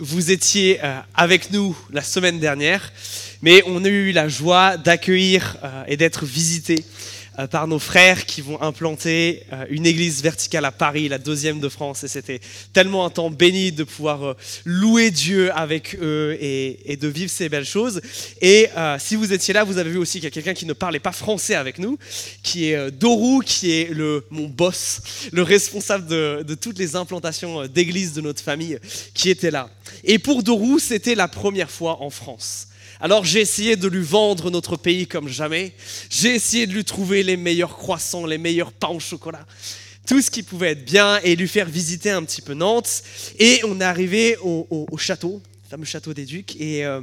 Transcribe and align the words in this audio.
vous 0.00 0.30
étiez 0.30 0.80
euh, 0.84 1.00
avec 1.14 1.50
nous 1.50 1.76
la 1.90 2.02
semaine 2.02 2.38
dernière, 2.38 2.92
mais 3.40 3.62
on 3.66 3.82
a 3.84 3.88
eu 3.88 4.12
la 4.12 4.28
joie 4.28 4.76
d'accueillir 4.76 5.56
euh, 5.64 5.84
et 5.86 5.96
d'être 5.96 6.26
visités 6.26 6.84
euh, 6.84 7.21
par 7.50 7.66
nos 7.66 7.78
frères 7.78 8.26
qui 8.26 8.40
vont 8.40 8.60
implanter 8.60 9.44
une 9.70 9.86
église 9.86 10.22
verticale 10.22 10.64
à 10.64 10.72
Paris, 10.72 11.08
la 11.08 11.18
deuxième 11.18 11.60
de 11.60 11.68
France. 11.68 12.04
Et 12.04 12.08
c'était 12.08 12.40
tellement 12.72 13.06
un 13.06 13.10
temps 13.10 13.30
béni 13.30 13.72
de 13.72 13.84
pouvoir 13.84 14.36
louer 14.64 15.10
Dieu 15.10 15.50
avec 15.56 15.96
eux 16.00 16.36
et, 16.40 16.96
de 17.00 17.08
vivre 17.08 17.30
ces 17.30 17.48
belles 17.48 17.64
choses. 17.64 18.00
Et 18.40 18.68
si 18.98 19.16
vous 19.16 19.32
étiez 19.32 19.54
là, 19.54 19.64
vous 19.64 19.78
avez 19.78 19.90
vu 19.90 19.98
aussi 19.98 20.18
qu'il 20.18 20.24
y 20.24 20.26
a 20.28 20.30
quelqu'un 20.30 20.54
qui 20.54 20.66
ne 20.66 20.72
parlait 20.72 21.00
pas 21.00 21.12
français 21.12 21.54
avec 21.54 21.78
nous, 21.78 21.98
qui 22.42 22.70
est 22.70 22.90
Dorou, 22.90 23.40
qui 23.44 23.72
est 23.72 23.90
le, 23.90 24.24
mon 24.30 24.48
boss, 24.48 25.00
le 25.32 25.42
responsable 25.42 26.06
de, 26.06 26.44
de 26.46 26.54
toutes 26.54 26.78
les 26.78 26.96
implantations 26.96 27.66
d'église 27.66 28.12
de 28.12 28.20
notre 28.20 28.42
famille, 28.42 28.78
qui 29.14 29.30
était 29.30 29.50
là. 29.50 29.70
Et 30.04 30.18
pour 30.18 30.42
Dorou, 30.42 30.78
c'était 30.78 31.14
la 31.14 31.28
première 31.28 31.70
fois 31.70 32.02
en 32.02 32.10
France. 32.10 32.68
Alors 33.04 33.24
j'ai 33.24 33.40
essayé 33.40 33.74
de 33.74 33.88
lui 33.88 34.04
vendre 34.04 34.48
notre 34.52 34.76
pays 34.76 35.08
comme 35.08 35.26
jamais. 35.26 35.74
J'ai 36.08 36.36
essayé 36.36 36.68
de 36.68 36.72
lui 36.72 36.84
trouver 36.84 37.24
les 37.24 37.36
meilleurs 37.36 37.76
croissants, 37.76 38.26
les 38.26 38.38
meilleurs 38.38 38.70
pains 38.70 38.90
au 38.90 39.00
chocolat, 39.00 39.44
tout 40.06 40.22
ce 40.22 40.30
qui 40.30 40.44
pouvait 40.44 40.70
être 40.70 40.84
bien 40.84 41.18
et 41.24 41.34
lui 41.34 41.48
faire 41.48 41.66
visiter 41.66 42.12
un 42.12 42.22
petit 42.22 42.40
peu 42.40 42.54
Nantes. 42.54 43.02
Et 43.40 43.60
on 43.64 43.80
est 43.80 43.84
arrivé 43.84 44.36
au, 44.40 44.86
château, 44.98 45.42
le 45.64 45.68
fameux 45.68 45.84
château 45.84 46.14
des 46.14 46.24
Ducs, 46.24 46.54
et 46.60 46.86
euh, 46.86 47.00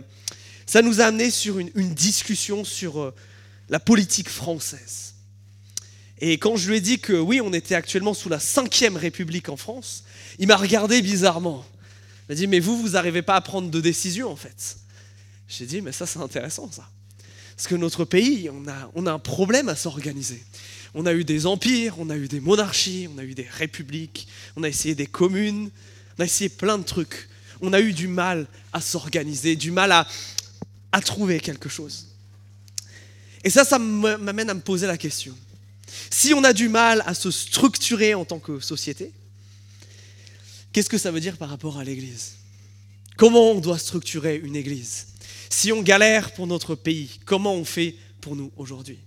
ça 0.65 0.81
nous 0.81 1.01
a 1.01 1.03
amené 1.03 1.29
sur 1.31 1.59
une, 1.59 1.69
discussion 1.93 2.63
sur 2.63 3.01
euh, 3.01 3.13
la 3.67 3.81
politique 3.81 4.29
française. 4.29 5.15
Et 6.21 6.37
quand 6.37 6.55
je 6.55 6.69
lui 6.69 6.77
ai 6.77 6.81
dit 6.81 6.99
que 6.99 7.11
oui, 7.11 7.41
on 7.41 7.51
était 7.51 7.75
actuellement 7.75 8.13
sous 8.13 8.29
la 8.29 8.39
cinquième 8.39 8.95
République 8.95 9.49
en 9.49 9.57
France, 9.57 10.05
il 10.37 10.47
m'a 10.47 10.55
regardé 10.55 11.01
bizarrement. 11.01 11.65
Il 12.21 12.31
m'a 12.31 12.35
dit, 12.35 12.47
mais 12.47 12.61
vous, 12.61 12.81
vous 12.81 12.91
n'arrivez 12.91 13.21
pas 13.21 13.35
à 13.35 13.41
prendre 13.41 13.69
de 13.69 13.81
décision 13.81 14.31
en 14.31 14.37
fait. 14.37 14.78
J'ai 15.49 15.65
dit, 15.65 15.81
mais 15.81 15.91
ça 15.91 16.05
c'est 16.05 16.19
intéressant 16.19 16.71
ça. 16.71 16.87
Parce 17.55 17.67
que 17.67 17.75
notre 17.75 18.05
pays, 18.05 18.49
on 18.49 18.67
a, 18.67 18.91
on 18.95 19.05
a 19.05 19.11
un 19.11 19.19
problème 19.19 19.67
à 19.67 19.75
s'organiser. 19.75 20.41
On 20.93 21.05
a 21.05 21.13
eu 21.13 21.25
des 21.25 21.45
empires, 21.45 21.95
on 21.99 22.09
a 22.09 22.15
eu 22.15 22.27
des 22.27 22.39
monarchies, 22.39 23.09
on 23.13 23.17
a 23.17 23.23
eu 23.23 23.33
des 23.33 23.47
républiques, 23.49 24.27
on 24.55 24.63
a 24.63 24.69
essayé 24.69 24.95
des 24.95 25.07
communes, 25.07 25.69
on 26.17 26.21
a 26.21 26.25
essayé 26.25 26.49
plein 26.49 26.77
de 26.77 26.83
trucs. 26.83 27.27
On 27.61 27.73
a 27.73 27.81
eu 27.81 27.91
du 27.91 28.07
mal 28.07 28.47
à 28.71 28.79
s'organiser, 28.79 29.57
du 29.57 29.71
mal 29.71 29.91
à, 29.91 30.07
à 30.93 31.01
trouver 31.01 31.41
quelque 31.41 31.67
chose. 31.67 32.07
Et 33.43 33.49
ça, 33.49 33.65
ça 33.65 33.77
m'amène 33.77 34.49
à 34.49 34.53
me 34.53 34.61
poser 34.61 34.87
la 34.87 34.97
question. 34.97 35.35
Si 36.09 36.33
on 36.33 36.43
a 36.43 36.53
du 36.53 36.69
mal 36.69 37.03
à 37.05 37.13
se 37.13 37.31
structurer 37.31 38.13
en 38.13 38.23
tant 38.23 38.39
que 38.39 38.59
société, 38.59 39.11
Qu'est-ce 40.71 40.89
que 40.89 40.97
ça 40.97 41.11
veut 41.11 41.19
dire 41.19 41.37
par 41.37 41.49
rapport 41.49 41.79
à 41.79 41.83
l'Église? 41.83 42.35
Comment 43.17 43.51
on 43.51 43.59
doit 43.59 43.79
structurer 43.79 44.37
une 44.37 44.55
Église? 44.55 45.07
Si 45.49 45.71
on 45.71 45.81
galère 45.81 46.33
pour 46.33 46.47
notre 46.47 46.75
pays, 46.75 47.19
comment 47.25 47.55
on 47.55 47.65
fait 47.65 47.95
pour 48.21 48.35
nous 48.35 48.51
aujourd'hui? 48.55 48.99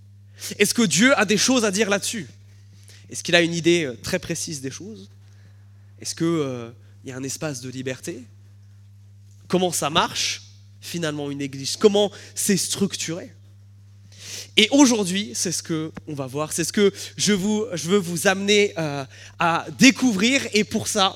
Est-ce 0.58 0.74
que 0.74 0.82
Dieu 0.82 1.16
a 1.18 1.24
des 1.24 1.36
choses 1.36 1.64
à 1.64 1.70
dire 1.70 1.88
là-dessus? 1.88 2.26
Est-ce 3.08 3.22
qu'il 3.22 3.34
a 3.34 3.42
une 3.42 3.54
idée 3.54 3.84
euh, 3.84 3.96
très 4.02 4.18
précise 4.18 4.60
des 4.60 4.70
choses? 4.70 5.08
Est-ce 6.00 6.14
qu'il 6.14 6.26
euh, 6.26 6.70
y 7.04 7.12
a 7.12 7.16
un 7.16 7.22
espace 7.22 7.60
de 7.60 7.68
liberté? 7.68 8.24
Comment 9.46 9.70
ça 9.70 9.90
marche 9.90 10.42
finalement 10.80 11.30
une 11.30 11.40
Église? 11.40 11.76
Comment 11.76 12.10
c'est 12.34 12.56
structuré? 12.56 13.32
Et 14.56 14.68
aujourd'hui, 14.70 15.32
c'est 15.34 15.52
ce 15.52 15.62
que 15.62 15.92
on 16.06 16.14
va 16.14 16.27
voir, 16.27 16.52
c'est 16.52 16.64
ce 16.64 16.72
que 16.72 16.92
je, 17.16 17.32
veux 17.32 17.98
vous 17.98 18.27
amener 18.27 18.72
euh, 18.78 19.04
à 19.38 19.66
découvrir. 19.78 20.46
Et 20.52 20.64
pour 20.64 20.88
ça, 20.88 21.14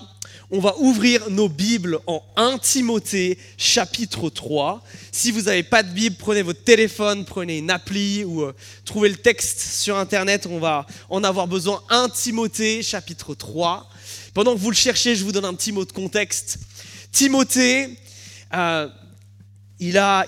on 0.51 0.61
va 0.61 0.77
ouvrir 0.79 1.29
nos 1.31 1.49
Bibles 1.49 1.99
en 2.07 2.23
1 2.37 2.59
Timothée 2.59 3.39
chapitre 3.57 4.31
3. 4.31 4.83
Si 5.11 5.31
vous 5.31 5.43
n'avez 5.43 5.63
pas 5.63 5.83
de 5.83 5.91
Bible, 5.91 6.17
prenez 6.19 6.43
votre 6.43 6.63
téléphone, 6.63 7.25
prenez 7.25 7.59
une 7.59 7.71
appli 7.71 8.25
ou 8.25 8.43
euh, 8.43 8.55
trouvez 8.85 9.09
le 9.09 9.17
texte 9.17 9.61
sur 9.61 9.97
Internet. 9.97 10.47
On 10.49 10.59
va 10.59 10.87
en 11.09 11.25
avoir 11.25 11.49
besoin. 11.49 11.83
1 11.91 12.11
Timothée 12.11 12.83
chapitre 12.83 13.35
3. 13.35 13.89
Pendant 14.35 14.55
que 14.55 14.61
vous 14.61 14.71
le 14.71 14.77
cherchez, 14.77 15.17
je 15.17 15.25
vous 15.25 15.33
donne 15.33 15.47
un 15.47 15.55
petit 15.55 15.73
mot 15.73 15.85
de 15.85 15.93
contexte. 15.93 16.59
Timothée, 17.11 17.99
euh, 18.55 18.89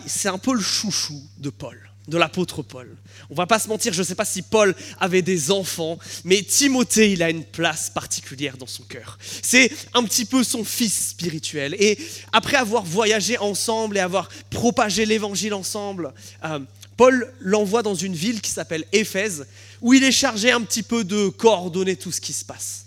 c'est 0.07 0.29
un 0.29 0.39
peu 0.39 0.55
le 0.55 0.61
chouchou 0.61 1.23
de 1.39 1.51
Paul 1.51 1.88
de 2.09 2.17
l'apôtre 2.17 2.63
Paul. 2.63 2.97
On 3.31 3.35
va 3.35 3.47
pas 3.47 3.59
se 3.59 3.69
mentir, 3.69 3.93
je 3.93 4.01
ne 4.01 4.05
sais 4.05 4.15
pas 4.15 4.25
si 4.25 4.43
Paul 4.43 4.75
avait 4.99 5.23
des 5.23 5.51
enfants, 5.51 5.99
mais 6.25 6.43
Timothée, 6.43 7.13
il 7.13 7.23
a 7.23 7.31
une 7.31 7.45
place 7.45 7.91
particulière 7.91 8.57
dans 8.57 8.67
son 8.67 8.83
cœur. 8.85 9.19
C'est 9.43 9.71
un 9.95 10.03
petit 10.05 10.25
peu 10.25 10.43
son 10.43 10.65
fils 10.65 11.11
spirituel. 11.11 11.77
Et 11.79 11.99
après 12.33 12.57
avoir 12.57 12.85
voyagé 12.85 13.39
ensemble 13.39 13.99
et 13.99 14.01
avoir 14.01 14.29
propagé 14.51 15.05
l'évangile 15.05 15.55
ensemble, 15.55 16.13
euh, 16.45 16.59
Paul 16.97 17.33
l'envoie 17.41 17.83
dans 17.83 17.95
une 17.95 18.15
ville 18.15 18.41
qui 18.41 18.51
s'appelle 18.51 18.85
Éphèse, 18.93 19.47
où 19.81 19.95
il 19.95 20.03
est 20.03 20.13
chargé 20.13 20.51
un 20.51 20.63
petit 20.63 20.83
peu 20.83 21.05
de 21.05 21.29
coordonner 21.29 21.95
tout 21.95 22.11
ce 22.11 22.21
qui 22.21 22.33
se 22.33 22.45
passe. 22.45 22.87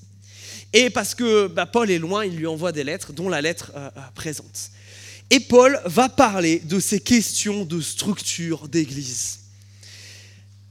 Et 0.74 0.90
parce 0.90 1.16
que 1.16 1.48
bah, 1.48 1.66
Paul 1.66 1.92
est 1.92 2.00
loin, 2.00 2.26
il 2.26 2.36
lui 2.36 2.48
envoie 2.48 2.72
des 2.72 2.84
lettres, 2.84 3.14
dont 3.14 3.30
la 3.30 3.42
lettre 3.42 3.72
euh, 3.76 3.90
euh, 3.96 4.02
présente. 4.16 4.72
Et 5.32 5.40
Paul 5.40 5.82
va 5.86 6.10
parler 6.10 6.60
de 6.60 6.82
ces 6.82 7.00
questions 7.00 7.64
de 7.64 7.80
structure 7.80 8.68
d'église. 8.68 9.40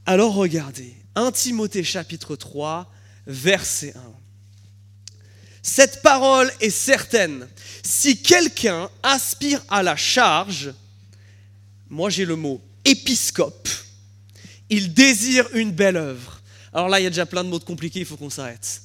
Alors 0.04 0.34
regardez, 0.34 0.94
1 1.14 1.32
Timothée 1.32 1.82
chapitre 1.82 2.36
3, 2.36 2.92
verset 3.26 3.94
1. 3.96 4.00
Cette 5.62 6.02
parole 6.02 6.52
est 6.60 6.68
certaine. 6.68 7.48
Si 7.82 8.20
quelqu'un 8.20 8.90
aspire 9.02 9.64
à 9.70 9.82
la 9.82 9.96
charge, 9.96 10.74
moi 11.88 12.10
j'ai 12.10 12.26
le 12.26 12.36
mot 12.36 12.62
épiscope, 12.84 13.68
il 14.68 14.92
désire 14.92 15.48
une 15.54 15.72
belle 15.72 15.96
œuvre. 15.96 16.42
Alors 16.74 16.90
là, 16.90 17.00
il 17.00 17.04
y 17.04 17.06
a 17.06 17.10
déjà 17.10 17.24
plein 17.24 17.44
de 17.44 17.48
mots 17.48 17.60
compliqués, 17.60 18.00
il 18.00 18.06
faut 18.06 18.18
qu'on 18.18 18.28
s'arrête. 18.28 18.82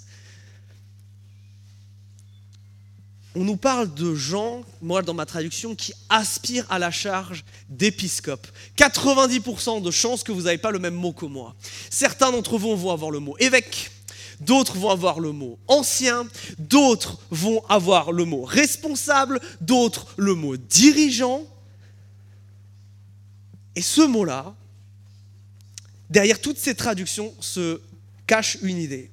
On 3.36 3.44
nous 3.44 3.58
parle 3.58 3.94
de 3.94 4.16
gens, 4.16 4.62
moi 4.82 5.02
dans 5.02 5.14
ma 5.14 5.26
traduction, 5.26 5.76
qui 5.76 5.94
aspirent 6.10 6.66
à 6.70 6.80
la 6.80 6.90
charge 6.90 7.44
d'épiscope. 7.70 8.48
90% 8.78 9.82
de 9.82 9.92
chances 9.92 10.24
que 10.24 10.32
vous 10.32 10.44
n'avez 10.44 10.58
pas 10.58 10.72
le 10.72 10.80
même 10.80 10.96
mot 10.96 11.12
que 11.12 11.26
moi. 11.26 11.54
Certains 11.90 12.32
d'entre 12.32 12.58
vous 12.58 12.76
vont 12.78 12.92
avoir 12.92 13.12
le 13.12 13.20
mot 13.20 13.36
évêque, 13.40 13.92
d'autres 14.40 14.78
vont 14.78 14.90
avoir 14.90 15.20
le 15.20 15.34
mot 15.34 15.60
ancien, 15.68 16.26
d'autres 16.58 17.20
vont 17.30 17.62
avoir 17.68 18.14
le 18.14 18.24
mot 18.24 18.44
responsable, 18.44 19.42
d'autres 19.60 20.08
le 20.16 20.34
mot 20.34 20.56
dirigeant. 20.56 21.44
Et 23.76 23.82
ce 23.82 24.02
mot-là, 24.02 24.56
derrière 26.10 26.40
toutes 26.40 26.58
ces 26.58 26.76
traductions 26.76 27.34
se 27.42 27.82
cache 28.28 28.58
une 28.62 28.78
idée 28.78 29.12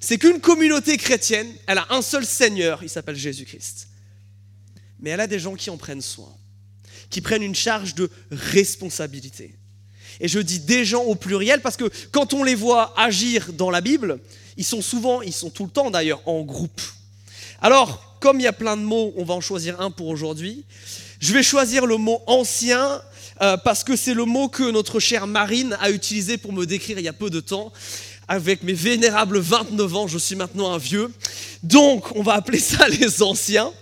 c'est 0.00 0.16
qu'une 0.16 0.40
communauté 0.40 0.96
chrétienne, 0.96 1.52
elle 1.66 1.78
a 1.78 1.86
un 1.90 2.00
seul 2.00 2.24
Seigneur, 2.24 2.82
il 2.82 2.88
s'appelle 2.88 3.16
Jésus-Christ. 3.16 3.88
Mais 4.98 5.10
elle 5.10 5.20
a 5.20 5.26
des 5.26 5.38
gens 5.38 5.54
qui 5.54 5.68
en 5.68 5.76
prennent 5.76 6.00
soin, 6.00 6.34
qui 7.10 7.20
prennent 7.20 7.42
une 7.42 7.54
charge 7.54 7.94
de 7.94 8.10
responsabilité. 8.30 9.54
Et 10.20 10.28
je 10.28 10.38
dis 10.38 10.60
des 10.60 10.84
gens 10.84 11.02
au 11.04 11.14
pluriel 11.14 11.60
parce 11.60 11.76
que 11.76 11.90
quand 12.10 12.34
on 12.34 12.42
les 12.42 12.54
voit 12.54 12.98
agir 12.98 13.52
dans 13.52 13.70
la 13.70 13.80
Bible, 13.80 14.18
ils 14.56 14.64
sont 14.64 14.82
souvent, 14.82 15.22
ils 15.22 15.32
sont 15.32 15.50
tout 15.50 15.64
le 15.64 15.70
temps 15.70 15.90
d'ailleurs 15.90 16.22
en 16.26 16.42
groupe. 16.42 16.80
Alors, 17.62 18.16
comme 18.20 18.40
il 18.40 18.44
y 18.44 18.48
a 18.48 18.52
plein 18.52 18.76
de 18.76 18.82
mots, 18.82 19.12
on 19.16 19.24
va 19.24 19.34
en 19.34 19.40
choisir 19.40 19.80
un 19.80 19.90
pour 19.90 20.08
aujourd'hui. 20.08 20.64
Je 21.20 21.32
vais 21.32 21.42
choisir 21.42 21.86
le 21.86 21.96
mot 21.96 22.22
ancien 22.26 23.02
euh, 23.42 23.56
parce 23.58 23.84
que 23.84 23.96
c'est 23.96 24.14
le 24.14 24.24
mot 24.24 24.48
que 24.48 24.70
notre 24.70 25.00
chère 25.00 25.26
Marine 25.26 25.76
a 25.80 25.90
utilisé 25.90 26.36
pour 26.36 26.52
me 26.52 26.66
décrire 26.66 26.98
il 26.98 27.04
y 27.04 27.08
a 27.08 27.14
peu 27.14 27.30
de 27.30 27.40
temps 27.40 27.72
avec 28.30 28.62
mes 28.62 28.74
vénérables 28.74 29.40
29 29.40 29.96
ans, 29.96 30.06
je 30.06 30.16
suis 30.16 30.36
maintenant 30.36 30.72
un 30.72 30.78
vieux. 30.78 31.12
Donc, 31.64 32.14
on 32.14 32.22
va 32.22 32.34
appeler 32.34 32.60
ça 32.60 32.88
les 33.00 33.24
anciens. 33.24 33.72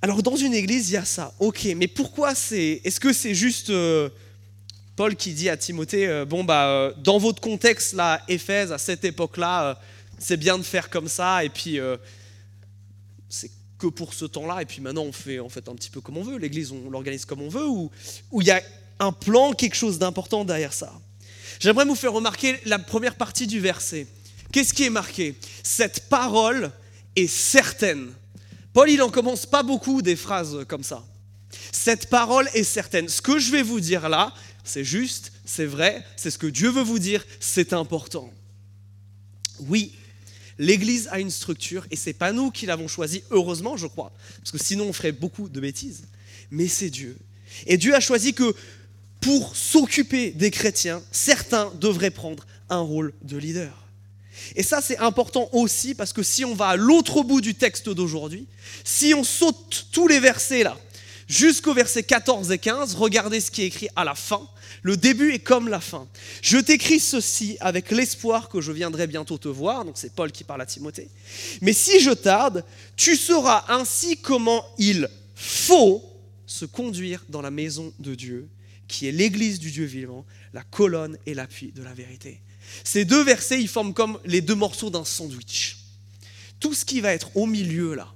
Alors, 0.00 0.22
dans 0.22 0.36
une 0.36 0.54
église, 0.54 0.90
il 0.90 0.92
y 0.92 0.96
a 0.96 1.04
ça. 1.04 1.34
Ok, 1.40 1.66
mais 1.76 1.88
pourquoi 1.88 2.36
c'est. 2.36 2.80
Est-ce 2.84 3.00
que 3.00 3.12
c'est 3.12 3.34
juste 3.34 3.70
euh, 3.70 4.08
Paul 4.94 5.16
qui 5.16 5.32
dit 5.32 5.48
à 5.48 5.56
Timothée 5.56 6.06
euh, 6.06 6.24
Bon, 6.24 6.44
bah, 6.44 6.68
euh, 6.68 6.92
dans 6.98 7.18
votre 7.18 7.40
contexte, 7.40 7.94
là, 7.94 8.22
Éphèse, 8.28 8.70
à 8.70 8.78
cette 8.78 9.04
époque-là, 9.04 9.76
c'est 10.20 10.36
bien 10.36 10.58
de 10.58 10.62
faire 10.62 10.88
comme 10.88 11.08
ça, 11.08 11.44
et 11.44 11.48
puis 11.48 11.80
c'est 13.28 13.50
que 13.76 13.88
pour 13.88 14.14
ce 14.14 14.24
temps-là, 14.24 14.62
et 14.62 14.66
puis 14.66 14.80
maintenant, 14.80 15.02
on 15.02 15.10
fait 15.10 15.40
en 15.40 15.48
fait 15.48 15.68
un 15.68 15.74
petit 15.74 15.90
peu 15.90 16.00
comme 16.00 16.16
on 16.16 16.22
veut. 16.22 16.38
L'église, 16.38 16.70
on 16.70 16.90
l'organise 16.90 17.24
comme 17.24 17.42
on 17.42 17.48
veut, 17.48 17.66
ou 17.66 17.90
il 18.40 18.46
y 18.46 18.52
a 18.52 18.62
un 19.00 19.10
plan, 19.10 19.52
quelque 19.52 19.74
chose 19.74 19.98
d'important 19.98 20.44
derrière 20.44 20.72
ça? 20.72 20.92
J'aimerais 21.62 21.84
vous 21.84 21.94
faire 21.94 22.12
remarquer 22.12 22.58
la 22.64 22.80
première 22.80 23.14
partie 23.14 23.46
du 23.46 23.60
verset. 23.60 24.08
Qu'est-ce 24.50 24.74
qui 24.74 24.82
est 24.82 24.90
marqué? 24.90 25.36
Cette 25.62 26.08
parole 26.08 26.72
est 27.14 27.28
certaine. 27.28 28.12
Paul, 28.72 28.90
il 28.90 28.96
n'en 28.96 29.10
commence 29.10 29.46
pas 29.46 29.62
beaucoup 29.62 30.02
des 30.02 30.16
phrases 30.16 30.64
comme 30.66 30.82
ça. 30.82 31.06
Cette 31.70 32.10
parole 32.10 32.48
est 32.54 32.64
certaine. 32.64 33.08
Ce 33.08 33.22
que 33.22 33.38
je 33.38 33.52
vais 33.52 33.62
vous 33.62 33.78
dire 33.78 34.08
là, 34.08 34.34
c'est 34.64 34.82
juste, 34.82 35.30
c'est 35.44 35.64
vrai, 35.64 36.04
c'est 36.16 36.32
ce 36.32 36.38
que 36.38 36.48
Dieu 36.48 36.68
veut 36.68 36.82
vous 36.82 36.98
dire, 36.98 37.24
c'est 37.38 37.72
important. 37.72 38.28
Oui, 39.60 39.94
l'Église 40.58 41.06
a 41.12 41.20
une 41.20 41.30
structure 41.30 41.86
et 41.92 41.96
c'est 41.96 42.12
pas 42.12 42.32
nous 42.32 42.50
qui 42.50 42.66
l'avons 42.66 42.88
choisie, 42.88 43.22
heureusement 43.30 43.76
je 43.76 43.86
crois, 43.86 44.12
parce 44.38 44.50
que 44.50 44.58
sinon 44.58 44.86
on 44.88 44.92
ferait 44.92 45.12
beaucoup 45.12 45.48
de 45.48 45.60
bêtises, 45.60 46.08
mais 46.50 46.66
c'est 46.66 46.90
Dieu. 46.90 47.16
Et 47.66 47.76
Dieu 47.76 47.94
a 47.94 48.00
choisi 48.00 48.34
que 48.34 48.52
pour 49.22 49.56
s'occuper 49.56 50.32
des 50.32 50.50
chrétiens, 50.50 51.02
certains 51.10 51.72
devraient 51.80 52.10
prendre 52.10 52.44
un 52.68 52.80
rôle 52.80 53.14
de 53.22 53.38
leader. 53.38 53.72
Et 54.56 54.62
ça, 54.62 54.80
c'est 54.82 54.98
important 54.98 55.48
aussi 55.52 55.94
parce 55.94 56.12
que 56.12 56.22
si 56.22 56.44
on 56.44 56.54
va 56.54 56.68
à 56.68 56.76
l'autre 56.76 57.22
bout 57.22 57.40
du 57.40 57.54
texte 57.54 57.88
d'aujourd'hui, 57.88 58.46
si 58.84 59.14
on 59.14 59.24
saute 59.24 59.86
tous 59.92 60.08
les 60.08 60.20
versets 60.20 60.64
là, 60.64 60.76
jusqu'au 61.28 61.72
verset 61.72 62.02
14 62.02 62.50
et 62.50 62.58
15, 62.58 62.96
regardez 62.96 63.40
ce 63.40 63.50
qui 63.50 63.62
est 63.62 63.66
écrit 63.66 63.88
à 63.96 64.04
la 64.04 64.14
fin. 64.14 64.46
Le 64.82 64.96
début 64.96 65.32
est 65.32 65.38
comme 65.38 65.68
la 65.68 65.80
fin. 65.80 66.08
Je 66.42 66.58
t'écris 66.58 66.98
ceci 66.98 67.56
avec 67.60 67.92
l'espoir 67.92 68.48
que 68.48 68.60
je 68.60 68.72
viendrai 68.72 69.06
bientôt 69.06 69.38
te 69.38 69.48
voir. 69.48 69.84
Donc 69.84 69.94
c'est 69.96 70.12
Paul 70.12 70.32
qui 70.32 70.42
parle 70.42 70.62
à 70.62 70.66
Timothée. 70.66 71.08
Mais 71.60 71.72
si 71.72 72.00
je 72.00 72.10
tarde, 72.10 72.64
tu 72.96 73.14
sauras 73.14 73.64
ainsi 73.68 74.16
comment 74.16 74.64
il 74.78 75.08
faut 75.36 76.04
se 76.46 76.64
conduire 76.64 77.24
dans 77.28 77.42
la 77.42 77.50
maison 77.50 77.92
de 78.00 78.14
Dieu, 78.14 78.48
qui 78.92 79.08
est 79.08 79.12
l'église 79.12 79.58
du 79.58 79.70
Dieu 79.70 79.86
vivant, 79.86 80.24
la 80.52 80.62
colonne 80.62 81.16
et 81.26 81.34
l'appui 81.34 81.72
de 81.72 81.82
la 81.82 81.94
vérité. 81.94 82.42
Ces 82.84 83.04
deux 83.04 83.24
versets, 83.24 83.60
ils 83.60 83.68
forment 83.68 83.94
comme 83.94 84.20
les 84.24 84.42
deux 84.42 84.54
morceaux 84.54 84.90
d'un 84.90 85.04
sandwich. 85.04 85.78
Tout 86.60 86.74
ce 86.74 86.84
qui 86.84 87.00
va 87.00 87.12
être 87.12 87.36
au 87.36 87.46
milieu 87.46 87.94
là, 87.94 88.12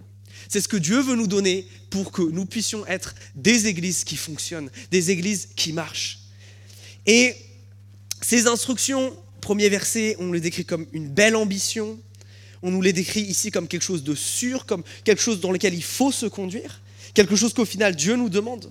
c'est 0.48 0.60
ce 0.60 0.68
que 0.68 0.76
Dieu 0.76 1.00
veut 1.00 1.16
nous 1.16 1.26
donner 1.26 1.66
pour 1.90 2.12
que 2.12 2.22
nous 2.22 2.44
puissions 2.44 2.86
être 2.86 3.14
des 3.34 3.66
églises 3.66 4.04
qui 4.04 4.16
fonctionnent, 4.16 4.70
des 4.92 5.10
églises 5.10 5.48
qui 5.56 5.72
marchent. 5.72 6.20
Et 7.06 7.34
ces 8.20 8.46
instructions, 8.46 9.16
premier 9.40 9.68
verset, 9.68 10.14
on 10.20 10.30
les 10.30 10.40
décrit 10.40 10.64
comme 10.64 10.86
une 10.92 11.08
belle 11.08 11.36
ambition, 11.36 11.98
on 12.62 12.70
nous 12.70 12.82
les 12.82 12.92
décrit 12.92 13.22
ici 13.22 13.50
comme 13.50 13.66
quelque 13.66 13.82
chose 13.82 14.04
de 14.04 14.14
sûr, 14.14 14.66
comme 14.66 14.84
quelque 15.04 15.22
chose 15.22 15.40
dans 15.40 15.52
lequel 15.52 15.74
il 15.74 15.82
faut 15.82 16.12
se 16.12 16.26
conduire, 16.26 16.82
quelque 17.14 17.34
chose 17.34 17.54
qu'au 17.54 17.64
final 17.64 17.96
Dieu 17.96 18.16
nous 18.16 18.28
demande. 18.28 18.70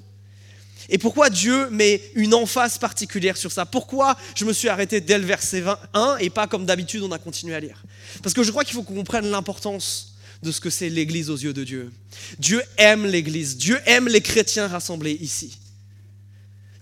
Et 0.90 0.98
pourquoi 0.98 1.30
Dieu 1.30 1.70
met 1.70 2.02
une 2.16 2.34
emphase 2.34 2.78
particulière 2.78 3.38
sur 3.38 3.52
ça? 3.52 3.66
Pourquoi 3.66 4.18
je 4.36 4.46
me 4.46 4.54
suis 4.54 4.70
arrêté 4.70 5.02
dès 5.02 5.18
le 5.18 5.26
verset 5.26 5.62
21 5.62 6.18
et 6.18 6.30
pas 6.30 6.48
comme 6.48 6.66
d'habitude 6.66 7.02
on 7.04 7.12
a 7.12 7.18
continué 7.18 7.56
à 7.56 7.60
lire? 7.60 7.84
Parce 8.22 8.34
que 8.34 8.44
je 8.44 8.52
crois 8.52 8.64
qu'il 8.64 8.76
faut 8.76 8.84
qu'on 8.84 8.96
comprenne 8.96 9.28
l'importance 9.28 10.16
de 10.44 10.52
ce 10.52 10.60
que 10.60 10.70
c'est 10.70 10.90
l'Église 10.90 11.30
aux 11.30 11.38
yeux 11.38 11.54
de 11.54 11.64
Dieu. 11.64 11.92
Dieu 12.40 12.62
aime 12.78 13.06
l'Église, 13.06 13.58
Dieu 13.58 13.80
aime 13.86 14.08
les 14.08 14.22
chrétiens 14.22 14.68
rassemblés 14.68 15.18
ici. 15.22 15.58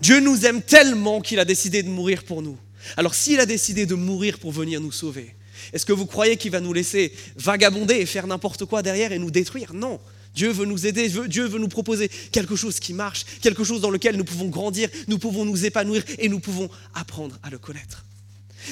Dieu 0.02 0.20
nous 0.20 0.46
aime 0.46 0.62
tellement 0.62 1.22
qu'il 1.22 1.40
a 1.40 1.46
décidé 1.46 1.82
de 1.82 1.90
mourir 1.90 2.24
pour 2.24 2.42
nous. 2.42 2.58
Alors 2.98 3.16
s'il 3.16 3.40
a 3.40 3.46
décidé 3.46 3.86
de 3.86 3.96
mourir 3.96 4.40
pour 4.40 4.52
venir 4.52 4.82
nous 4.82 4.92
sauver, 4.92 5.34
est-ce 5.72 5.86
que 5.86 5.94
vous 5.94 6.06
croyez 6.06 6.36
qu'il 6.36 6.52
va 6.52 6.60
nous 6.60 6.74
laisser 6.74 7.14
vagabonder 7.38 7.96
et 7.96 8.06
faire 8.06 8.28
n'importe 8.28 8.66
quoi 8.66 8.82
derrière 8.82 9.14
et 9.14 9.20
nous 9.20 9.32
détruire? 9.32 9.74
Non. 9.74 10.00
Dieu 10.33 10.51
veut 10.51 10.65
nous 10.65 10.88
aider, 10.88 11.12
Dieu 11.27 11.47
veut 11.47 11.59
nous 11.59 11.68
proposer 11.68 12.09
quelque 12.31 12.56
chose 12.56 12.80
qui 12.80 12.94
marche, 12.94 13.25
quelque 13.41 13.63
chose 13.63 13.81
dans 13.81 13.89
lequel 13.89 14.18
nous 14.18 14.24
pouvons 14.24 14.47
grandir, 14.47 14.89
nous 15.07 15.19
pouvons 15.19 15.45
nous 15.45 15.65
épanouir 15.65 16.03
et 16.18 16.30
nous 16.30 16.39
pouvons 16.39 16.69
apprendre 16.94 17.38
à 17.44 17.50
le 17.50 17.57
connaître. 17.57 18.03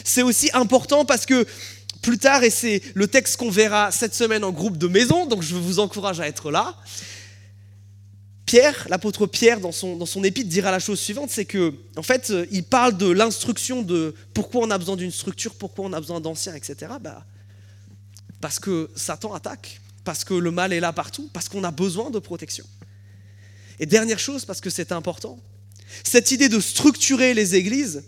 C'est 0.03 0.23
aussi 0.23 0.49
important 0.53 1.05
parce 1.05 1.25
que 1.25 1.45
plus 2.01 2.17
tard, 2.17 2.43
et 2.43 2.49
c'est 2.49 2.81
le 2.95 3.07
texte 3.07 3.37
qu'on 3.37 3.51
verra 3.51 3.91
cette 3.91 4.15
semaine 4.15 4.43
en 4.43 4.51
groupe 4.51 4.77
de 4.77 4.87
maison, 4.87 5.27
donc 5.27 5.43
je 5.43 5.55
vous 5.55 5.79
encourage 5.79 6.19
à 6.19 6.27
être 6.27 6.49
là, 6.49 6.75
Pierre, 8.51 8.87
l'apôtre 8.89 9.27
Pierre, 9.27 9.61
dans 9.61 9.71
son, 9.71 9.95
dans 9.95 10.05
épître, 10.23 10.49
dira 10.49 10.71
la 10.71 10.79
chose 10.79 10.99
suivante, 10.99 11.29
c'est 11.29 11.45
que, 11.45 11.73
en 11.95 12.03
fait, 12.03 12.31
euh, 12.31 12.45
il 12.51 12.63
parle 12.63 12.97
de 12.97 13.09
l'instruction 13.09 13.81
de 13.81 14.13
pourquoi 14.33 14.65
on 14.65 14.71
a 14.71 14.77
besoin 14.77 14.97
d'une 14.97 15.11
structure, 15.11 15.55
pourquoi 15.55 15.85
on 15.85 15.93
a 15.93 15.99
besoin 16.01 16.19
d'anciens, 16.19 16.53
etc. 16.53 16.91
Bah, 16.99 17.23
parce 18.41 18.59
que 18.59 18.89
Satan 18.93 19.33
attaque, 19.33 19.79
parce 20.03 20.23
que 20.23 20.33
le 20.33 20.51
mal 20.51 20.73
est 20.73 20.79
là 20.79 20.93
partout, 20.93 21.29
parce 21.33 21.49
qu'on 21.49 21.63
a 21.63 21.71
besoin 21.71 22.09
de 22.09 22.19
protection. 22.19 22.65
Et 23.79 23.85
dernière 23.85 24.19
chose, 24.19 24.45
parce 24.45 24.61
que 24.61 24.69
c'est 24.69 24.91
important, 24.91 25.39
cette 26.03 26.31
idée 26.31 26.49
de 26.49 26.59
structurer 26.59 27.33
les 27.33 27.55
églises, 27.55 28.03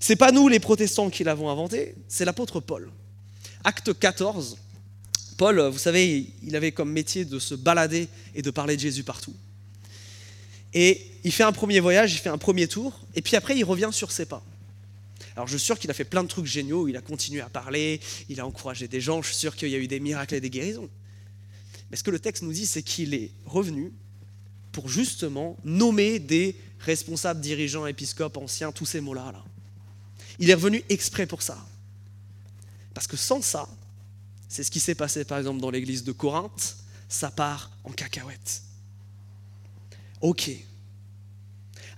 c'est 0.00 0.16
pas 0.16 0.32
nous 0.32 0.48
les 0.48 0.60
protestants 0.60 1.10
qui 1.10 1.24
l'avons 1.24 1.50
inventée, 1.50 1.94
c'est 2.08 2.24
l'apôtre 2.24 2.60
Paul. 2.60 2.90
Acte 3.64 3.98
14, 3.98 4.58
Paul, 5.36 5.60
vous 5.60 5.78
savez, 5.78 6.32
il 6.42 6.56
avait 6.56 6.72
comme 6.72 6.90
métier 6.90 7.24
de 7.24 7.38
se 7.38 7.54
balader 7.54 8.08
et 8.34 8.42
de 8.42 8.50
parler 8.50 8.76
de 8.76 8.80
Jésus 8.80 9.04
partout. 9.04 9.34
Et 10.72 11.06
il 11.24 11.32
fait 11.32 11.42
un 11.42 11.52
premier 11.52 11.80
voyage, 11.80 12.12
il 12.12 12.18
fait 12.18 12.28
un 12.28 12.38
premier 12.38 12.68
tour, 12.68 12.98
et 13.14 13.22
puis 13.22 13.36
après 13.36 13.56
il 13.56 13.64
revient 13.64 13.90
sur 13.92 14.12
ses 14.12 14.26
pas. 14.26 14.44
Alors 15.34 15.46
je 15.46 15.56
suis 15.56 15.66
sûr 15.66 15.78
qu'il 15.78 15.90
a 15.90 15.94
fait 15.94 16.04
plein 16.04 16.22
de 16.22 16.28
trucs 16.28 16.46
géniaux, 16.46 16.88
il 16.88 16.96
a 16.96 17.00
continué 17.00 17.40
à 17.40 17.48
parler, 17.48 18.00
il 18.28 18.40
a 18.40 18.46
encouragé 18.46 18.88
des 18.88 19.00
gens, 19.00 19.22
je 19.22 19.28
suis 19.28 19.36
sûr 19.36 19.56
qu'il 19.56 19.68
y 19.68 19.74
a 19.74 19.78
eu 19.78 19.86
des 19.86 20.00
miracles 20.00 20.34
et 20.34 20.40
des 20.40 20.50
guérisons. 20.50 20.88
Mais 21.90 21.96
ce 21.96 22.02
que 22.02 22.10
le 22.10 22.18
texte 22.18 22.42
nous 22.42 22.52
dit, 22.52 22.66
c'est 22.66 22.82
qu'il 22.82 23.14
est 23.14 23.30
revenu 23.44 23.92
pour 24.72 24.88
justement 24.88 25.56
nommer 25.64 26.18
des 26.18 26.56
responsables, 26.80 27.40
dirigeants, 27.40 27.86
épiscopes, 27.86 28.36
anciens, 28.36 28.72
tous 28.72 28.86
ces 28.86 29.00
mots-là. 29.00 29.32
Là. 29.32 29.44
Il 30.38 30.50
est 30.50 30.54
revenu 30.54 30.82
exprès 30.88 31.26
pour 31.26 31.42
ça. 31.42 31.58
Parce 32.92 33.06
que 33.06 33.16
sans 33.16 33.42
ça, 33.42 33.68
c'est 34.48 34.62
ce 34.62 34.70
qui 34.70 34.80
s'est 34.80 34.94
passé 34.94 35.24
par 35.24 35.38
exemple 35.38 35.60
dans 35.60 35.70
l'église 35.70 36.04
de 36.04 36.12
Corinthe, 36.12 36.76
ça 37.08 37.30
part 37.30 37.70
en 37.84 37.90
cacahuète. 37.90 38.62
Ok. 40.20 40.50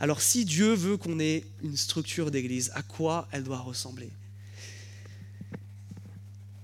Alors 0.00 0.20
si 0.20 0.44
Dieu 0.44 0.75
veut 0.75 0.96
qu'on 0.96 1.19
ait 1.19 1.44
une 1.62 1.76
structure 1.76 2.31
d'église, 2.31 2.70
à 2.75 2.82
quoi 2.82 3.29
elle 3.32 3.43
doit 3.43 3.61
ressembler? 3.61 4.11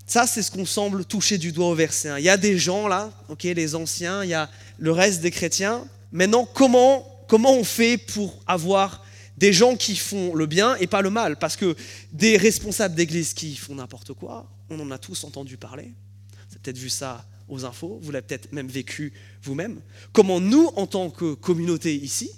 Ça, 0.06 0.27
c'est 0.27 0.43
ce 0.43 0.51
qu'on 0.51 0.67
semble 0.67 1.05
toucher 1.05 1.39
du 1.39 1.51
doigt 1.51 1.69
au 1.69 1.75
verset 1.75 2.11
1. 2.11 2.19
Il 2.19 2.25
y 2.25 2.29
a 2.29 2.37
des 2.37 2.59
gens 2.59 2.89
là, 2.89 3.11
les 3.43 3.75
anciens, 3.75 4.23
il 4.23 4.31
y 4.31 4.35
a 4.35 4.51
le 4.79 4.93
reste 4.93 5.23
des 5.23 5.31
chrétiens. 5.31 5.87
Maintenant, 6.12 6.47
comment, 6.53 7.25
comment 7.27 7.55
on 7.55 7.65
fait 7.65 7.97
pour 7.97 8.39
avoir 8.47 9.03
des 9.39 9.53
gens 9.53 9.77
qui 9.77 9.97
font 9.97 10.35
le 10.35 10.47
bien 10.47 10.77
et 10.77 10.87
pas 10.87 11.01
le 11.01 11.11
mal? 11.11 11.37
Parce 11.37 11.56
que 11.56 11.75
des 12.12 12.37
responsables 12.37 12.95
d'église 12.95 13.33
qui 13.33 13.56
font 13.56 13.75
n'importe 13.75 14.12
quoi, 14.12 14.47
on 14.69 14.79
en 14.79 14.91
a 14.91 14.99
tous 14.99 15.25
entendu 15.25 15.56
parler. 15.56 15.91
Vous 16.31 16.53
avez 16.53 16.61
peut-être 16.62 16.79
vu 16.79 16.91
ça 16.91 17.25
aux 17.49 17.65
infos, 17.65 17.99
vous 18.03 18.11
l'avez 18.11 18.27
peut-être 18.27 18.53
même 18.53 18.69
vécu 18.69 19.12
vous-même. 19.43 19.81
Comment 20.12 20.41
nous, 20.41 20.71
en 20.77 20.87
tant 20.87 21.11
que 21.11 21.35
communauté 21.35 21.95
ici, 21.95 22.31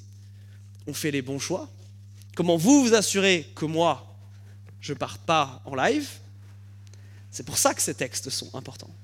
on 0.86 0.94
fait 0.94 1.10
les 1.10 1.22
bons 1.22 1.38
choix? 1.38 1.68
Comment 2.36 2.56
vous 2.56 2.84
vous 2.84 2.94
assurez 2.94 3.50
que 3.56 3.64
moi, 3.64 4.16
je 4.80 4.92
ne 4.92 4.98
parte 4.98 5.20
pas 5.22 5.62
en 5.64 5.74
live? 5.74 6.08
C'est 7.36 7.42
pour 7.42 7.58
ça 7.58 7.74
que 7.74 7.82
ces 7.82 7.92
textes 7.92 8.30
sont 8.30 8.48
importants. 8.54 8.96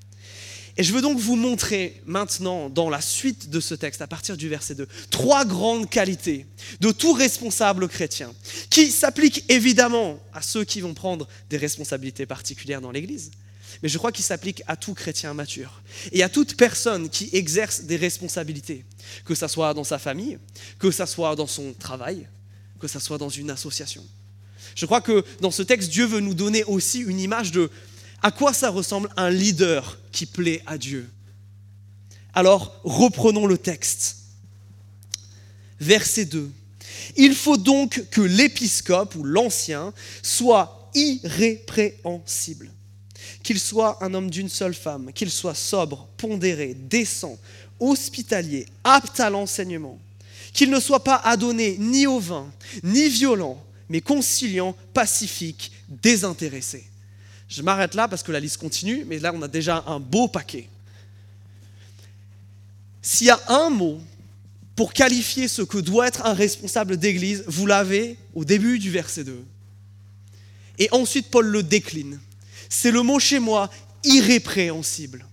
Et 0.78 0.82
je 0.82 0.94
veux 0.94 1.02
donc 1.02 1.18
vous 1.18 1.36
montrer 1.36 2.00
maintenant, 2.06 2.70
dans 2.70 2.88
la 2.88 3.02
suite 3.02 3.50
de 3.50 3.60
ce 3.60 3.74
texte, 3.74 4.00
à 4.00 4.06
partir 4.06 4.38
du 4.38 4.48
verset 4.48 4.74
2, 4.74 4.88
trois 5.10 5.44
grandes 5.44 5.90
qualités 5.90 6.46
de 6.80 6.92
tout 6.92 7.12
responsable 7.12 7.88
chrétien, 7.88 8.32
qui 8.70 8.90
s'appliquent 8.90 9.44
évidemment 9.50 10.18
à 10.32 10.40
ceux 10.40 10.64
qui 10.64 10.80
vont 10.80 10.94
prendre 10.94 11.28
des 11.50 11.58
responsabilités 11.58 12.24
particulières 12.24 12.80
dans 12.80 12.90
l'Église, 12.90 13.32
mais 13.82 13.90
je 13.90 13.98
crois 13.98 14.12
qu'ils 14.12 14.24
s'appliquent 14.24 14.62
à 14.66 14.76
tout 14.76 14.94
chrétien 14.94 15.34
mature 15.34 15.82
et 16.10 16.22
à 16.22 16.30
toute 16.30 16.56
personne 16.56 17.10
qui 17.10 17.28
exerce 17.34 17.82
des 17.82 17.96
responsabilités, 17.96 18.86
que 19.26 19.34
ce 19.34 19.46
soit 19.46 19.74
dans 19.74 19.84
sa 19.84 19.98
famille, 19.98 20.38
que 20.78 20.90
ce 20.90 21.04
soit 21.04 21.36
dans 21.36 21.46
son 21.46 21.74
travail, 21.74 22.26
que 22.80 22.88
ce 22.88 22.98
soit 22.98 23.18
dans 23.18 23.28
une 23.28 23.50
association. 23.50 24.02
Je 24.74 24.86
crois 24.86 25.00
que 25.00 25.24
dans 25.40 25.50
ce 25.50 25.62
texte, 25.62 25.90
Dieu 25.90 26.06
veut 26.06 26.20
nous 26.20 26.34
donner 26.34 26.64
aussi 26.64 27.00
une 27.00 27.20
image 27.20 27.52
de 27.52 27.70
à 28.22 28.30
quoi 28.30 28.52
ça 28.52 28.70
ressemble 28.70 29.10
un 29.16 29.30
leader 29.30 29.98
qui 30.12 30.26
plaît 30.26 30.62
à 30.66 30.78
Dieu? 30.78 31.10
Alors, 32.34 32.80
reprenons 32.84 33.46
le 33.46 33.58
texte. 33.58 34.16
Verset 35.80 36.26
2. 36.26 36.50
Il 37.16 37.34
faut 37.34 37.56
donc 37.56 38.04
que 38.10 38.20
l'épiscope 38.20 39.16
ou 39.16 39.24
l'ancien 39.24 39.92
soit 40.22 40.90
irrépréhensible, 40.94 42.70
qu'il 43.42 43.58
soit 43.58 44.02
un 44.02 44.14
homme 44.14 44.30
d'une 44.30 44.48
seule 44.48 44.74
femme, 44.74 45.12
qu'il 45.12 45.30
soit 45.30 45.54
sobre, 45.54 46.06
pondéré, 46.16 46.74
décent, 46.74 47.38
hospitalier, 47.80 48.66
apte 48.84 49.18
à 49.20 49.30
l'enseignement, 49.30 49.98
qu'il 50.52 50.70
ne 50.70 50.80
soit 50.80 51.02
pas 51.02 51.16
adonné 51.16 51.76
ni 51.78 52.06
au 52.06 52.20
vin, 52.20 52.50
ni 52.82 53.08
violent, 53.08 53.62
mais 53.88 54.00
conciliant, 54.00 54.76
pacifique, 54.94 55.72
désintéressé. 55.88 56.84
Je 57.52 57.60
m'arrête 57.60 57.94
là 57.94 58.08
parce 58.08 58.22
que 58.22 58.32
la 58.32 58.40
liste 58.40 58.56
continue, 58.56 59.04
mais 59.04 59.18
là 59.18 59.30
on 59.34 59.42
a 59.42 59.48
déjà 59.48 59.84
un 59.86 60.00
beau 60.00 60.26
paquet. 60.26 60.70
S'il 63.02 63.26
y 63.26 63.30
a 63.30 63.38
un 63.48 63.68
mot 63.68 64.00
pour 64.74 64.94
qualifier 64.94 65.48
ce 65.48 65.60
que 65.60 65.76
doit 65.76 66.08
être 66.08 66.24
un 66.24 66.32
responsable 66.32 66.96
d'église, 66.96 67.44
vous 67.46 67.66
l'avez 67.66 68.16
au 68.34 68.46
début 68.46 68.78
du 68.78 68.90
verset 68.90 69.24
2. 69.24 69.44
Et 70.78 70.88
ensuite 70.92 71.30
Paul 71.30 71.46
le 71.46 71.62
décline. 71.62 72.18
C'est 72.70 72.90
le 72.90 73.02
mot 73.02 73.18
chez 73.18 73.38
moi 73.38 73.70
irrépréhensible. 74.02 75.26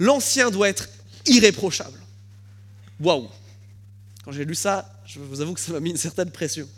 L'ancien 0.00 0.50
doit 0.50 0.68
être 0.68 0.88
irréprochable. 1.26 2.00
Waouh 2.98 3.28
Quand 4.24 4.32
j'ai 4.32 4.44
lu 4.44 4.56
ça, 4.56 5.00
je 5.06 5.20
vous 5.20 5.40
avoue 5.40 5.54
que 5.54 5.60
ça 5.60 5.72
m'a 5.72 5.78
mis 5.78 5.90
une 5.90 5.96
certaine 5.96 6.32
pression. 6.32 6.68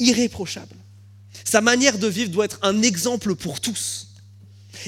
Irréprochable. 0.00 0.74
Sa 1.44 1.60
manière 1.60 1.98
de 1.98 2.06
vivre 2.06 2.30
doit 2.30 2.44
être 2.46 2.58
un 2.62 2.82
exemple 2.82 3.34
pour 3.34 3.60
tous. 3.60 4.06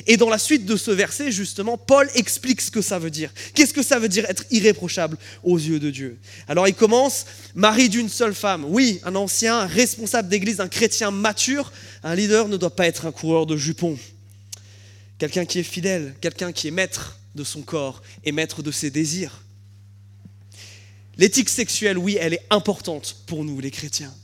Et 0.06 0.16
dans 0.16 0.28
la 0.28 0.38
suite 0.38 0.66
de 0.66 0.76
ce 0.76 0.90
verset, 0.90 1.32
justement, 1.32 1.78
Paul 1.78 2.08
explique 2.14 2.60
ce 2.60 2.70
que 2.70 2.82
ça 2.82 2.98
veut 2.98 3.10
dire. 3.10 3.32
Qu'est-ce 3.54 3.72
que 3.72 3.82
ça 3.82 3.98
veut 3.98 4.08
dire 4.08 4.24
être 4.28 4.44
irréprochable 4.50 5.16
aux 5.42 5.58
yeux 5.58 5.80
de 5.80 5.90
Dieu? 5.90 6.18
Alors 6.46 6.68
il 6.68 6.74
commence, 6.74 7.26
mari 7.54 7.88
d'une 7.88 8.08
seule 8.08 8.34
femme. 8.34 8.64
Oui, 8.66 9.00
un 9.04 9.14
ancien, 9.14 9.66
responsable 9.66 10.28
d'église, 10.28 10.60
un 10.60 10.68
chrétien 10.68 11.10
mature, 11.10 11.72
un 12.02 12.14
leader 12.14 12.48
ne 12.48 12.56
doit 12.56 12.74
pas 12.74 12.86
être 12.86 13.06
un 13.06 13.12
coureur 13.12 13.46
de 13.46 13.56
jupons. 13.56 13.98
Quelqu'un 15.18 15.44
qui 15.44 15.58
est 15.58 15.64
fidèle, 15.64 16.14
quelqu'un 16.20 16.52
qui 16.52 16.68
est 16.68 16.72
maître 16.72 17.18
de 17.34 17.44
son 17.44 17.62
corps 17.62 18.02
et 18.24 18.32
maître 18.32 18.62
de 18.62 18.70
ses 18.70 18.90
désirs. 18.90 19.42
L'éthique 21.16 21.48
sexuelle, 21.48 21.98
oui, 21.98 22.16
elle 22.20 22.34
est 22.34 22.46
importante 22.50 23.16
pour 23.26 23.44
nous, 23.44 23.60
les 23.60 23.72
chrétiens. 23.72 24.14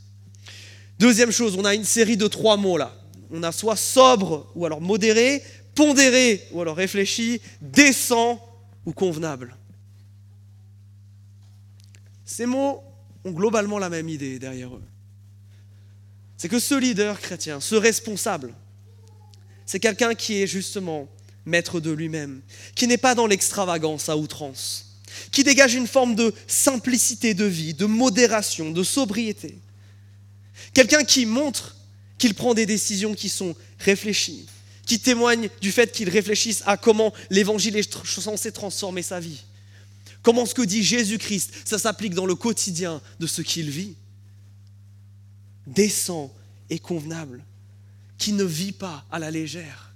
Deuxième 0.98 1.30
chose, 1.30 1.56
on 1.56 1.64
a 1.64 1.74
une 1.74 1.84
série 1.84 2.16
de 2.16 2.26
trois 2.26 2.56
mots 2.56 2.76
là. 2.76 2.94
On 3.30 3.42
a 3.42 3.52
soit 3.52 3.76
sobre 3.76 4.50
ou 4.54 4.64
alors 4.64 4.80
modéré, 4.80 5.42
pondéré 5.74 6.42
ou 6.52 6.60
alors 6.60 6.76
réfléchi, 6.76 7.40
décent 7.60 8.40
ou 8.86 8.92
convenable. 8.92 9.56
Ces 12.24 12.46
mots 12.46 12.82
ont 13.24 13.32
globalement 13.32 13.78
la 13.78 13.90
même 13.90 14.08
idée 14.08 14.38
derrière 14.38 14.74
eux. 14.74 14.82
C'est 16.36 16.48
que 16.48 16.58
ce 16.58 16.74
leader 16.74 17.20
chrétien, 17.20 17.60
ce 17.60 17.74
responsable, 17.74 18.54
c'est 19.66 19.80
quelqu'un 19.80 20.14
qui 20.14 20.42
est 20.42 20.46
justement 20.46 21.08
maître 21.46 21.80
de 21.80 21.90
lui-même, 21.90 22.42
qui 22.74 22.86
n'est 22.86 22.98
pas 22.98 23.14
dans 23.14 23.26
l'extravagance 23.26 24.08
à 24.08 24.16
outrance, 24.16 25.00
qui 25.30 25.44
dégage 25.44 25.74
une 25.74 25.86
forme 25.86 26.14
de 26.14 26.34
simplicité 26.46 27.34
de 27.34 27.44
vie, 27.44 27.74
de 27.74 27.86
modération, 27.86 28.70
de 28.70 28.82
sobriété. 28.82 29.58
Quelqu'un 30.72 31.04
qui 31.04 31.26
montre 31.26 31.76
qu'il 32.18 32.34
prend 32.34 32.54
des 32.54 32.66
décisions 32.66 33.14
qui 33.14 33.28
sont 33.28 33.54
réfléchies, 33.78 34.46
qui 34.86 35.00
témoigne 35.00 35.48
du 35.60 35.72
fait 35.72 35.92
qu'il 35.92 36.08
réfléchisse 36.08 36.62
à 36.66 36.76
comment 36.76 37.12
l'évangile 37.30 37.76
est 37.76 38.06
censé 38.06 38.52
transformer 38.52 39.02
sa 39.02 39.20
vie. 39.20 39.42
Comment 40.22 40.46
ce 40.46 40.54
que 40.54 40.62
dit 40.62 40.82
Jésus-Christ, 40.82 41.52
ça 41.64 41.78
s'applique 41.78 42.14
dans 42.14 42.26
le 42.26 42.34
quotidien 42.34 43.00
de 43.20 43.26
ce 43.26 43.42
qu'il 43.42 43.70
vit. 43.70 43.94
Décent 45.66 46.32
et 46.70 46.78
convenable, 46.78 47.44
qui 48.18 48.32
ne 48.32 48.44
vit 48.44 48.72
pas 48.72 49.04
à 49.10 49.18
la 49.18 49.30
légère, 49.30 49.94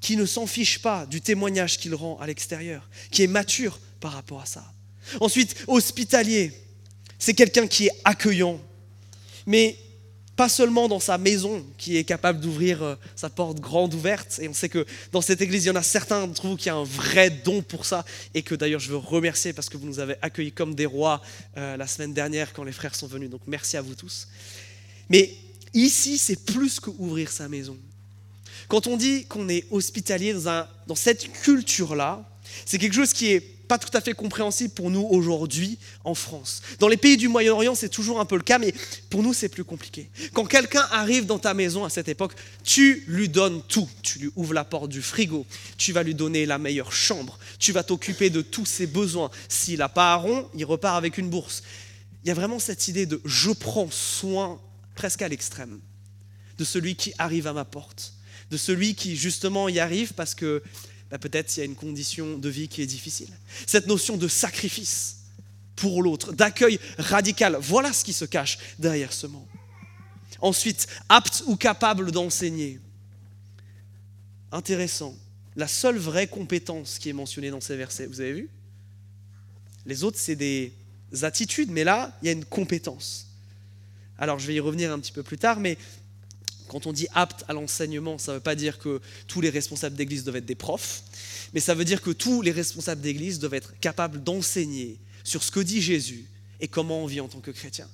qui 0.00 0.16
ne 0.16 0.26
s'en 0.26 0.46
fiche 0.46 0.80
pas 0.80 1.06
du 1.06 1.20
témoignage 1.20 1.78
qu'il 1.78 1.94
rend 1.94 2.18
à 2.20 2.26
l'extérieur, 2.26 2.88
qui 3.10 3.22
est 3.22 3.28
mature 3.28 3.80
par 4.00 4.12
rapport 4.12 4.40
à 4.40 4.46
ça. 4.46 4.72
Ensuite, 5.20 5.56
hospitalier, 5.66 6.52
c'est 7.18 7.34
quelqu'un 7.34 7.66
qui 7.66 7.86
est 7.86 8.00
accueillant, 8.04 8.60
mais 9.46 9.76
pas 10.38 10.48
seulement 10.48 10.86
dans 10.86 11.00
sa 11.00 11.18
maison 11.18 11.66
qui 11.78 11.96
est 11.96 12.04
capable 12.04 12.38
d'ouvrir 12.38 12.80
euh, 12.80 12.94
sa 13.16 13.28
porte 13.28 13.58
grande 13.58 13.92
ouverte. 13.92 14.38
Et 14.40 14.48
on 14.48 14.54
sait 14.54 14.68
que 14.68 14.86
dans 15.10 15.20
cette 15.20 15.40
église, 15.40 15.64
il 15.64 15.68
y 15.68 15.70
en 15.72 15.74
a 15.74 15.82
certains 15.82 16.24
d'entre 16.24 16.46
vous 16.46 16.56
qui 16.56 16.70
ont 16.70 16.82
un 16.82 16.84
vrai 16.84 17.28
don 17.28 17.60
pour 17.60 17.84
ça. 17.84 18.04
Et 18.34 18.42
que 18.42 18.54
d'ailleurs, 18.54 18.78
je 18.78 18.88
veux 18.88 18.98
remercier 18.98 19.52
parce 19.52 19.68
que 19.68 19.76
vous 19.76 19.86
nous 19.86 19.98
avez 19.98 20.14
accueillis 20.22 20.52
comme 20.52 20.76
des 20.76 20.86
rois 20.86 21.20
euh, 21.56 21.76
la 21.76 21.88
semaine 21.88 22.14
dernière 22.14 22.52
quand 22.52 22.62
les 22.62 22.70
frères 22.70 22.94
sont 22.94 23.08
venus. 23.08 23.28
Donc 23.28 23.40
merci 23.48 23.76
à 23.76 23.82
vous 23.82 23.96
tous. 23.96 24.28
Mais 25.10 25.34
ici, 25.74 26.18
c'est 26.18 26.44
plus 26.44 26.78
que 26.78 26.90
ouvrir 26.90 27.32
sa 27.32 27.48
maison. 27.48 27.76
Quand 28.68 28.86
on 28.86 28.96
dit 28.96 29.24
qu'on 29.24 29.48
est 29.48 29.66
hospitalier 29.72 30.34
dans 30.34 30.94
cette 30.94 31.32
culture-là, 31.32 32.27
c'est 32.66 32.78
quelque 32.78 32.94
chose 32.94 33.12
qui 33.12 33.28
est 33.32 33.40
pas 33.40 33.78
tout 33.78 33.94
à 33.94 34.00
fait 34.00 34.14
compréhensible 34.14 34.72
pour 34.72 34.90
nous 34.90 35.06
aujourd'hui 35.10 35.78
en 36.02 36.14
France. 36.14 36.62
Dans 36.80 36.88
les 36.88 36.96
pays 36.96 37.18
du 37.18 37.28
Moyen-Orient, 37.28 37.74
c'est 37.74 37.90
toujours 37.90 38.18
un 38.18 38.24
peu 38.24 38.36
le 38.36 38.42
cas, 38.42 38.58
mais 38.58 38.74
pour 39.10 39.22
nous, 39.22 39.34
c'est 39.34 39.50
plus 39.50 39.64
compliqué. 39.64 40.10
Quand 40.32 40.46
quelqu'un 40.46 40.86
arrive 40.90 41.26
dans 41.26 41.38
ta 41.38 41.52
maison 41.52 41.84
à 41.84 41.90
cette 41.90 42.08
époque, 42.08 42.32
tu 42.64 43.04
lui 43.06 43.28
donnes 43.28 43.62
tout. 43.68 43.88
Tu 44.02 44.18
lui 44.18 44.30
ouvres 44.36 44.54
la 44.54 44.64
porte 44.64 44.88
du 44.88 45.02
frigo, 45.02 45.46
tu 45.76 45.92
vas 45.92 46.02
lui 46.02 46.14
donner 46.14 46.46
la 46.46 46.58
meilleure 46.58 46.92
chambre, 46.92 47.38
tu 47.58 47.72
vas 47.72 47.82
t'occuper 47.82 48.30
de 48.30 48.40
tous 48.40 48.64
ses 48.64 48.86
besoins. 48.86 49.30
S'il 49.48 49.78
n'a 49.78 49.90
pas 49.90 50.14
un 50.14 50.16
rond, 50.16 50.48
il 50.54 50.64
repart 50.64 50.96
avec 50.96 51.18
une 51.18 51.28
bourse. 51.28 51.62
Il 52.24 52.28
y 52.28 52.30
a 52.30 52.34
vraiment 52.34 52.58
cette 52.58 52.88
idée 52.88 53.06
de 53.06 53.20
je 53.24 53.50
prends 53.50 53.90
soin 53.90 54.58
presque 54.94 55.22
à 55.22 55.28
l'extrême 55.28 55.78
de 56.58 56.64
celui 56.64 56.96
qui 56.96 57.12
arrive 57.18 57.46
à 57.46 57.52
ma 57.52 57.64
porte, 57.64 58.14
de 58.50 58.56
celui 58.56 58.94
qui 58.94 59.16
justement 59.16 59.68
y 59.68 59.78
arrive 59.78 60.14
parce 60.14 60.34
que 60.34 60.62
bah, 61.10 61.18
peut-être 61.18 61.56
il 61.56 61.60
y 61.60 61.62
a 61.62 61.66
une 61.66 61.74
condition 61.74 62.38
de 62.38 62.48
vie 62.48 62.68
qui 62.68 62.82
est 62.82 62.86
difficile. 62.86 63.30
Cette 63.66 63.86
notion 63.86 64.16
de 64.16 64.28
sacrifice 64.28 65.16
pour 65.76 66.02
l'autre, 66.02 66.32
d'accueil 66.32 66.78
radical, 66.98 67.56
voilà 67.60 67.92
ce 67.92 68.04
qui 68.04 68.12
se 68.12 68.24
cache 68.24 68.58
derrière 68.78 69.12
ce 69.12 69.26
mot. 69.26 69.46
Ensuite, 70.40 70.86
apte 71.08 71.42
ou 71.46 71.56
capable 71.56 72.12
d'enseigner. 72.12 72.80
Intéressant. 74.52 75.16
La 75.56 75.68
seule 75.68 75.98
vraie 75.98 76.26
compétence 76.26 76.98
qui 76.98 77.08
est 77.08 77.12
mentionnée 77.12 77.50
dans 77.50 77.60
ces 77.60 77.76
versets, 77.76 78.06
vous 78.06 78.20
avez 78.20 78.32
vu? 78.32 78.48
Les 79.86 80.04
autres, 80.04 80.18
c'est 80.18 80.36
des 80.36 80.72
attitudes, 81.22 81.70
mais 81.70 81.84
là, 81.84 82.16
il 82.22 82.26
y 82.26 82.28
a 82.28 82.32
une 82.32 82.44
compétence. 82.44 83.26
Alors, 84.18 84.38
je 84.38 84.46
vais 84.46 84.54
y 84.54 84.60
revenir 84.60 84.92
un 84.92 84.98
petit 84.98 85.12
peu 85.12 85.22
plus 85.22 85.38
tard, 85.38 85.60
mais 85.60 85.78
quand 86.68 86.86
on 86.86 86.92
dit 86.92 87.08
apte 87.14 87.44
à 87.48 87.52
l'enseignement, 87.52 88.18
ça 88.18 88.32
ne 88.32 88.36
veut 88.36 88.42
pas 88.42 88.54
dire 88.54 88.78
que 88.78 89.00
tous 89.26 89.40
les 89.40 89.50
responsables 89.50 89.96
d'église 89.96 90.24
doivent 90.24 90.36
être 90.36 90.46
des 90.46 90.54
profs, 90.54 91.02
mais 91.54 91.60
ça 91.60 91.74
veut 91.74 91.84
dire 91.84 92.02
que 92.02 92.10
tous 92.10 92.42
les 92.42 92.52
responsables 92.52 93.00
d'église 93.00 93.38
doivent 93.38 93.54
être 93.54 93.72
capables 93.80 94.22
d'enseigner 94.22 94.98
sur 95.24 95.42
ce 95.42 95.50
que 95.50 95.60
dit 95.60 95.82
Jésus 95.82 96.26
et 96.60 96.68
comment 96.68 97.02
on 97.02 97.06
vit 97.06 97.20
en 97.20 97.28
tant 97.28 97.40
que 97.40 97.50
chrétien. 97.50 97.88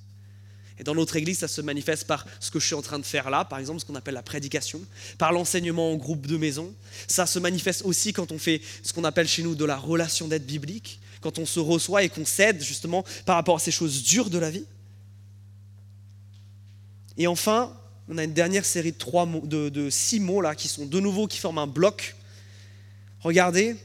Et 0.78 0.82
dans 0.82 0.94
notre 0.94 1.14
église, 1.14 1.38
ça 1.38 1.48
se 1.48 1.60
manifeste 1.60 2.06
par 2.06 2.26
ce 2.40 2.50
que 2.50 2.58
je 2.58 2.66
suis 2.66 2.74
en 2.74 2.82
train 2.82 2.98
de 2.98 3.04
faire 3.04 3.30
là, 3.30 3.44
par 3.44 3.60
exemple 3.60 3.78
ce 3.78 3.84
qu'on 3.84 3.94
appelle 3.94 4.14
la 4.14 4.22
prédication, 4.22 4.80
par 5.18 5.32
l'enseignement 5.32 5.92
en 5.92 5.96
groupe 5.96 6.26
de 6.26 6.36
maison. 6.36 6.74
Ça 7.06 7.26
se 7.26 7.38
manifeste 7.38 7.82
aussi 7.84 8.12
quand 8.12 8.32
on 8.32 8.38
fait 8.38 8.60
ce 8.82 8.92
qu'on 8.92 9.04
appelle 9.04 9.28
chez 9.28 9.44
nous 9.44 9.54
de 9.54 9.64
la 9.64 9.76
relation 9.76 10.26
d'aide 10.26 10.46
biblique, 10.46 11.00
quand 11.20 11.38
on 11.38 11.46
se 11.46 11.60
reçoit 11.60 12.02
et 12.02 12.08
qu'on 12.08 12.24
s'aide 12.24 12.60
justement 12.60 13.04
par 13.24 13.36
rapport 13.36 13.56
à 13.56 13.60
ces 13.60 13.70
choses 13.70 14.02
dures 14.02 14.30
de 14.30 14.38
la 14.38 14.50
vie. 14.50 14.64
Et 17.16 17.28
enfin, 17.28 17.72
on 18.08 18.18
a 18.18 18.24
une 18.24 18.32
dernière 18.32 18.64
série 18.64 18.92
de, 18.92 18.98
trois 18.98 19.26
de, 19.26 19.90
six 19.90 20.20
mots 20.20 20.40
là 20.40 20.54
qui 20.54 20.68
sont 20.68 20.86
de 20.86 21.00
nouveau 21.00 21.26
qui 21.26 21.38
forment 21.38 21.58
un 21.58 21.66
bloc. 21.66 22.16
Regardez, 23.20 23.76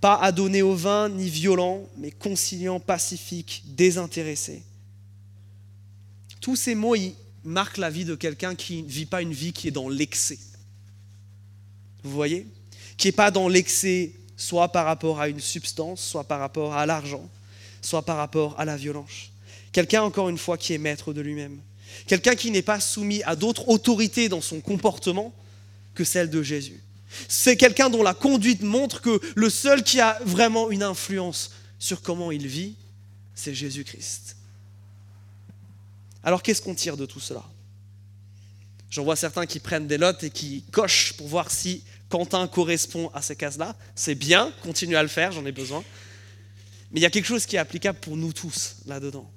pas 0.00 0.16
adonné 0.16 0.62
au 0.62 0.74
vin 0.74 1.08
ni 1.08 1.28
violent, 1.28 1.88
mais 1.96 2.10
conciliant, 2.10 2.80
pacifique, 2.80 3.62
désintéressé. 3.66 4.62
Tous 6.40 6.56
ces 6.56 6.74
mots 6.74 6.96
marquent 7.44 7.78
la 7.78 7.90
vie 7.90 8.04
de 8.04 8.16
quelqu'un 8.16 8.56
qui 8.56 8.82
ne 8.82 8.88
vit 8.88 9.06
pas 9.06 9.22
une 9.22 9.32
vie 9.32 9.52
qui 9.52 9.68
est 9.68 9.72
dans 9.72 9.88
l'excès. 9.88 10.38
Vous 12.02 12.10
voyez? 12.10 12.48
Qui 12.96 13.08
n'est 13.08 13.12
pas 13.12 13.30
dans 13.30 13.46
l'excès, 13.48 14.12
soit 14.36 14.68
par 14.72 14.86
rapport 14.86 15.20
à 15.20 15.28
une 15.28 15.38
substance, 15.38 16.00
soit 16.00 16.24
par 16.24 16.40
rapport 16.40 16.74
à 16.74 16.84
l'argent, 16.84 17.28
soit 17.80 18.02
par 18.02 18.16
rapport 18.16 18.58
à 18.58 18.64
la 18.64 18.76
violence. 18.76 19.30
Quelqu'un, 19.70 20.02
encore 20.02 20.28
une 20.28 20.38
fois, 20.38 20.58
qui 20.58 20.74
est 20.74 20.78
maître 20.78 21.12
de 21.12 21.20
lui-même. 21.20 21.60
Quelqu'un 22.06 22.34
qui 22.34 22.50
n'est 22.50 22.62
pas 22.62 22.80
soumis 22.80 23.22
à 23.24 23.36
d'autres 23.36 23.68
autorités 23.68 24.28
dans 24.28 24.40
son 24.40 24.60
comportement 24.60 25.34
que 25.94 26.04
celle 26.04 26.30
de 26.30 26.42
Jésus. 26.42 26.80
C'est 27.28 27.56
quelqu'un 27.56 27.90
dont 27.90 28.02
la 28.02 28.14
conduite 28.14 28.62
montre 28.62 29.00
que 29.00 29.20
le 29.34 29.50
seul 29.50 29.82
qui 29.82 30.00
a 30.00 30.18
vraiment 30.24 30.70
une 30.70 30.82
influence 30.82 31.52
sur 31.78 32.00
comment 32.00 32.30
il 32.30 32.46
vit, 32.46 32.74
c'est 33.34 33.54
Jésus-Christ. 33.54 34.36
Alors 36.24 36.42
qu'est-ce 36.42 36.62
qu'on 36.62 36.74
tire 36.74 36.96
de 36.96 37.06
tout 37.06 37.20
cela? 37.20 37.42
J'en 38.90 39.04
vois 39.04 39.16
certains 39.16 39.46
qui 39.46 39.58
prennent 39.58 39.86
des 39.86 39.98
lots 39.98 40.12
et 40.22 40.30
qui 40.30 40.64
cochent 40.70 41.14
pour 41.14 41.26
voir 41.26 41.50
si 41.50 41.82
Quentin 42.08 42.46
correspond 42.46 43.10
à 43.14 43.22
ces 43.22 43.36
cases-là. 43.36 43.74
C'est 43.94 44.14
bien, 44.14 44.52
continue 44.62 44.96
à 44.96 45.02
le 45.02 45.08
faire, 45.08 45.32
j'en 45.32 45.46
ai 45.46 45.52
besoin. 45.52 45.82
Mais 46.90 47.00
il 47.00 47.02
y 47.02 47.06
a 47.06 47.10
quelque 47.10 47.26
chose 47.26 47.46
qui 47.46 47.56
est 47.56 47.58
applicable 47.58 47.98
pour 47.98 48.16
nous 48.16 48.32
tous 48.32 48.76
là-dedans. 48.86 49.30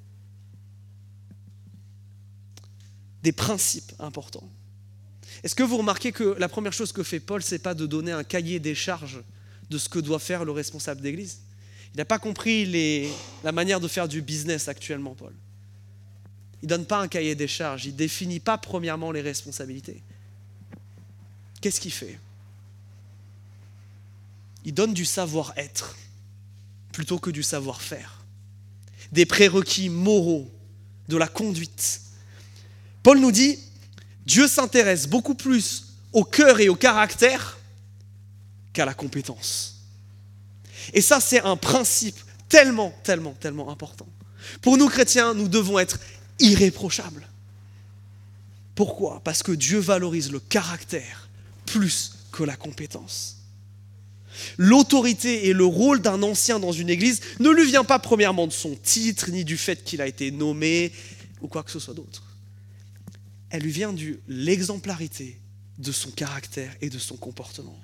Des 3.26 3.32
principes 3.32 3.92
importants. 3.98 4.48
Est-ce 5.44 5.56
que 5.56 5.64
vous 5.64 5.78
remarquez 5.78 6.12
que 6.12 6.36
la 6.38 6.48
première 6.48 6.74
chose 6.74 6.92
que 6.92 7.02
fait 7.02 7.20
Paul, 7.20 7.42
c'est 7.42 7.58
pas 7.58 7.74
de 7.74 7.88
donner 7.88 8.12
un 8.12 8.24
cahier 8.24 8.60
des 8.60 8.76
charges 8.76 9.20
de 9.72 9.80
ce 9.80 9.90
que 9.90 9.98
doit 9.98 10.20
faire 10.20 10.46
le 10.46 10.52
responsable 10.52 11.02
d'église? 11.02 11.40
Il 11.96 11.98
n'a 11.98 12.06
pas 12.06 12.20
compris 12.20 13.10
la 13.44 13.52
manière 13.52 13.80
de 13.80 13.88
faire 13.88 14.08
du 14.08 14.22
business 14.22 14.68
actuellement, 14.68 15.16
Paul. 15.16 15.34
Il 16.62 16.66
ne 16.68 16.70
donne 16.70 16.86
pas 16.86 17.00
un 17.00 17.08
cahier 17.08 17.34
des 17.34 17.48
charges, 17.48 17.86
il 17.86 17.94
ne 17.94 17.98
définit 17.98 18.40
pas 18.40 18.60
premièrement 18.60 19.12
les 19.12 19.22
responsabilités. 19.22 20.04
Qu'est-ce 21.62 21.82
qu'il 21.82 21.94
fait? 21.94 22.20
Il 24.66 24.74
donne 24.76 24.94
du 24.94 25.06
savoir-être 25.06 25.96
plutôt 26.92 27.18
que 27.18 27.32
du 27.32 27.42
savoir-faire, 27.42 28.24
des 29.12 29.26
prérequis 29.26 29.90
moraux, 29.90 30.52
de 31.08 31.18
la 31.18 31.28
conduite, 31.28 32.02
Paul 33.06 33.20
nous 33.20 33.32
dit, 33.32 33.60
Dieu 34.26 34.48
s'intéresse 34.48 35.06
beaucoup 35.06 35.36
plus 35.36 35.94
au 36.12 36.24
cœur 36.24 36.60
et 36.60 36.70
au 36.70 36.76
caractère 36.76 37.60
qu'à 38.74 38.84
la 38.84 38.96
compétence. 38.96 39.76
Et 40.92 41.02
ça, 41.02 41.20
c'est 41.20 41.40
un 41.42 41.56
principe 41.56 42.18
tellement, 42.50 42.96
tellement, 43.04 43.34
tellement 43.34 43.70
important. 43.70 44.08
Pour 44.64 44.80
nous 44.80 44.90
chrétiens, 44.90 45.36
nous 45.36 45.48
devons 45.48 45.78
être 45.78 46.00
irréprochables. 46.40 47.28
Pourquoi? 48.74 49.22
Parce 49.24 49.44
que 49.44 49.52
Dieu 49.52 49.78
valorise 49.78 50.32
le 50.32 50.40
caractère 50.40 51.30
plus 51.68 52.14
que 52.32 52.42
la 52.42 52.56
compétence. 52.56 53.38
L'autorité 54.58 55.46
et 55.46 55.54
le 55.54 55.66
rôle 55.66 56.02
d'un 56.02 56.24
ancien 56.24 56.58
dans 56.58 56.72
une 56.72 56.90
église 56.90 57.22
ne 57.40 57.52
lui 57.52 57.68
vient 57.68 57.84
pas 57.84 58.00
premièrement 58.00 58.48
de 58.48 58.52
son 58.52 58.76
titre, 58.76 59.30
ni 59.30 59.46
du 59.46 59.58
fait 59.58 59.84
qu'il 59.84 60.02
a 60.02 60.08
été 60.08 60.32
nommé, 60.32 60.92
ou 61.40 61.48
quoi 61.48 61.62
que 61.62 61.70
ce 61.70 61.78
soit 61.78 61.94
d'autre. 61.94 62.25
Elle 63.56 63.64
lui 63.64 63.72
vient 63.72 63.94
de 63.94 64.20
l'exemplarité 64.28 65.40
de 65.78 65.94
son 65.94 66.12
caractère 66.12 66.76
et 66.82 66.90
de 66.90 67.00
son 67.00 67.16
comportement. 67.16 67.80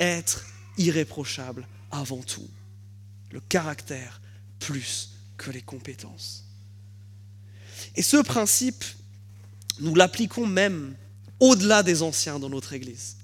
Être 0.00 0.46
irréprochable 0.78 1.68
avant 1.90 2.22
tout. 2.22 2.48
Le 3.30 3.40
caractère 3.40 4.22
plus 4.60 5.10
que 5.36 5.50
les 5.50 5.60
compétences. 5.60 6.46
Et 7.96 8.00
ce 8.00 8.16
principe, 8.16 8.82
nous 9.78 9.94
l'appliquons 9.94 10.46
même 10.46 10.94
au-delà 11.38 11.82
des 11.82 12.00
anciens 12.00 12.38
dans 12.38 12.48
notre 12.48 12.72
Église. 12.72 13.18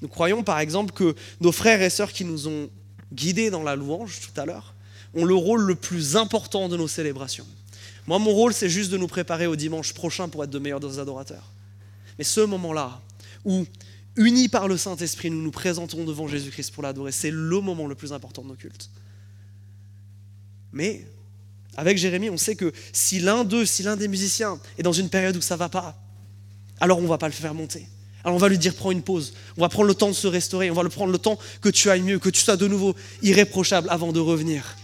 Nous 0.00 0.08
croyons 0.08 0.42
par 0.42 0.58
exemple 0.58 0.94
que 0.94 1.14
nos 1.38 1.52
frères 1.52 1.82
et 1.82 1.90
sœurs 1.90 2.14
qui 2.14 2.24
nous 2.24 2.48
ont 2.48 2.70
guidés 3.12 3.50
dans 3.50 3.62
la 3.62 3.76
louange 3.76 4.20
tout 4.20 4.40
à 4.40 4.46
l'heure 4.46 4.74
ont 5.12 5.26
le 5.26 5.34
rôle 5.34 5.64
le 5.64 5.74
plus 5.74 6.16
important 6.16 6.70
de 6.70 6.78
nos 6.78 6.88
célébrations. 6.88 7.46
Moi, 8.06 8.18
mon 8.18 8.30
rôle, 8.30 8.52
c'est 8.52 8.68
juste 8.68 8.90
de 8.90 8.98
nous 8.98 9.06
préparer 9.06 9.46
au 9.46 9.56
dimanche 9.56 9.94
prochain 9.94 10.28
pour 10.28 10.44
être 10.44 10.50
de 10.50 10.58
meilleurs 10.58 10.98
adorateurs. 10.98 11.50
Mais 12.18 12.24
ce 12.24 12.40
moment-là, 12.40 13.00
où, 13.44 13.64
unis 14.16 14.48
par 14.48 14.68
le 14.68 14.76
Saint-Esprit, 14.76 15.30
nous 15.30 15.42
nous 15.42 15.50
présentons 15.50 16.04
devant 16.04 16.28
Jésus-Christ 16.28 16.72
pour 16.72 16.82
l'adorer, 16.82 17.12
c'est 17.12 17.30
le 17.30 17.60
moment 17.60 17.86
le 17.86 17.94
plus 17.94 18.12
important 18.12 18.42
de 18.42 18.48
nos 18.48 18.54
cultes. 18.54 18.90
Mais, 20.72 21.06
avec 21.76 21.98
Jérémie, 21.98 22.30
on 22.30 22.36
sait 22.36 22.56
que 22.56 22.72
si 22.92 23.20
l'un 23.20 23.44
d'eux, 23.44 23.64
si 23.64 23.82
l'un 23.82 23.96
des 23.96 24.08
musiciens 24.08 24.58
est 24.78 24.82
dans 24.82 24.92
une 24.92 25.08
période 25.08 25.36
où 25.36 25.40
ça 25.40 25.54
ne 25.54 25.60
va 25.60 25.68
pas, 25.68 25.96
alors 26.80 26.98
on 26.98 27.02
ne 27.02 27.08
va 27.08 27.18
pas 27.18 27.28
le 27.28 27.32
faire 27.32 27.54
monter. 27.54 27.86
Alors 28.24 28.36
on 28.36 28.38
va 28.38 28.48
lui 28.48 28.58
dire 28.58 28.74
prends 28.74 28.90
une 28.90 29.02
pause, 29.02 29.34
on 29.56 29.60
va 29.60 29.68
prendre 29.68 29.86
le 29.86 29.94
temps 29.94 30.08
de 30.08 30.14
se 30.14 30.26
restaurer, 30.26 30.70
on 30.70 30.74
va 30.74 30.82
le 30.82 30.88
prendre 30.88 31.12
le 31.12 31.18
temps 31.18 31.38
que 31.60 31.68
tu 31.68 31.90
ailles 31.90 32.02
mieux, 32.02 32.18
que 32.18 32.30
tu 32.30 32.40
sois 32.40 32.56
de 32.56 32.66
nouveau 32.66 32.94
irréprochable 33.22 33.88
avant 33.90 34.12
de 34.12 34.20
revenir. 34.20 34.76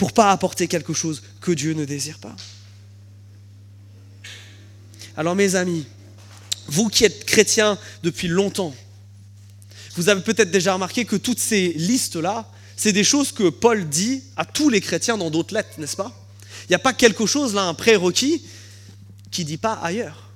Pour 0.00 0.12
pas 0.12 0.30
apporter 0.32 0.66
quelque 0.66 0.94
chose 0.94 1.22
que 1.42 1.52
Dieu 1.52 1.74
ne 1.74 1.84
désire 1.84 2.18
pas. 2.20 2.34
Alors 5.14 5.34
mes 5.34 5.56
amis, 5.56 5.84
vous 6.68 6.88
qui 6.88 7.04
êtes 7.04 7.26
chrétiens 7.26 7.78
depuis 8.02 8.26
longtemps, 8.26 8.74
vous 9.96 10.08
avez 10.08 10.22
peut-être 10.22 10.50
déjà 10.50 10.72
remarqué 10.72 11.04
que 11.04 11.16
toutes 11.16 11.38
ces 11.38 11.74
listes-là, 11.74 12.50
c'est 12.78 12.94
des 12.94 13.04
choses 13.04 13.30
que 13.30 13.50
Paul 13.50 13.90
dit 13.90 14.22
à 14.38 14.46
tous 14.46 14.70
les 14.70 14.80
chrétiens 14.80 15.18
dans 15.18 15.30
d'autres 15.30 15.52
lettres, 15.52 15.78
n'est-ce 15.78 15.96
pas? 15.96 16.18
Il 16.62 16.70
n'y 16.70 16.76
a 16.76 16.78
pas 16.78 16.94
quelque 16.94 17.26
chose 17.26 17.52
là, 17.52 17.64
un 17.64 17.74
prérequis, 17.74 18.42
qui 19.30 19.44
dit 19.44 19.58
pas 19.58 19.74
ailleurs. 19.74 20.30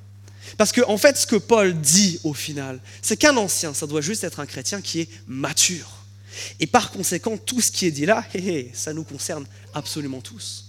Parce 0.59 0.73
qu'en 0.73 0.91
en 0.91 0.99
fait, 0.99 1.17
ce 1.17 1.27
que 1.27 1.37
Paul 1.37 1.81
dit 1.81 2.21
au 2.23 2.35
final, 2.35 2.81
c'est 3.01 3.17
qu'un 3.17 3.39
ancien, 3.39 3.73
ça 3.73 3.87
doit 3.87 4.03
juste 4.03 4.25
être 4.25 4.41
un 4.41 4.47
chrétien 4.47 4.83
qui 4.83 5.01
est 5.01 5.09
mature. 5.27 6.04
Et 6.61 6.67
par 6.67 6.91
conséquent, 6.91 7.37
tout 7.37 7.61
ce 7.61 7.71
qui 7.71 7.87
est 7.87 7.91
dit 7.91 8.07
là, 8.07 8.25
ça 8.73 8.93
nous 8.93 9.05
concerne 9.05 9.47
absolument 9.73 10.21
tous. 10.21 10.67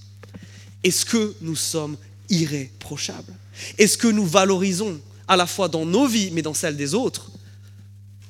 Est-ce 0.84 1.06
que 1.06 1.36
nous 1.42 1.56
sommes 1.56 1.98
irréprochables? 2.30 3.34
Est-ce 3.78 3.98
que 3.98 4.08
nous 4.08 4.26
valorisons, 4.26 5.00
à 5.28 5.36
la 5.36 5.48
fois 5.48 5.68
dans 5.68 5.86
nos 5.86 6.08
vies, 6.08 6.32
mais 6.32 6.42
dans 6.42 6.54
celles 6.54 6.78
des 6.78 6.94
autres, 6.94 7.32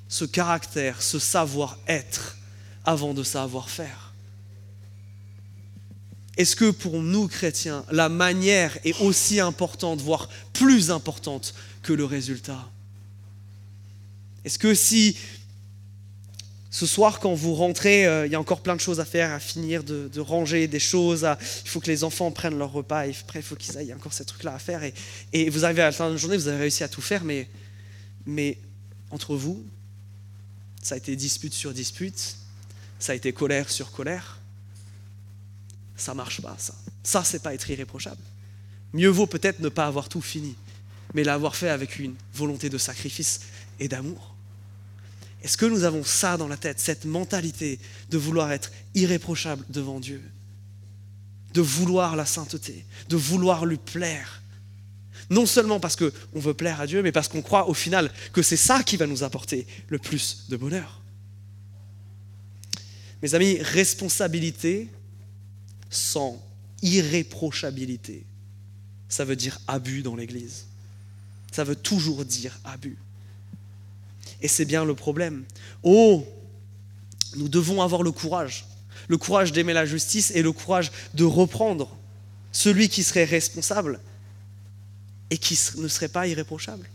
ce 0.07 0.25
caractère, 0.25 1.01
ce 1.01 1.19
savoir-être, 1.19 2.37
avant 2.85 3.13
de 3.13 3.23
savoir-faire 3.23 4.05
est-ce 6.37 6.55
que 6.55 6.69
pour 6.69 7.01
nous 7.01 7.27
chrétiens, 7.27 7.85
la 7.91 8.09
manière 8.09 8.77
est 8.83 8.99
aussi 8.99 9.39
importante, 9.39 10.01
voire 10.01 10.29
plus 10.51 10.91
importante 10.91 11.53
que 11.81 11.93
le 11.93 12.03
résultat? 12.03 12.69
Est-ce 14.43 14.59
que 14.59 14.73
si 14.73 15.17
ce 16.75 16.85
soir, 16.85 17.21
quand 17.21 17.33
vous 17.33 17.53
rentrez, 17.53 18.05
euh, 18.05 18.25
il 18.25 18.33
y 18.33 18.35
a 18.35 18.39
encore 18.39 18.59
plein 18.59 18.75
de 18.75 18.81
choses 18.81 18.99
à 18.99 19.05
faire, 19.05 19.31
à 19.31 19.39
finir 19.39 19.81
de, 19.81 20.19
ranger 20.19 20.67
des 20.67 20.81
choses, 20.81 21.25
il 21.63 21.69
faut 21.69 21.79
que 21.79 21.87
les 21.87 22.03
enfants 22.03 22.29
prennent 22.31 22.57
leur 22.57 22.73
repas, 22.73 23.03
après 23.03 23.39
il 23.39 23.43
faut 23.43 23.55
qu'ils 23.55 23.77
aillent, 23.77 23.93
encore 23.93 24.11
ces 24.11 24.25
trucs-là 24.25 24.55
à 24.55 24.59
faire, 24.59 24.81
et, 25.31 25.49
vous 25.49 25.63
arrivez 25.63 25.83
à 25.83 25.85
la 25.85 25.91
fin 25.93 26.07
de 26.07 26.11
la 26.11 26.17
journée, 26.17 26.35
vous 26.35 26.49
avez 26.49 26.57
réussi 26.57 26.83
à 26.83 26.89
tout 26.89 26.99
faire, 26.99 27.23
mais, 27.23 27.47
mais 28.25 28.57
entre 29.09 29.37
vous, 29.37 29.65
ça 30.81 30.95
a 30.95 30.97
été 30.97 31.15
dispute 31.15 31.53
sur 31.53 31.71
dispute, 31.71 32.35
ça 32.99 33.13
a 33.13 33.15
été 33.15 33.31
colère 33.31 33.69
sur 33.69 33.93
colère, 33.93 34.41
ça 35.95 36.13
marche 36.13 36.41
pas, 36.41 36.57
ça. 36.57 36.75
Ça, 37.03 37.23
c'est 37.23 37.41
pas 37.41 37.53
être 37.53 37.69
irréprochable. 37.69 38.21
Mieux 38.91 39.07
vaut 39.07 39.27
peut-être 39.27 39.61
ne 39.61 39.69
pas 39.69 39.85
avoir 39.85 40.09
tout 40.09 40.19
fini, 40.19 40.57
mais 41.13 41.23
l'avoir 41.23 41.55
fait 41.55 41.69
avec 41.69 41.99
une 41.99 42.15
volonté 42.33 42.69
de 42.69 42.77
sacrifice 42.77 43.39
et 43.79 43.87
d'amour. 43.87 44.34
Est-ce 45.45 45.57
que 45.57 45.67
nous 45.67 45.83
avons 45.83 46.03
ça 46.03 46.37
dans 46.37 46.47
la 46.47 46.57
tête, 46.57 46.79
cette 46.79 47.05
mentalité 47.05 47.79
de 48.09 48.17
vouloir 48.17 48.51
être 48.51 48.71
irréprochable 48.95 49.63
devant 49.69 49.99
Dieu, 49.99 50.19
de 51.53 51.61
vouloir 51.61 52.15
la 52.15 52.25
sainteté, 52.25 52.83
de 53.09 53.15
vouloir 53.15 53.67
lui 53.67 53.77
plaire 53.77 54.41
non 55.29 55.45
seulement 55.45 55.79
parce 55.79 55.95
qu'on 55.95 56.11
veut 56.33 56.55
plaire 56.55 56.81
à 56.81 56.87
Dieu, 56.87 57.03
mais 57.03 57.11
parce 57.11 57.27
qu'on 57.27 57.43
croit 57.43 57.69
au 57.69 57.73
final 57.75 58.11
que 58.33 58.41
c'est 58.41 58.57
ça 58.57 58.83
qui 58.83 58.97
va 58.97 59.07
nous 59.07 59.23
apporter 59.23 59.65
le 59.87 59.99
plus 59.99 60.45
de 60.49 60.57
bonheur. 60.57 61.01
Mes 63.21 63.33
amis, 63.33 63.59
responsabilité, 63.59 64.89
sans 65.89 66.43
irréprochabilité, 66.81 68.25
ça 69.09 69.25
veut 69.25 69.35
dire 69.35 69.59
abus 69.67 70.01
dans 70.01 70.15
l'Église. 70.15 70.65
Ça 71.51 71.63
veut 71.63 71.75
toujours 71.75 72.25
dire 72.25 72.59
abus. 72.63 72.97
Et 74.45 74.47
c'est 74.47 74.65
bien 74.65 74.85
le 74.85 74.93
problème. 74.93 75.43
Oh, 75.81 76.23
nous 77.35 77.49
devons 77.49 77.81
avoir 77.81 78.03
le 78.03 78.11
courage, 78.11 78.67
le 79.07 79.17
courage 79.17 79.51
d'aimer 79.51 79.73
la 79.73 79.87
justice 79.87 80.31
et 80.35 80.43
le 80.43 80.51
courage 80.51 80.91
de 81.15 81.23
reprendre 81.23 81.97
celui 82.51 82.87
qui 82.87 83.01
serait 83.01 83.23
responsable 83.23 83.99
et 85.31 85.39
qui 85.39 85.59
ne 85.77 85.87
serait 85.87 86.09
pas 86.09 86.27
irréprochable. 86.27 86.87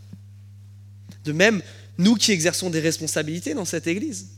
De 1.25 1.33
même, 1.33 1.61
nous 1.97 2.15
qui 2.15 2.31
exerçons 2.31 2.69
des 2.69 2.79
responsabilités 2.79 3.53
dans 3.53 3.65
cette 3.65 3.85
Église, 3.85 4.29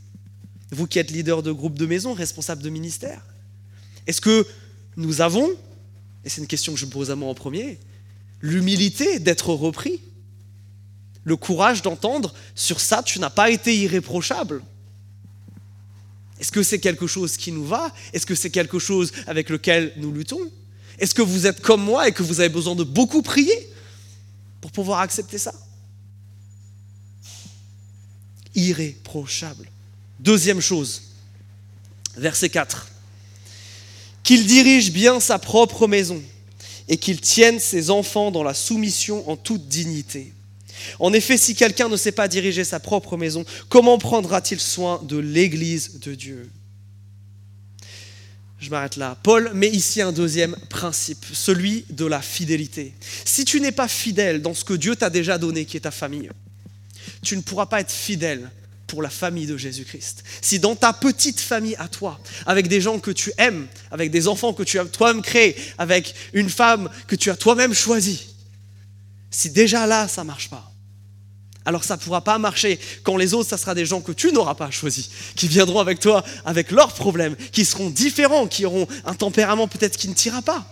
vous 0.71 0.87
qui 0.87 0.97
êtes 0.97 1.11
leader 1.11 1.43
de 1.43 1.51
groupe 1.51 1.77
de 1.77 1.85
maison, 1.85 2.13
responsable 2.13 2.63
de 2.63 2.71
ministère, 2.71 3.23
est-ce 4.07 4.21
que 4.21 4.47
nous 4.97 5.21
avons, 5.21 5.51
et 6.25 6.29
c'est 6.29 6.41
une 6.41 6.47
question 6.47 6.73
que 6.73 6.79
je 6.79 6.87
pose 6.87 7.11
à 7.11 7.15
moi 7.15 7.29
en 7.29 7.35
premier, 7.35 7.77
l'humilité 8.41 9.19
d'être 9.19 9.53
repris 9.53 10.01
Le 11.23 11.35
courage 11.37 11.81
d'entendre 11.81 12.33
sur 12.55 12.79
ça, 12.79 13.01
tu 13.03 13.19
n'as 13.19 13.29
pas 13.29 13.49
été 13.49 13.77
irréprochable. 13.77 14.61
Est-ce 16.39 16.51
que 16.51 16.63
c'est 16.63 16.79
quelque 16.79 17.07
chose 17.07 17.37
qui 17.37 17.51
nous 17.51 17.65
va? 17.65 17.93
Est-ce 18.11 18.25
que 18.25 18.35
c'est 18.35 18.49
quelque 18.49 18.79
chose 18.79 19.11
avec 19.27 19.49
lequel 19.49 19.93
nous 19.97 20.11
luttons? 20.11 20.51
Est-ce 20.99 21.15
que 21.15 21.21
vous 21.21 21.47
êtes 21.47 21.61
comme 21.61 21.83
moi 21.83 22.07
et 22.07 22.11
que 22.11 22.23
vous 22.23 22.39
avez 22.39 22.49
besoin 22.49 22.75
de 22.75 22.83
beaucoup 22.83 23.21
prier 23.21 23.69
pour 24.59 24.71
pouvoir 24.71 24.99
accepter 24.99 25.37
ça? 25.37 25.53
Irréprochable. 28.55 29.69
Deuxième 30.19 30.59
chose, 30.59 31.01
verset 32.17 32.49
4 32.49 32.87
qu'il 34.23 34.47
dirige 34.47 34.91
bien 34.91 35.19
sa 35.19 35.37
propre 35.37 35.85
maison 35.85 36.21
et 36.87 36.97
qu'il 36.97 37.19
tienne 37.19 37.59
ses 37.59 37.89
enfants 37.89 38.31
dans 38.31 38.43
la 38.43 38.53
soumission 38.53 39.29
en 39.29 39.35
toute 39.35 39.67
dignité. 39.67 40.33
En 40.99 41.13
effet, 41.13 41.37
si 41.37 41.55
quelqu'un 41.55 41.89
ne 41.89 41.97
sait 41.97 42.11
pas 42.11 42.27
diriger 42.27 42.63
sa 42.63 42.79
propre 42.79 43.17
maison, 43.17 43.45
comment 43.69 43.97
prendra-t-il 43.97 44.59
soin 44.59 45.01
de 45.03 45.17
l'Église 45.17 45.99
de 45.99 46.15
Dieu? 46.15 46.49
Je 48.59 48.69
m'arrête 48.69 48.95
là. 48.95 49.17
Paul 49.21 49.51
met 49.53 49.69
ici 49.69 50.01
un 50.01 50.13
deuxième 50.13 50.55
principe, 50.69 51.25
celui 51.33 51.85
de 51.89 52.05
la 52.05 52.21
fidélité. 52.21 52.93
Si 53.25 53.43
tu 53.43 53.59
n'es 53.59 53.73
pas 53.73 53.89
fidèle 53.89 54.41
dans 54.41 54.53
ce 54.53 54.63
que 54.63 54.73
Dieu 54.73 54.95
t'a 54.95 55.09
déjà 55.09 55.37
donné, 55.37 55.65
qui 55.65 55.75
est 55.75 55.81
ta 55.81 55.91
famille, 55.91 56.29
tu 57.21 57.35
ne 57.35 57.41
pourras 57.41 57.65
pas 57.65 57.81
être 57.81 57.91
fidèle 57.91 58.49
pour 58.87 59.01
la 59.01 59.09
famille 59.09 59.47
de 59.47 59.57
Jésus-Christ. 59.57 60.23
Si 60.41 60.59
dans 60.59 60.75
ta 60.75 60.93
petite 60.93 61.41
famille 61.41 61.75
à 61.77 61.87
toi, 61.87 62.19
avec 62.45 62.67
des 62.67 62.79
gens 62.79 62.99
que 62.99 63.11
tu 63.11 63.33
aimes, 63.37 63.67
avec 63.91 64.11
des 64.11 64.27
enfants 64.27 64.53
que 64.53 64.63
tu 64.63 64.79
as 64.79 64.85
toi-même 64.85 65.21
créés, 65.21 65.55
avec 65.77 66.13
une 66.33 66.49
femme 66.49 66.89
que 67.07 67.15
tu 67.15 67.31
as 67.31 67.35
toi-même 67.35 67.73
choisie, 67.73 68.27
si 69.29 69.49
déjà 69.49 69.87
là 69.87 70.07
ça 70.07 70.23
marche 70.23 70.49
pas, 70.49 70.72
alors 71.65 71.83
ça 71.83 71.95
ne 71.95 72.01
pourra 72.01 72.21
pas 72.21 72.37
marcher 72.37 72.79
quand 73.03 73.17
les 73.17 73.33
autres, 73.33 73.49
ça 73.49 73.57
sera 73.57 73.73
des 73.73 73.85
gens 73.85 74.01
que 74.01 74.11
tu 74.11 74.31
n'auras 74.31 74.55
pas 74.55 74.69
choisis, 74.71 75.09
qui 75.35 75.47
viendront 75.47 75.79
avec 75.79 75.99
toi 75.99 76.23
avec 76.45 76.71
leurs 76.71 76.93
problèmes, 76.93 77.35
qui 77.51 77.65
seront 77.65 77.89
différents, 77.89 78.47
qui 78.47 78.65
auront 78.65 78.87
un 79.05 79.13
tempérament 79.13 79.67
peut-être 79.67 79.97
qui 79.97 80.09
ne 80.09 80.13
t'ira 80.13 80.41
pas. 80.41 80.65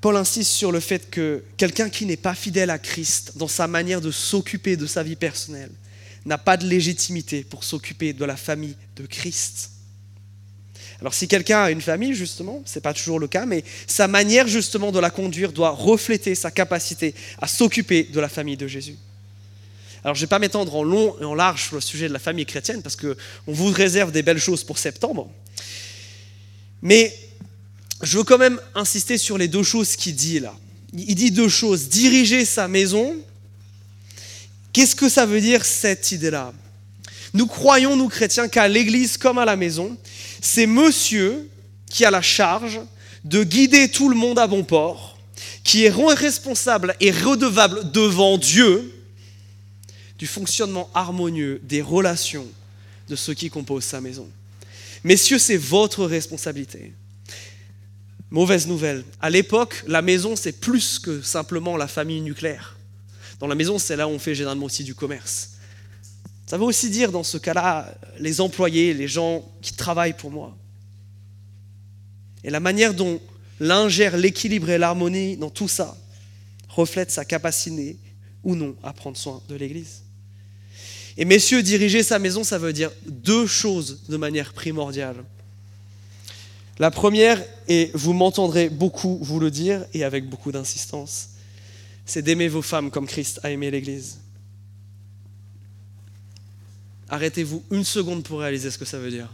Paul 0.00 0.16
insiste 0.16 0.52
sur 0.52 0.70
le 0.70 0.78
fait 0.78 1.10
que 1.10 1.42
quelqu'un 1.56 1.90
qui 1.90 2.06
n'est 2.06 2.16
pas 2.16 2.34
fidèle 2.34 2.70
à 2.70 2.78
Christ 2.78 3.32
dans 3.34 3.48
sa 3.48 3.66
manière 3.66 4.00
de 4.00 4.12
s'occuper 4.12 4.76
de 4.76 4.86
sa 4.86 5.02
vie 5.02 5.16
personnelle 5.16 5.72
n'a 6.24 6.38
pas 6.38 6.56
de 6.56 6.66
légitimité 6.66 7.42
pour 7.42 7.64
s'occuper 7.64 8.12
de 8.12 8.24
la 8.24 8.36
famille 8.36 8.76
de 8.96 9.06
Christ. 9.06 9.70
Alors 11.00 11.14
si 11.14 11.28
quelqu'un 11.28 11.62
a 11.62 11.70
une 11.70 11.80
famille, 11.80 12.14
justement, 12.14 12.62
ce 12.64 12.74
n'est 12.74 12.82
pas 12.82 12.92
toujours 12.92 13.20
le 13.20 13.28
cas, 13.28 13.46
mais 13.46 13.62
sa 13.86 14.08
manière 14.08 14.48
justement 14.48 14.90
de 14.90 14.98
la 14.98 15.10
conduire 15.10 15.52
doit 15.52 15.70
refléter 15.70 16.34
sa 16.34 16.50
capacité 16.50 17.14
à 17.40 17.46
s'occuper 17.46 18.04
de 18.04 18.18
la 18.18 18.28
famille 18.28 18.56
de 18.56 18.66
Jésus. 18.66 18.96
Alors 20.02 20.14
je 20.14 20.20
ne 20.20 20.26
vais 20.26 20.30
pas 20.30 20.38
m'étendre 20.38 20.74
en 20.74 20.82
long 20.82 21.14
et 21.20 21.24
en 21.24 21.34
large 21.34 21.66
sur 21.66 21.76
le 21.76 21.80
sujet 21.80 22.08
de 22.08 22.12
la 22.12 22.18
famille 22.18 22.46
chrétienne, 22.46 22.82
parce 22.82 22.96
qu'on 22.96 23.14
vous 23.46 23.70
réserve 23.70 24.10
des 24.10 24.22
belles 24.22 24.40
choses 24.40 24.64
pour 24.64 24.78
septembre. 24.78 25.30
Mais 26.82 27.14
je 28.02 28.18
veux 28.18 28.24
quand 28.24 28.38
même 28.38 28.60
insister 28.74 29.18
sur 29.18 29.38
les 29.38 29.48
deux 29.48 29.62
choses 29.64 29.96
qu'il 29.96 30.14
dit 30.14 30.40
là. 30.40 30.54
Il 30.92 31.14
dit 31.14 31.30
deux 31.30 31.48
choses. 31.48 31.88
Diriger 31.88 32.44
sa 32.44 32.66
maison, 32.68 33.14
qu'est-ce 34.72 34.96
que 34.96 35.08
ça 35.08 35.26
veut 35.26 35.40
dire 35.40 35.64
cette 35.64 36.12
idée-là? 36.12 36.52
Nous 37.34 37.46
croyons, 37.46 37.96
nous 37.96 38.08
chrétiens, 38.08 38.48
qu'à 38.48 38.68
l'église 38.68 39.16
comme 39.18 39.38
à 39.38 39.44
la 39.44 39.56
maison, 39.56 39.96
c'est 40.40 40.66
monsieur 40.66 41.48
qui 41.90 42.04
a 42.04 42.10
la 42.10 42.22
charge 42.22 42.80
de 43.24 43.42
guider 43.44 43.88
tout 43.90 44.08
le 44.08 44.16
monde 44.16 44.38
à 44.38 44.46
bon 44.46 44.64
port, 44.64 45.18
qui 45.64 45.84
est 45.84 45.90
responsable 45.90 46.94
et 47.00 47.10
redevable 47.10 47.90
devant 47.92 48.38
Dieu 48.38 48.94
du 50.18 50.26
fonctionnement 50.26 50.90
harmonieux 50.94 51.60
des 51.62 51.82
relations 51.82 52.46
de 53.08 53.16
ceux 53.16 53.34
qui 53.34 53.50
composent 53.50 53.84
sa 53.84 54.00
maison. 54.00 54.28
Messieurs, 55.04 55.38
c'est 55.38 55.56
votre 55.56 56.04
responsabilité. 56.04 56.92
Mauvaise 58.30 58.66
nouvelle. 58.66 59.04
À 59.20 59.30
l'époque, 59.30 59.82
la 59.86 60.02
maison, 60.02 60.36
c'est 60.36 60.52
plus 60.52 60.98
que 60.98 61.22
simplement 61.22 61.76
la 61.76 61.88
famille 61.88 62.20
nucléaire. 62.20 62.76
Dans 63.40 63.46
la 63.46 63.54
maison, 63.54 63.78
c'est 63.78 63.96
là 63.96 64.08
où 64.08 64.10
on 64.10 64.18
fait 64.18 64.34
généralement 64.34 64.66
aussi 64.66 64.84
du 64.84 64.94
commerce. 64.94 65.52
Ça 66.48 66.56
veut 66.56 66.64
aussi 66.64 66.88
dire, 66.88 67.12
dans 67.12 67.24
ce 67.24 67.36
cas-là, 67.36 67.94
les 68.18 68.40
employés, 68.40 68.94
les 68.94 69.06
gens 69.06 69.44
qui 69.60 69.74
travaillent 69.74 70.16
pour 70.16 70.30
moi. 70.30 70.56
Et 72.42 72.48
la 72.48 72.58
manière 72.58 72.94
dont 72.94 73.20
l'un 73.60 73.90
gère 73.90 74.16
l'équilibre 74.16 74.70
et 74.70 74.78
l'harmonie 74.78 75.36
dans 75.36 75.50
tout 75.50 75.68
ça 75.68 75.94
reflète 76.70 77.10
sa 77.10 77.26
capacité 77.26 77.98
ou 78.42 78.54
non 78.54 78.74
à 78.82 78.94
prendre 78.94 79.18
soin 79.18 79.42
de 79.50 79.56
l'Église. 79.56 80.04
Et 81.18 81.26
messieurs, 81.26 81.62
diriger 81.62 82.02
sa 82.02 82.18
maison, 82.18 82.42
ça 82.44 82.56
veut 82.56 82.72
dire 82.72 82.92
deux 83.06 83.46
choses 83.46 84.04
de 84.08 84.16
manière 84.16 84.54
primordiale. 84.54 85.16
La 86.78 86.90
première, 86.90 87.44
et 87.66 87.90
vous 87.92 88.14
m'entendrez 88.14 88.70
beaucoup 88.70 89.18
vous 89.20 89.38
le 89.38 89.50
dire, 89.50 89.84
et 89.92 90.02
avec 90.02 90.26
beaucoup 90.26 90.50
d'insistance, 90.50 91.28
c'est 92.06 92.22
d'aimer 92.22 92.48
vos 92.48 92.62
femmes 92.62 92.90
comme 92.90 93.06
Christ 93.06 93.38
a 93.42 93.50
aimé 93.50 93.70
l'Église. 93.70 94.16
Arrêtez-vous 97.08 97.64
une 97.70 97.84
seconde 97.84 98.22
pour 98.22 98.40
réaliser 98.40 98.70
ce 98.70 98.78
que 98.78 98.84
ça 98.84 98.98
veut 98.98 99.10
dire. 99.10 99.28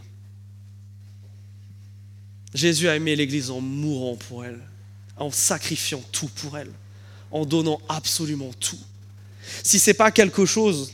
Jésus 2.53 2.87
a 2.87 2.95
aimé 2.95 3.15
l'Église 3.15 3.51
en 3.51 3.59
mourant 3.59 4.15
pour 4.15 4.45
elle, 4.45 4.59
en 5.17 5.29
sacrifiant 5.29 6.01
tout 6.11 6.29
pour 6.29 6.57
elle, 6.57 6.71
en 7.31 7.45
donnant 7.45 7.81
absolument 7.89 8.51
tout. 8.59 8.79
Si 9.63 9.77
ce 9.77 9.89
n'est 9.89 9.95
pas 9.95 10.11
quelque 10.11 10.45
chose 10.45 10.93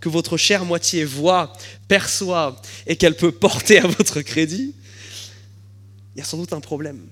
que 0.00 0.08
votre 0.08 0.36
chère 0.36 0.64
moitié 0.64 1.04
voit, 1.04 1.52
perçoit 1.86 2.60
et 2.86 2.96
qu'elle 2.96 3.16
peut 3.16 3.32
porter 3.32 3.78
à 3.78 3.86
votre 3.86 4.22
crédit, 4.22 4.74
il 6.14 6.18
y 6.18 6.22
a 6.22 6.24
sans 6.24 6.38
doute 6.38 6.52
un 6.52 6.60
problème. 6.60 7.06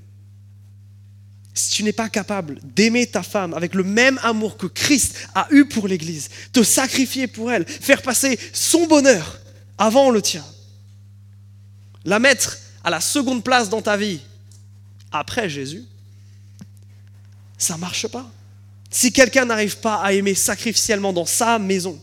Si 1.53 1.71
tu 1.71 1.83
n'es 1.83 1.93
pas 1.93 2.09
capable 2.09 2.61
d'aimer 2.63 3.07
ta 3.07 3.23
femme 3.23 3.55
avec 3.55 3.75
le 3.75 3.83
même 3.83 4.19
amour 4.23 4.57
que 4.57 4.67
Christ 4.67 5.29
a 5.35 5.49
eu 5.51 5.67
pour 5.67 5.89
l'Église, 5.89 6.29
te 6.53 6.63
sacrifier 6.63 7.27
pour 7.27 7.51
elle, 7.51 7.67
faire 7.67 8.03
passer 8.03 8.39
son 8.53 8.87
bonheur 8.87 9.41
avant 9.77 10.11
le 10.11 10.23
tien, 10.23 10.45
la 12.05 12.19
mettre 12.19 12.59
à 12.85 12.91
la 12.91 13.01
seconde 13.01 13.43
place 13.43 13.69
dans 13.69 13.83
ta 13.83 13.97
vie 13.97 14.21
après 15.11 15.49
Jésus, 15.49 15.85
ça 17.59 17.75
ne 17.75 17.81
marche 17.81 18.07
pas. 18.09 18.31
Si 18.91 19.13
quelqu'un 19.13 19.45
n'arrive 19.45 19.79
pas 19.79 20.03
à 20.03 20.13
aimer 20.13 20.35
sacrificiellement 20.35 21.13
dans 21.13 21.27
sa 21.27 21.59
maison, 21.59 22.01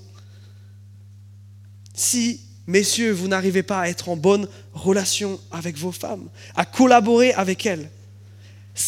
si, 1.93 2.41
messieurs, 2.67 3.12
vous 3.12 3.27
n'arrivez 3.27 3.63
pas 3.63 3.81
à 3.81 3.88
être 3.89 4.07
en 4.10 4.15
bonne 4.15 4.47
relation 4.73 5.39
avec 5.51 5.77
vos 5.77 5.91
femmes, 5.91 6.29
à 6.55 6.63
collaborer 6.63 7.33
avec 7.33 7.65
elles, 7.65 7.89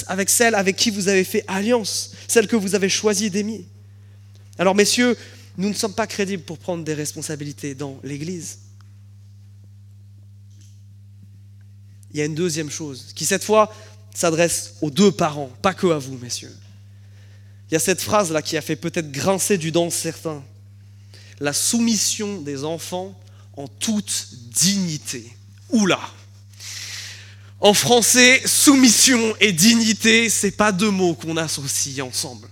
avec 0.07 0.29
celles 0.29 0.55
avec 0.55 0.75
qui 0.75 0.91
vous 0.91 1.07
avez 1.07 1.23
fait 1.23 1.43
alliance, 1.47 2.11
celles 2.27 2.47
que 2.47 2.55
vous 2.55 2.75
avez 2.75 2.89
choisi 2.89 3.29
d'aimer. 3.29 3.65
Alors 4.57 4.75
messieurs, 4.75 5.17
nous 5.57 5.69
ne 5.69 5.73
sommes 5.73 5.93
pas 5.93 6.07
crédibles 6.07 6.43
pour 6.43 6.57
prendre 6.57 6.83
des 6.83 6.93
responsabilités 6.93 7.75
dans 7.75 7.99
l'Église. 8.03 8.59
Il 12.11 12.17
y 12.17 12.21
a 12.21 12.25
une 12.25 12.35
deuxième 12.35 12.69
chose 12.69 13.11
qui 13.15 13.25
cette 13.25 13.43
fois 13.43 13.73
s'adresse 14.13 14.75
aux 14.81 14.89
deux 14.89 15.11
parents, 15.11 15.51
pas 15.61 15.73
que 15.73 15.87
à 15.87 15.97
vous, 15.97 16.17
messieurs. 16.17 16.55
Il 17.69 17.73
y 17.73 17.77
a 17.77 17.79
cette 17.79 18.01
phrase-là 18.01 18.41
qui 18.41 18.57
a 18.57 18.61
fait 18.61 18.75
peut-être 18.75 19.11
grincer 19.11 19.57
du 19.57 19.71
dent 19.71 19.89
certains. 19.89 20.43
La 21.39 21.53
soumission 21.53 22.41
des 22.41 22.63
enfants 22.63 23.17
en 23.55 23.67
toute 23.67 24.29
dignité. 24.51 25.31
Oula 25.69 25.99
en 27.61 27.73
français, 27.73 28.41
soumission 28.45 29.35
et 29.39 29.51
dignité, 29.51 30.29
c'est 30.29 30.51
pas 30.51 30.71
deux 30.71 30.91
mots 30.91 31.13
qu'on 31.13 31.37
associe 31.37 31.99
ensemble. 32.01 32.47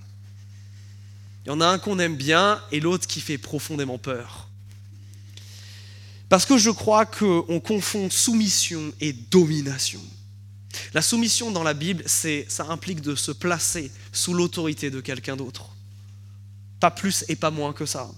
Il 1.46 1.50
y 1.50 1.52
en 1.52 1.62
a 1.62 1.67
un 1.67 1.80
qu'on 1.80 2.00
aime 2.00 2.17
bien 2.17 2.62
et 2.74 2.82
l'autre 2.82 3.08
qui 3.08 3.22
fait 3.22 3.38
profondément 3.38 3.98
peur. 3.98 4.50
Parce 6.28 6.46
que 6.46 6.58
je 6.58 6.70
crois 6.70 7.06
qu'on 7.06 7.62
confond 7.62 8.10
soumission 8.10 8.91
et 9.00 9.13
domination. 9.13 10.02
La 10.93 11.02
soumission 11.02 11.52
dans 11.52 11.63
la 11.63 11.74
Bible, 11.74 12.04
ça 12.06 12.65
implique 12.65 13.00
de 13.00 13.15
se 13.15 13.32
placer 13.32 13.89
sous 14.12 14.34
l'autorité 14.34 14.91
de 14.91 15.00
quelqu'un 15.00 15.38
d'autre. 15.38 15.70
Pas 16.82 16.91
plus 16.91 17.24
et 17.30 17.38
pas 17.38 17.50
moins 17.50 17.72
que 17.72 17.86
ça. 17.86 18.12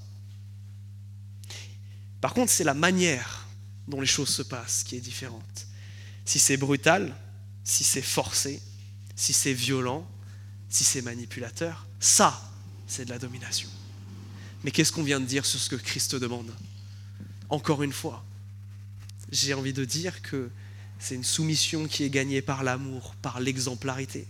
Par 2.19 2.33
contre, 2.33 2.51
c'est 2.51 2.63
la 2.63 2.73
manière 2.73 3.47
dont 3.87 4.01
les 4.01 4.07
choses 4.07 4.29
se 4.29 4.41
passent 4.41 4.83
qui 4.83 4.95
est 4.95 5.01
différente 5.01 5.68
si 6.29 6.37
c'est 6.37 6.57
brutal, 6.57 7.15
si 7.63 7.83
c'est 7.83 8.03
forcé, 8.03 8.61
si 9.15 9.33
c'est 9.33 9.51
violent, 9.51 10.07
si 10.69 10.83
c'est 10.83 11.01
manipulateur, 11.01 11.87
ça, 11.99 12.53
c'est 12.85 13.05
de 13.05 13.09
la 13.09 13.17
domination. 13.17 13.67
Mais 14.63 14.69
qu'est-ce 14.69 14.91
qu'on 14.91 15.01
vient 15.01 15.19
de 15.19 15.25
dire 15.25 15.43
sur 15.43 15.59
ce 15.59 15.67
que 15.69 15.75
Christ 15.75 16.13
demande? 16.13 16.53
Encore 17.49 17.81
une 17.81 17.91
fois, 17.91 18.23
j'ai 19.31 19.55
envie 19.55 19.73
de 19.73 19.83
dire 19.83 20.21
que 20.21 20.51
c'est 20.99 21.15
une 21.15 21.23
soumission 21.23 21.87
qui 21.87 22.03
est 22.03 22.11
gagnée 22.11 22.43
par 22.43 22.63
l'amour, 22.63 23.15
par 23.23 23.39
l'exemplarité. 23.39 24.27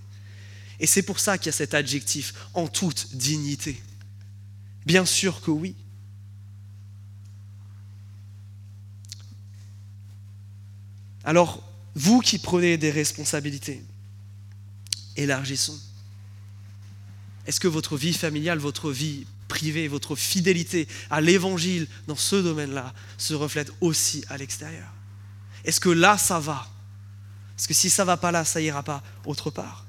Et 0.79 0.87
c'est 0.87 1.03
pour 1.03 1.19
ça 1.19 1.37
qu'il 1.37 1.47
y 1.47 1.49
a 1.49 1.51
cet 1.51 1.73
adjectif 1.73 2.33
en 2.53 2.69
toute 2.69 3.13
dignité. 3.17 3.83
Bien 4.85 5.05
sûr 5.05 5.41
que 5.41 5.51
oui. 5.51 5.75
Alors, 11.25 11.68
vous 11.95 12.19
qui 12.21 12.37
prenez 12.37 12.77
des 12.77 12.91
responsabilités, 12.91 13.83
élargissons. 15.15 15.79
Est-ce 17.45 17.59
que 17.59 17.67
votre 17.67 17.97
vie 17.97 18.13
familiale, 18.13 18.59
votre 18.59 18.91
vie 18.91 19.25
privée, 19.47 19.87
votre 19.87 20.15
fidélité 20.15 20.87
à 21.09 21.19
l'évangile 21.19 21.87
dans 22.07 22.15
ce 22.15 22.35
domaine-là 22.35 22.93
se 23.17 23.33
reflète 23.33 23.71
aussi 23.81 24.23
à 24.29 24.37
l'extérieur? 24.37 24.87
Est-ce 25.65 25.79
que 25.79 25.89
là, 25.89 26.17
ça 26.17 26.39
va? 26.39 26.67
Parce 27.55 27.67
que 27.67 27.73
si 27.73 27.89
ça 27.89 28.03
ne 28.03 28.07
va 28.07 28.17
pas 28.17 28.31
là, 28.31 28.45
ça 28.45 28.61
ira 28.61 28.83
pas 28.83 29.03
autre 29.25 29.49
part. 29.49 29.85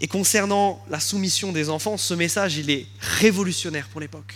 Et 0.00 0.08
concernant 0.08 0.84
la 0.88 1.00
soumission 1.00 1.52
des 1.52 1.68
enfants, 1.68 1.96
ce 1.96 2.14
message, 2.14 2.56
il 2.56 2.70
est 2.70 2.86
révolutionnaire 3.00 3.88
pour 3.88 4.00
l'époque. 4.00 4.34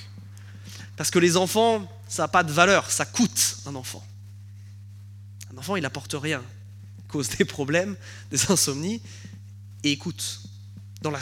Parce 0.97 1.11
que 1.11 1.19
les 1.19 1.37
enfants, 1.37 1.89
ça 2.09 2.25
n'a 2.25 2.29
pas 2.29 2.43
de 2.43 2.53
valeur, 2.53 2.91
ça 2.91 3.05
coûte 3.05 3.59
un 3.67 3.75
enfant. 3.75 4.05
Un 5.59 5.61
enfant, 5.61 5.75
il 5.75 5.83
n'apporte 5.83 6.15
rien 6.15 6.41
cause 7.09 7.31
des 7.31 7.45
problèmes, 7.45 7.97
des 8.31 8.53
insomnies. 8.53 9.01
Et 9.83 9.91
écoute, 9.91 10.43
dans 11.03 11.11
la 11.11 11.19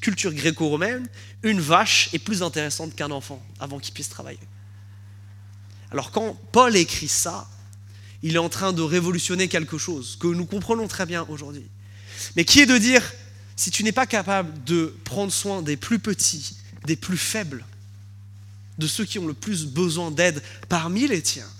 culture 0.00 0.32
gréco-romaine, 0.32 1.08
une 1.42 1.58
vache 1.58 2.08
est 2.12 2.20
plus 2.20 2.44
intéressante 2.44 2.94
qu'un 2.94 3.10
enfant 3.10 3.44
avant 3.58 3.80
qu'il 3.80 3.92
puisse 3.92 4.08
travailler. 4.08 4.38
Alors 5.90 6.12
quand 6.12 6.38
Paul 6.52 6.76
écrit 6.76 7.08
ça, 7.08 7.48
il 8.22 8.36
est 8.36 8.38
en 8.38 8.48
train 8.48 8.72
de 8.72 8.82
révolutionner 8.82 9.48
quelque 9.48 9.78
chose 9.78 10.16
que 10.20 10.28
nous 10.28 10.46
comprenons 10.46 10.86
très 10.86 11.06
bien 11.06 11.26
aujourd'hui. 11.28 11.66
Mais 12.36 12.44
qui 12.44 12.60
est 12.60 12.66
de 12.66 12.78
dire, 12.78 13.02
si 13.56 13.72
tu 13.72 13.82
n'es 13.82 13.90
pas 13.90 14.06
capable 14.06 14.62
de 14.62 14.94
prendre 15.02 15.32
soin 15.32 15.60
des 15.60 15.76
plus 15.76 15.98
petits, 15.98 16.56
des 16.86 16.94
plus 16.94 17.18
faibles, 17.18 17.64
de 18.78 18.86
ceux 18.86 19.04
qui 19.04 19.18
ont 19.18 19.26
le 19.26 19.34
plus 19.34 19.66
besoin 19.66 20.12
d'aide 20.12 20.40
parmi 20.68 21.08
les 21.08 21.20
tiens, 21.20 21.50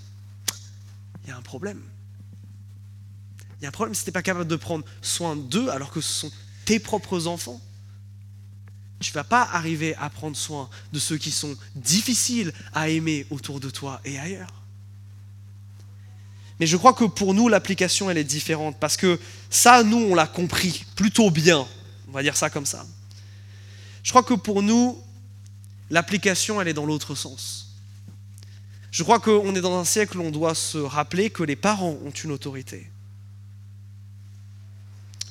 il 1.25 1.31
y 1.31 1.33
a 1.33 1.37
un 1.37 1.43
problème. 1.43 1.83
Il 3.63 3.67
y 3.67 3.67
a 3.67 3.69
un 3.69 3.73
problème 3.73 3.95
si 3.95 4.03
tu 4.03 4.09
n'es 4.09 4.13
pas 4.13 4.23
capable 4.23 4.49
de 4.49 4.57
prendre 4.57 4.85
soin 5.03 5.37
d'eux 5.37 5.69
alors 5.69 5.93
que 5.93 6.01
ce 6.01 6.13
sont 6.13 6.33
tes 6.65 6.81
propres 6.81 7.29
enfants. 7.29 7.61
Tu 8.99 9.13
ne 9.13 9.15
vas 9.15 9.23
pas 9.23 9.49
arriver 9.53 9.95
à 10.01 10.11
prendre 10.11 10.37
soin 10.37 10.69
de 10.93 10.99
ceux 10.99 11.17
qui 11.17 11.31
sont 11.31 11.57
difficiles 11.77 12.53
à 12.75 12.89
aimer 12.89 13.25
autour 13.31 13.61
de 13.61 13.71
toi 13.71 14.01
et 14.05 14.19
ailleurs. 14.19 14.53
Mais 16.59 16.67
je 16.67 16.77
crois 16.77 16.93
que 16.93 17.05
pour 17.05 17.35
nous, 17.35 17.49
l'application, 17.49 18.11
elle 18.11 18.19
est 18.19 18.25
différente. 18.25 18.77
Parce 18.81 18.97
que 18.97 19.21
ça, 19.49 19.85
nous, 19.85 19.99
on 19.99 20.17
l'a 20.17 20.27
compris 20.27 20.85
plutôt 20.97 21.31
bien. 21.31 21.65
On 22.09 22.13
va 22.13 22.25
dire 22.25 22.37
ça 22.37 22.51
comme 22.51 22.67
ça. 22.67 22.85
Je 24.03 24.11
crois 24.11 24.25
que 24.25 24.35
pour 24.35 24.63
nous, 24.63 25.01
l'application, 25.89 26.61
elle 26.61 26.67
est 26.67 26.75
dans 26.75 26.87
l'autre 26.87 27.15
sens. 27.15 27.77
Je 28.91 29.05
crois 29.05 29.21
qu'on 29.21 29.55
est 29.55 29.61
dans 29.61 29.79
un 29.79 29.85
siècle 29.85 30.19
où 30.19 30.23
on 30.23 30.33
doit 30.33 30.57
se 30.57 30.79
rappeler 30.79 31.31
que 31.31 31.45
les 31.45 31.57
parents 31.57 31.97
ont 32.05 32.11
une 32.11 32.33
autorité. 32.33 32.92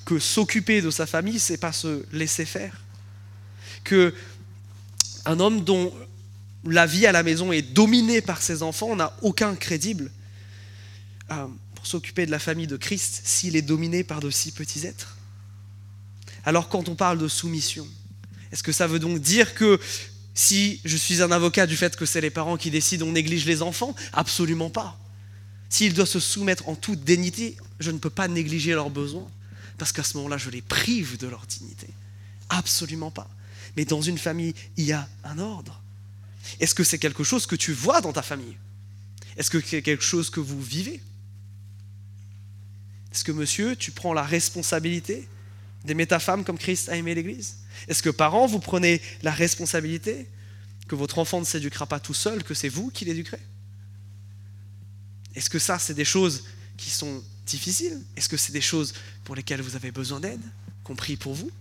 Que 0.06 0.20
s'occuper 0.20 0.82
de 0.82 0.90
sa 0.90 1.06
famille, 1.06 1.40
c'est 1.40 1.58
pas 1.58 1.72
se 1.72 2.04
laisser 2.12 2.46
faire. 2.46 2.82
Que 3.84 4.14
un 5.26 5.40
homme 5.40 5.64
dont 5.64 5.94
la 6.66 6.86
vie 6.86 7.06
à 7.08 7.12
la 7.12 7.24
maison 7.24 7.52
est 7.52 7.62
dominée 7.62 8.22
par 8.22 8.42
ses 8.42 8.64
enfants 8.64 8.96
n'a 8.96 9.16
aucun 9.22 9.56
crédible 9.56 10.12
euh, 11.32 11.48
pour 11.76 11.88
s'occuper 11.88 12.26
de 12.26 12.32
la 12.32 12.40
famille 12.40 12.68
de 12.68 12.78
Christ 12.78 13.22
s'il 13.24 13.56
est 13.56 13.62
dominé 13.62 14.04
par 14.04 14.20
de 14.20 14.30
si 14.30 14.52
petits 14.52 14.86
êtres. 14.86 15.18
Alors 16.46 16.70
quand 16.70 16.90
on 16.90 16.96
parle 16.96 17.18
de 17.18 17.28
soumission, 17.28 17.88
est-ce 18.52 18.64
que 18.64 18.72
ça 18.72 18.88
veut 18.88 19.00
donc 19.00 19.20
dire 19.20 19.54
que 19.54 19.80
si 20.34 20.82
je 20.86 20.98
suis 20.98 21.22
un 21.22 21.32
avocat 21.32 21.68
du 21.68 21.76
fait 21.76 21.96
que 21.96 22.06
c'est 22.06 22.22
les 22.22 22.30
parents 22.30 22.58
qui 22.58 22.72
décident, 22.72 23.06
on 23.06 23.12
néglige 23.12 23.46
les 23.46 23.62
enfants? 23.62 23.96
Absolument 24.14 24.70
pas. 24.70 24.98
S'ils 25.70 25.94
doivent 25.94 26.08
se 26.08 26.20
soumettre 26.20 26.68
en 26.68 26.76
toute 26.76 27.04
dignité, 27.04 27.56
je 27.80 27.92
ne 27.92 27.98
peux 27.98 28.10
pas 28.10 28.28
négliger 28.28 28.74
leurs 28.74 28.90
besoins, 28.90 29.28
parce 29.82 29.94
qu'à 29.94 30.04
ce 30.04 30.16
moment-là, 30.18 30.38
je 30.38 30.52
les 30.52 30.62
prive 30.62 31.18
de 31.18 31.26
leur 31.26 31.48
dignité. 31.48 31.88
Absolument 32.50 33.10
pas. 33.10 33.28
Mais 33.76 33.84
dans 33.84 34.00
une 34.00 34.20
famille, 34.20 34.54
il 34.78 34.86
y 34.86 34.92
a 34.92 35.10
un 35.24 35.40
ordre. 35.40 35.82
Est-ce 36.60 36.76
que 36.76 36.84
c'est 36.84 37.00
quelque 37.00 37.24
chose 37.24 37.48
que 37.48 37.56
tu 37.56 37.74
vois 37.74 38.00
dans 38.00 38.14
ta 38.14 38.22
famille? 38.22 38.56
Est-ce 39.38 39.50
que 39.50 39.60
c'est 39.60 39.82
quelque 39.82 40.04
chose 40.04 40.30
que 40.30 40.40
vous 40.40 40.62
vivez? 40.62 41.02
Est-ce 43.12 43.24
que 43.24 43.32
monsieur, 43.32 43.76
tu 43.76 43.90
prends 43.90 44.14
la 44.14 44.22
responsabilité 44.22 45.28
d'aimer 45.84 46.06
ta 46.06 46.20
femme 46.20 46.44
comme 46.44 46.60
Christ 46.60 46.90
a 46.90 46.96
aimé 46.96 47.16
l'Église? 47.16 47.58
Est-ce 47.88 48.04
que 48.04 48.12
parents, 48.12 48.46
vous 48.46 48.60
prenez 48.60 49.02
la 49.24 49.32
responsabilité 49.32 50.28
que 50.88 50.94
votre 50.94 51.18
enfant 51.18 51.40
ne 51.40 51.46
s'éduquera 51.46 51.88
pas 51.88 52.00
tout 52.00 52.14
seul, 52.14 52.44
que 52.44 52.54
c'est 52.54 52.70
vous 52.70 52.92
qui 52.92 53.04
l'éduquerez? 53.06 53.42
Est-ce 55.34 55.50
que 55.50 55.58
ça, 55.58 55.80
c'est 55.80 55.96
des 55.96 56.06
choses 56.06 56.44
qui 56.78 56.92
sont 56.92 57.24
difficiles 57.46 58.02
Est-ce 58.16 58.30
que 58.30 58.38
c'est 58.38 58.52
des 58.52 58.62
choses 58.62 58.94
pour 59.24 59.36
lesquelles 59.36 59.62
vous 59.62 59.76
avez 59.76 59.92
besoin 59.92 60.20
d'aide, 60.20 60.42
compris 60.84 61.18
pour 61.18 61.34
vous? 61.34 61.52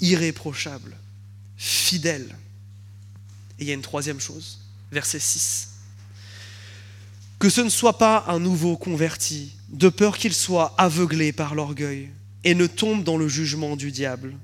Irréprochable, 0.00 0.96
fidèle. 1.56 2.36
Et 3.58 3.64
il 3.64 3.68
y 3.68 3.70
a 3.70 3.74
une 3.74 3.82
troisième 3.82 4.20
chose, 4.20 4.60
verset 4.92 5.18
6 5.18 5.68
que 7.38 7.50
ce 7.50 7.60
ne 7.60 7.68
soit 7.68 7.98
pas 7.98 8.24
un 8.26 8.40
nouveau 8.40 8.76
converti, 8.76 9.52
de 9.68 9.88
peur 9.88 10.18
qu'il 10.18 10.34
soit 10.34 10.74
aveuglé 10.76 11.32
par 11.32 11.54
l'orgueil 11.54 12.10
et 12.44 12.54
ne 12.54 12.66
tombe 12.66 13.04
dans 13.04 13.16
le 13.16 13.28
jugement 13.28 13.76
du 13.76 13.92
diable. 13.92 14.34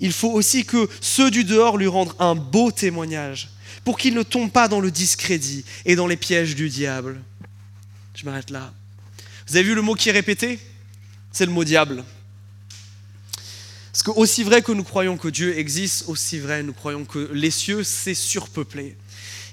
Il 0.00 0.12
faut 0.12 0.30
aussi 0.30 0.64
que 0.64 0.88
ceux 1.00 1.30
du 1.30 1.44
dehors 1.44 1.76
lui 1.76 1.86
rendent 1.86 2.14
un 2.18 2.34
beau 2.34 2.70
témoignage, 2.70 3.50
pour 3.84 3.98
qu'il 3.98 4.14
ne 4.14 4.22
tombe 4.22 4.50
pas 4.50 4.68
dans 4.68 4.80
le 4.80 4.90
discrédit 4.90 5.64
et 5.84 5.96
dans 5.96 6.06
les 6.06 6.16
pièges 6.16 6.54
du 6.54 6.68
diable. 6.68 7.20
Je 8.14 8.24
m'arrête 8.24 8.50
là. 8.50 8.72
Vous 9.46 9.56
avez 9.56 9.64
vu 9.64 9.74
le 9.74 9.82
mot 9.82 9.94
qui 9.94 10.08
est 10.08 10.12
répété? 10.12 10.58
C'est 11.32 11.46
le 11.46 11.52
mot 11.52 11.64
diable. 11.64 12.04
Parce 13.92 14.02
que 14.02 14.10
aussi 14.10 14.42
vrai 14.42 14.60
que 14.60 14.72
nous 14.72 14.84
croyons 14.84 15.16
que 15.16 15.28
Dieu 15.28 15.58
existe, 15.58 16.04
aussi 16.08 16.38
vrai 16.38 16.62
nous 16.62 16.72
croyons 16.72 17.04
que 17.04 17.30
les 17.32 17.50
cieux, 17.50 17.84
c'est 17.84 18.14
surpeuplé 18.14 18.96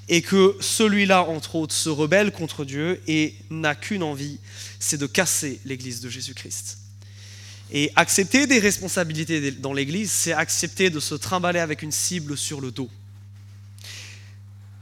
et 0.09 0.21
que 0.21 0.57
celui-là, 0.59 1.23
entre 1.23 1.55
autres, 1.55 1.73
se 1.73 1.89
rebelle 1.89 2.31
contre 2.31 2.65
Dieu 2.65 3.01
et 3.07 3.35
n'a 3.49 3.75
qu'une 3.75 4.03
envie, 4.03 4.39
c'est 4.79 4.97
de 4.97 5.07
casser 5.07 5.61
l'Église 5.63 6.01
de 6.01 6.09
Jésus-Christ. 6.09 6.79
Et 7.71 7.91
accepter 7.95 8.45
des 8.45 8.59
responsabilités 8.59 9.51
dans 9.51 9.73
l'Église, 9.73 10.11
c'est 10.11 10.33
accepter 10.33 10.89
de 10.89 10.99
se 10.99 11.15
trimballer 11.15 11.59
avec 11.59 11.81
une 11.81 11.91
cible 11.91 12.37
sur 12.37 12.61
le 12.61 12.71
dos. 12.71 12.89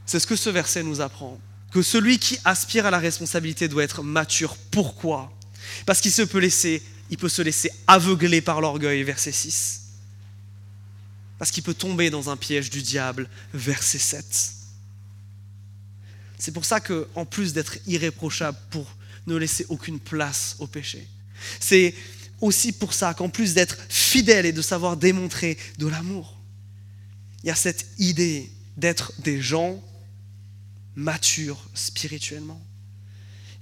C'est 0.06 0.20
ce 0.20 0.28
que 0.28 0.36
ce 0.36 0.50
verset 0.50 0.84
nous 0.84 1.00
apprend. 1.00 1.40
Que 1.72 1.82
celui 1.82 2.20
qui 2.20 2.38
aspire 2.44 2.86
à 2.86 2.92
la 2.92 3.00
responsabilité 3.00 3.68
doit 3.70 3.84
être 3.84 4.04
mature. 4.04 4.58
Pourquoi? 4.72 5.32
Parce 5.86 6.02
qu'il 6.02 6.12
se 6.12 6.24
peut 6.24 6.40
laisser, 6.40 6.84
il 7.10 7.18
peut 7.18 7.30
se 7.30 7.42
laisser 7.42 7.72
aveugler 7.88 8.42
par 8.42 8.60
l'orgueil, 8.60 9.04
verset 9.04 9.32
6. 9.32 9.82
Parce 11.38 11.50
qu'il 11.50 11.64
peut 11.64 11.74
tomber 11.74 12.10
dans 12.10 12.30
un 12.30 12.36
piège 12.36 12.70
du 12.70 12.82
diable, 12.82 13.30
verset 13.54 14.00
7 14.00 14.56
c'est 16.42 16.52
pour 16.52 16.66
ça 16.66 16.80
que, 16.80 17.08
en 17.14 17.24
plus 17.24 17.54
d'être 17.54 17.78
irréprochable 17.86 18.58
pour 18.72 18.88
ne 19.28 19.36
laisser 19.36 19.66
aucune 19.70 20.00
place 20.00 20.56
au 20.58 20.66
péché, 20.66 21.08
c'est 21.60 21.94
aussi 22.42 22.72
pour 22.72 22.94
ça 22.94 23.14
qu'en 23.14 23.30
plus 23.30 23.54
d'être 23.54 23.78
fidèle 23.88 24.46
et 24.46 24.52
de 24.52 24.62
savoir 24.62 24.98
démontrer 24.98 25.58
de 25.78 25.88
l'amour, 25.88 26.38
il 27.44 27.48
y 27.48 27.52
a 27.52 27.56
cette 27.56 27.88
idée 27.98 28.52
d'être 28.78 29.14
des 29.20 29.42
gens 29.42 29.82
matures 30.96 31.64
spirituellement. 31.74 32.62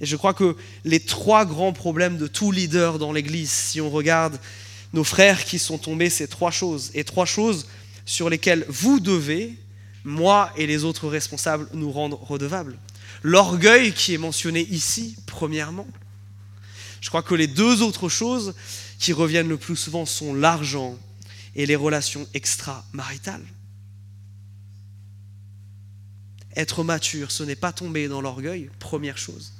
Et 0.01 0.05
je 0.05 0.15
crois 0.15 0.33
que 0.33 0.55
les 0.85 0.99
trois 0.99 1.45
grands 1.45 1.73
problèmes 1.73 2.17
de 2.17 2.27
tout 2.27 2.51
leader 2.51 2.99
dans 2.99 3.11
l'Église, 3.11 3.51
si 3.51 3.81
on 3.81 3.89
regarde 3.89 4.39
nos 4.93 5.03
frères 5.03 5.43
qui 5.43 5.59
sont 5.59 5.77
tombés, 5.77 6.09
c'est 6.09 6.27
trois 6.27 6.51
choses. 6.51 6.91
Et 6.93 7.03
trois 7.03 7.25
choses 7.25 7.67
sur 8.05 8.29
lesquelles 8.29 8.65
vous 8.69 8.99
devez 8.99 9.57
moi 10.03 10.51
et 10.55 10.65
les 10.65 10.83
autres 10.83 11.07
responsables 11.07 11.67
nous 11.73 11.91
rendre 11.91 12.21
redevables. 12.23 12.77
L'orgueil 13.21 13.93
qui 13.93 14.13
est 14.13 14.17
mentionné 14.17 14.61
ici, 14.61 15.17
premièrement. 15.25 15.87
Je 17.01 17.09
crois 17.09 17.23
que 17.23 17.35
les 17.35 17.47
deux 17.47 17.81
autres 17.81 18.09
choses 18.09 18.53
qui 18.99 19.13
reviennent 19.13 19.47
le 19.47 19.57
plus 19.57 19.75
souvent 19.75 20.05
sont 20.05 20.33
l'argent 20.33 20.97
et 21.55 21.65
les 21.65 21.75
relations 21.75 22.27
extra-maritales. 22.33 23.45
Être 26.55 26.83
mature, 26.83 27.31
ce 27.31 27.43
n'est 27.43 27.55
pas 27.55 27.71
tomber 27.71 28.07
dans 28.07 28.21
l'orgueil, 28.21 28.69
première 28.79 29.17
chose, 29.17 29.53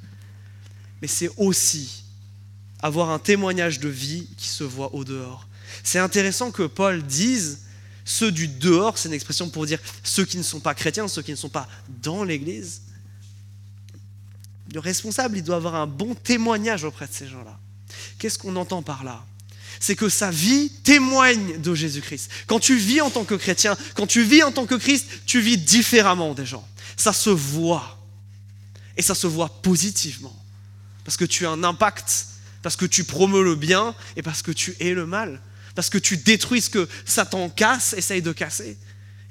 mais 1.02 1.08
c'est 1.08 1.30
aussi 1.38 2.04
avoir 2.82 3.10
un 3.10 3.20
témoignage 3.20 3.80
de 3.80 3.90
vie 3.90 4.28
qui 4.38 4.48
se 4.48 4.64
voit 4.64 4.94
au 4.94 5.04
dehors. 5.04 5.48
C'est 5.84 6.00
intéressant 6.00 6.52
que 6.52 6.64
Paul 6.64 7.04
dise 7.04 7.60
ceux 8.06 8.32
du 8.32 8.48
dehors, 8.48 8.98
c'est 8.98 9.08
une 9.08 9.14
expression 9.14 9.50
pour 9.50 9.66
dire 9.66 9.80
ceux 10.04 10.26
qui 10.26 10.38
ne 10.38 10.44
sont 10.44 10.60
pas 10.60 10.74
chrétiens, 10.74 11.08
ceux 11.08 11.22
qui 11.22 11.32
ne 11.32 11.36
sont 11.36 11.50
pas 11.50 11.68
dans 12.02 12.24
l'Église. 12.24 12.82
Le 14.74 14.80
responsable, 14.80 15.38
il 15.38 15.44
doit 15.44 15.56
avoir 15.56 15.76
un 15.76 15.88
bon 15.88 16.16
témoignage 16.16 16.84
auprès 16.84 17.08
de 17.08 17.14
ces 17.14 17.28
gens-là. 17.28 17.58
Qu'est-ce 18.18 18.38
qu'on 18.38 18.56
entend 18.56 18.82
par 18.82 19.04
là? 19.04 19.24
C'est 19.80 19.96
que 19.96 20.10
sa 20.10 20.30
vie 20.30 20.70
témoigne 20.84 21.60
de 21.60 21.74
Jésus-Christ. 21.74 22.30
Quand 22.48 22.60
tu 22.60 22.76
vis 22.76 23.02
en 23.02 23.10
tant 23.10 23.24
que 23.24 23.36
chrétien, 23.36 23.78
quand 23.96 24.08
tu 24.08 24.24
vis 24.24 24.44
en 24.44 24.52
tant 24.52 24.66
que 24.66 24.76
Christ, 24.76 25.08
tu 25.26 25.40
vis 25.40 25.58
différemment 25.58 26.34
des 26.34 26.46
gens. 26.46 26.68
Ça 26.98 27.14
se 27.14 27.30
voit. 27.30 27.98
Et 28.98 29.02
ça 29.02 29.16
se 29.16 29.28
voit 29.28 29.50
positivement. 29.62 30.36
Parce 31.06 31.18
que 31.18 31.26
tu 31.26 31.46
as 31.46 31.50
un 31.50 31.64
impact, 31.64 32.28
parce 32.62 32.76
que 32.76 32.86
tu 32.86 33.06
promeus 33.06 33.44
le 33.44 33.56
bien 33.56 33.96
et 34.18 34.22
parce 34.22 34.42
que 34.42 34.52
tu 34.52 34.76
es 34.80 34.94
le 34.94 35.06
mal 35.06 35.40
parce 35.80 35.90
que 35.90 35.98
tu 35.98 36.18
détruis 36.18 36.62
ce 36.62 36.70
que 36.70 36.90
Satan 37.06 37.50
casse, 37.50 37.94
essaye 37.94 38.22
de 38.22 38.34
casser. 38.34 38.78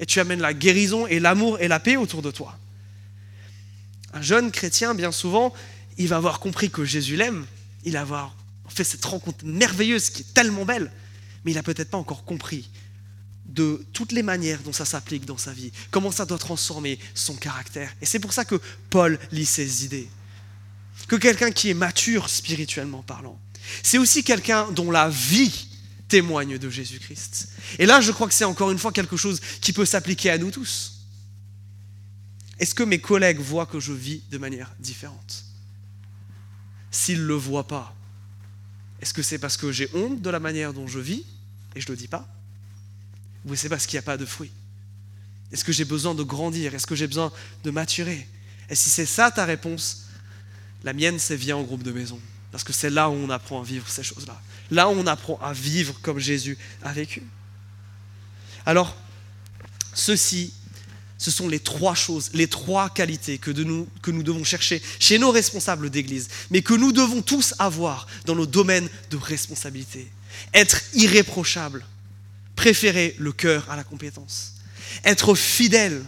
Et 0.01 0.07
tu 0.07 0.19
amènes 0.19 0.41
la 0.41 0.55
guérison 0.55 1.07
et 1.07 1.21
l'amour 1.21 1.61
et 1.61 1.69
la 1.69 1.79
paix 1.79 1.97
autour 1.97 2.23
de 2.23 2.31
toi. 2.31 2.57
Un 4.13 4.23
jeune 4.23 4.51
chrétien, 4.51 4.95
bien 4.95 5.13
souvent, 5.13 5.53
il 5.97 6.09
va 6.09 6.17
avoir 6.17 6.41
compris 6.41 6.71
que 6.71 6.85
Jésus 6.85 7.17
l'aime. 7.17 7.47
Il 7.85 7.93
va 7.93 8.01
avoir 8.03 8.35
fait 8.69 8.85
cette 8.85 9.05
rencontre 9.05 9.45
merveilleuse 9.45 10.11
qui 10.11 10.23
est 10.23 10.35
tellement 10.35 10.65
belle. 10.65 10.91
Mais 11.45 11.53
il 11.53 11.55
n'a 11.55 11.63
peut-être 11.63 11.91
pas 11.91 11.99
encore 11.99 12.25
compris 12.25 12.69
de 13.47 13.85
toutes 13.93 14.13
les 14.13 14.23
manières 14.23 14.61
dont 14.61 14.73
ça 14.73 14.85
s'applique 14.85 15.25
dans 15.25 15.39
sa 15.39 15.53
vie, 15.53 15.73
comment 15.91 16.11
ça 16.11 16.27
doit 16.27 16.39
transformer 16.39 16.99
son 17.15 17.35
caractère. 17.35 17.95
Et 18.03 18.07
c'est 18.07 18.19
pour 18.19 18.33
ça 18.33 18.45
que 18.45 18.61
Paul 18.91 19.19
lit 19.33 19.47
ses 19.47 19.85
idées. 19.85 20.09
Que 21.07 21.17
quelqu'un 21.17 21.51
qui 21.51 21.71
est 21.71 21.75
mature 21.75 22.29
spirituellement 22.29 23.03
parlant, 23.03 23.39
c'est 23.83 23.99
aussi 23.99 24.23
quelqu'un 24.23 24.71
dont 24.73 24.91
la 24.91 25.09
vie 25.09 25.69
témoigne 26.09 26.59
de 26.59 26.71
Jésus-Christ. 26.71 27.49
Et 27.79 27.87
là, 27.87 28.01
je 28.01 28.13
crois 28.13 28.29
que 28.29 28.35
c'est 28.35 28.45
encore 28.45 28.71
une 28.71 28.79
fois 28.79 28.93
quelque 28.93 29.17
chose 29.17 29.41
qui 29.61 29.73
peut 29.73 29.85
s'appliquer 29.85 30.31
à 30.31 30.39
nous 30.39 30.51
tous. 30.51 30.98
Est-ce 32.59 32.75
que 32.75 32.83
mes 32.83 33.01
collègues 33.01 33.39
voient 33.39 33.67
que 33.67 33.81
je 33.81 33.93
vis 33.93 34.23
de 34.31 34.39
manière 34.39 34.75
différente? 34.81 35.45
S'ils 36.91 37.21
ne 37.21 37.27
le 37.27 37.35
voient 37.35 37.69
pas, 37.69 37.95
est-ce 39.01 39.15
que 39.15 39.23
c'est 39.23 39.39
parce 39.39 39.57
que 39.57 39.71
j'ai 39.71 39.89
honte 39.95 40.21
de 40.21 40.31
la 40.31 40.41
manière 40.41 40.73
dont 40.73 40.87
je 40.87 40.99
vis 40.99 41.25
et 41.77 41.81
je 41.81 41.87
ne 41.87 41.93
le 41.93 41.97
dis 41.97 42.09
pas? 42.09 42.27
Ou 43.47 43.55
c'est 43.55 43.69
parce 43.69 43.87
qu'il 43.87 43.97
n'y 43.97 44.01
a 44.01 44.03
pas 44.03 44.17
de 44.17 44.27
fruits 44.27 44.51
Est-ce 45.53 45.65
que 45.65 45.73
j'ai 45.73 45.85
besoin 45.85 46.15
de 46.15 46.23
grandir? 46.23 46.75
Est-ce 46.75 46.87
que 46.87 46.97
j'ai 46.97 47.07
besoin 47.07 47.33
de 47.63 47.71
maturer? 47.71 48.27
Et 48.69 48.75
si 48.75 48.91
c'est 48.91 49.07
ça 49.07 49.31
ta 49.31 49.45
réponse, 49.45 50.07
la 50.85 50.93
mienne, 50.93 51.19
c'est 51.19 51.37
viens 51.37 51.57
en 51.57 51.63
groupe 51.63 51.83
de 51.83 51.93
maison. 51.93 52.21
Parce 52.51 52.65
que 52.65 52.73
c'est 52.73 52.91
là 52.91 53.09
où 53.09 53.13
on 53.13 53.31
apprend 53.31 53.61
à 53.61 53.65
vivre 53.65 53.89
ces 53.89 54.03
choses-là. 54.03 54.41
Là 54.71 54.89
où 54.89 54.93
on 54.93 55.07
apprend 55.07 55.39
à 55.41 55.53
vivre 55.53 55.99
comme 56.03 56.19
Jésus 56.19 56.59
a 56.83 56.93
vécu. 56.93 57.23
Alors, 58.67 58.97
ceci 59.95 60.53
ce 61.19 61.33
sont 61.33 61.49
les 61.49 61.59
trois 61.59 61.97
choses, 61.97 62.31
les 62.33 62.47
trois 62.47 62.91
qualités 62.91 63.39
que, 63.39 63.51
nous, 63.51 63.89
nous 64.07 64.23
devons 64.23 64.45
chercher 64.45 64.81
chez 65.01 65.19
nos 65.19 65.33
responsables 65.33 65.91
d'Église, 65.91 66.29
mais 66.51 66.63
que 66.63 66.75
nous 66.75 66.93
devons 66.93 67.23
tous 67.23 67.55
avoir 67.59 68.07
dans 68.25 68.37
nos 68.37 68.47
domaines 68.47 68.89
de 69.11 69.17
responsabilité. 69.17 70.09
Être 70.55 70.81
irréprochable, 70.95 71.85
préférer 72.55 73.17
le 73.19 73.33
cœur 73.33 73.69
à 73.69 73.77
la 73.77 73.83
compétence. 73.83 74.55
Être 75.05 75.35
fidèle, 75.35 76.05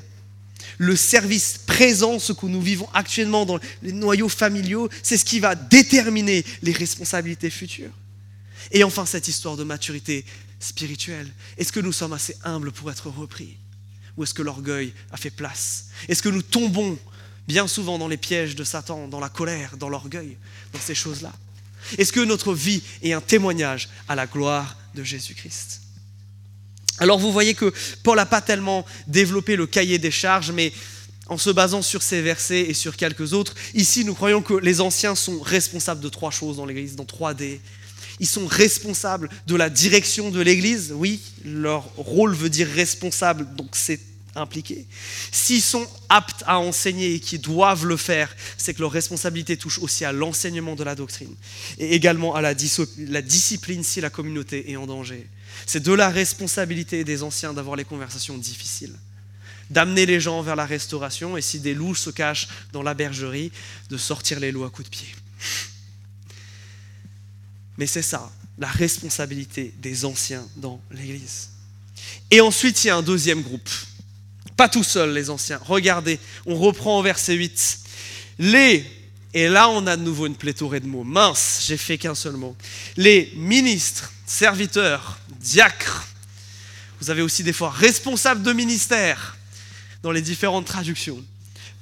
le 0.79 0.95
service 0.95 1.59
présent, 1.67 2.21
ce 2.21 2.33
que 2.33 2.47
nous 2.47 2.63
vivons 2.63 2.89
actuellement 2.95 3.45
dans 3.45 3.59
les 3.83 3.93
noyaux 3.93 4.29
familiaux, 4.29 4.89
c'est 5.03 5.19
ce 5.19 5.25
qui 5.25 5.41
va 5.41 5.57
déterminer 5.57 6.45
les 6.63 6.73
responsabilités 6.73 7.51
futures. 7.51 7.93
Et 8.71 8.85
enfin, 8.85 9.05
cette 9.07 9.27
histoire 9.27 9.57
de 9.57 9.65
maturité 9.65 10.25
spirituelle. 10.61 11.29
Est-ce 11.59 11.73
que 11.73 11.81
nous 11.81 11.93
sommes 11.93 12.13
assez 12.13 12.37
humbles 12.45 12.71
pour 12.71 12.91
être 12.91 13.09
repris? 13.09 13.57
Ou 14.21 14.25
est-ce 14.25 14.35
que 14.35 14.43
l'orgueil 14.43 14.93
a 15.13 15.17
fait 15.17 15.31
place? 15.31 15.87
Est-ce 16.07 16.23
que 16.23 16.29
nous 16.29 16.43
tombons 16.43 16.99
bien 17.49 17.67
souvent 17.67 17.97
dans 17.97 18.07
les 18.07 18.19
pièges 18.19 18.55
de 18.55 18.65
Satan, 18.65 19.09
dans 19.09 19.19
la 19.19 19.31
colère, 19.31 19.79
dans 19.79 19.89
l'orgueil, 19.89 20.37
dans 20.75 20.79
ces 20.79 20.95
choses-là? 20.95 21.33
Est-ce 21.97 22.13
que 22.13 22.21
notre 22.21 22.53
vie 22.53 22.83
est 23.03 23.15
un 23.15 23.23
témoignage 23.23 23.89
à 24.09 24.15
la 24.15 24.27
gloire 24.27 24.77
de 24.95 25.03
Jésus-Christ? 25.03 25.81
Alors 26.99 27.19
vous 27.19 27.33
voyez 27.33 27.55
que 27.55 27.73
Paul 28.03 28.17
n'a 28.17 28.27
pas 28.27 28.43
tellement 28.43 28.85
développé 29.07 29.57
le 29.57 29.67
cahier 29.67 29.99
des 29.99 30.11
charges, 30.11 30.53
mais 30.53 30.71
en 31.29 31.39
se 31.39 31.49
basant 31.49 31.81
sur 31.81 32.03
ces 32.03 32.21
versets 32.21 32.69
et 32.69 32.75
sur 32.75 32.99
quelques 32.99 33.33
autres, 33.33 33.55
ici 33.73 34.05
nous 34.05 34.15
croyons 34.15 34.43
que 34.43 34.53
les 34.53 34.83
anciens 34.83 35.15
sont 35.15 35.41
responsables 35.41 36.03
de 36.03 36.11
trois 36.11 36.31
choses 36.31 36.59
dans 36.59 36.67
l'Église, 36.67 36.95
dans 36.95 37.07
trois 37.07 37.33
D. 37.33 37.59
Ils 38.19 38.27
sont 38.27 38.47
responsables 38.47 39.31
de 39.47 39.57
la 39.57 39.71
direction 39.71 40.31
de 40.31 40.43
l'Église, 40.43 40.93
oui, 40.95 41.23
leur 41.43 41.85
rôle 41.97 42.35
veut 42.35 42.51
dire 42.51 42.69
responsable, 42.69 43.49
donc 43.57 43.71
c'est 43.73 44.10
impliqués. 44.35 44.87
S'ils 45.33 45.63
sont 45.63 45.87
aptes 46.09 46.45
à 46.47 46.59
enseigner 46.59 47.15
et 47.15 47.21
qui 47.21 47.39
doivent 47.39 47.87
le 47.87 47.97
faire, 47.97 48.35
c'est 48.57 48.75
que 48.75 48.81
leur 48.81 48.93
responsabilité 48.93 49.57
touche 49.57 49.79
aussi 49.79 50.05
à 50.05 50.13
l'enseignement 50.13 50.77
de 50.77 50.85
la 50.85 50.95
doctrine 50.95 51.35
et 51.79 51.95
également 51.95 52.35
à 52.35 52.41
la, 52.41 52.55
la 52.99 53.23
discipline 53.23 53.83
si 53.83 54.01
la 54.01 54.11
communauté 54.11 54.71
est 54.71 54.77
en 54.77 54.87
danger. 54.87 55.27
C'est 55.67 55.83
de 55.83 55.93
la 55.93 56.11
responsabilité 56.11 57.05
des 57.05 57.23
anciens 57.23 57.53
d'avoir 57.53 57.77
les 57.77 57.85
conversations 57.85 58.39
difficiles, 58.39 58.95
d'amener 59.71 60.07
les 60.07 60.21
gens 60.21 60.43
vers 60.43 60.57
la 60.57 60.67
restauration 60.67 61.37
et 61.37 61.43
si 61.43 61.61
des 61.61 61.75
loups 61.75 61.95
se 61.95 62.11
cachent 62.11 62.49
dans 62.73 62.83
la 62.83 62.95
bergerie, 62.95 63.53
de 63.89 63.97
sortir 63.97 64.41
les 64.41 64.53
loups 64.53 64.65
à 64.65 64.71
coups 64.71 64.91
de 64.91 64.97
pied. 64.97 65.09
Mais 67.79 67.87
c'est 67.87 68.03
ça, 68.03 68.31
la 68.59 68.69
responsabilité 68.69 69.73
des 69.79 70.05
anciens 70.05 70.47
dans 70.57 70.81
l'Église. 70.91 71.49
Et 72.31 72.41
ensuite, 72.41 72.85
il 72.85 72.89
y 72.89 72.91
a 72.91 72.97
un 72.97 73.03
deuxième 73.03 73.43
groupe 73.43 73.69
pas 74.61 74.69
tout 74.69 74.85
seul, 74.85 75.15
les 75.15 75.31
anciens. 75.31 75.59
Regardez, 75.65 76.21
on 76.45 76.55
reprend 76.55 76.99
au 76.99 77.03
verset 77.03 77.33
8. 77.33 77.79
Les, 78.41 78.85
et 79.33 79.49
là 79.49 79.71
on 79.71 79.87
a 79.87 79.97
de 79.97 80.03
nouveau 80.03 80.27
une 80.27 80.35
pléthorée 80.35 80.81
de 80.81 80.87
mots. 80.87 81.03
Mince, 81.03 81.65
j'ai 81.67 81.79
fait 81.79 81.97
qu'un 81.97 82.15
seul 82.15 82.35
mot. 82.35 82.55
Les 82.99 83.33
ministres, 83.37 84.13
serviteurs, 84.27 85.19
diacres. 85.31 86.07
Vous 87.01 87.09
avez 87.09 87.23
aussi 87.23 87.43
des 87.43 87.55
fois 87.55 87.71
responsables 87.71 88.43
de 88.43 88.53
ministère 88.53 89.39
dans 90.03 90.11
les 90.11 90.21
différentes 90.21 90.67
traductions. 90.67 91.25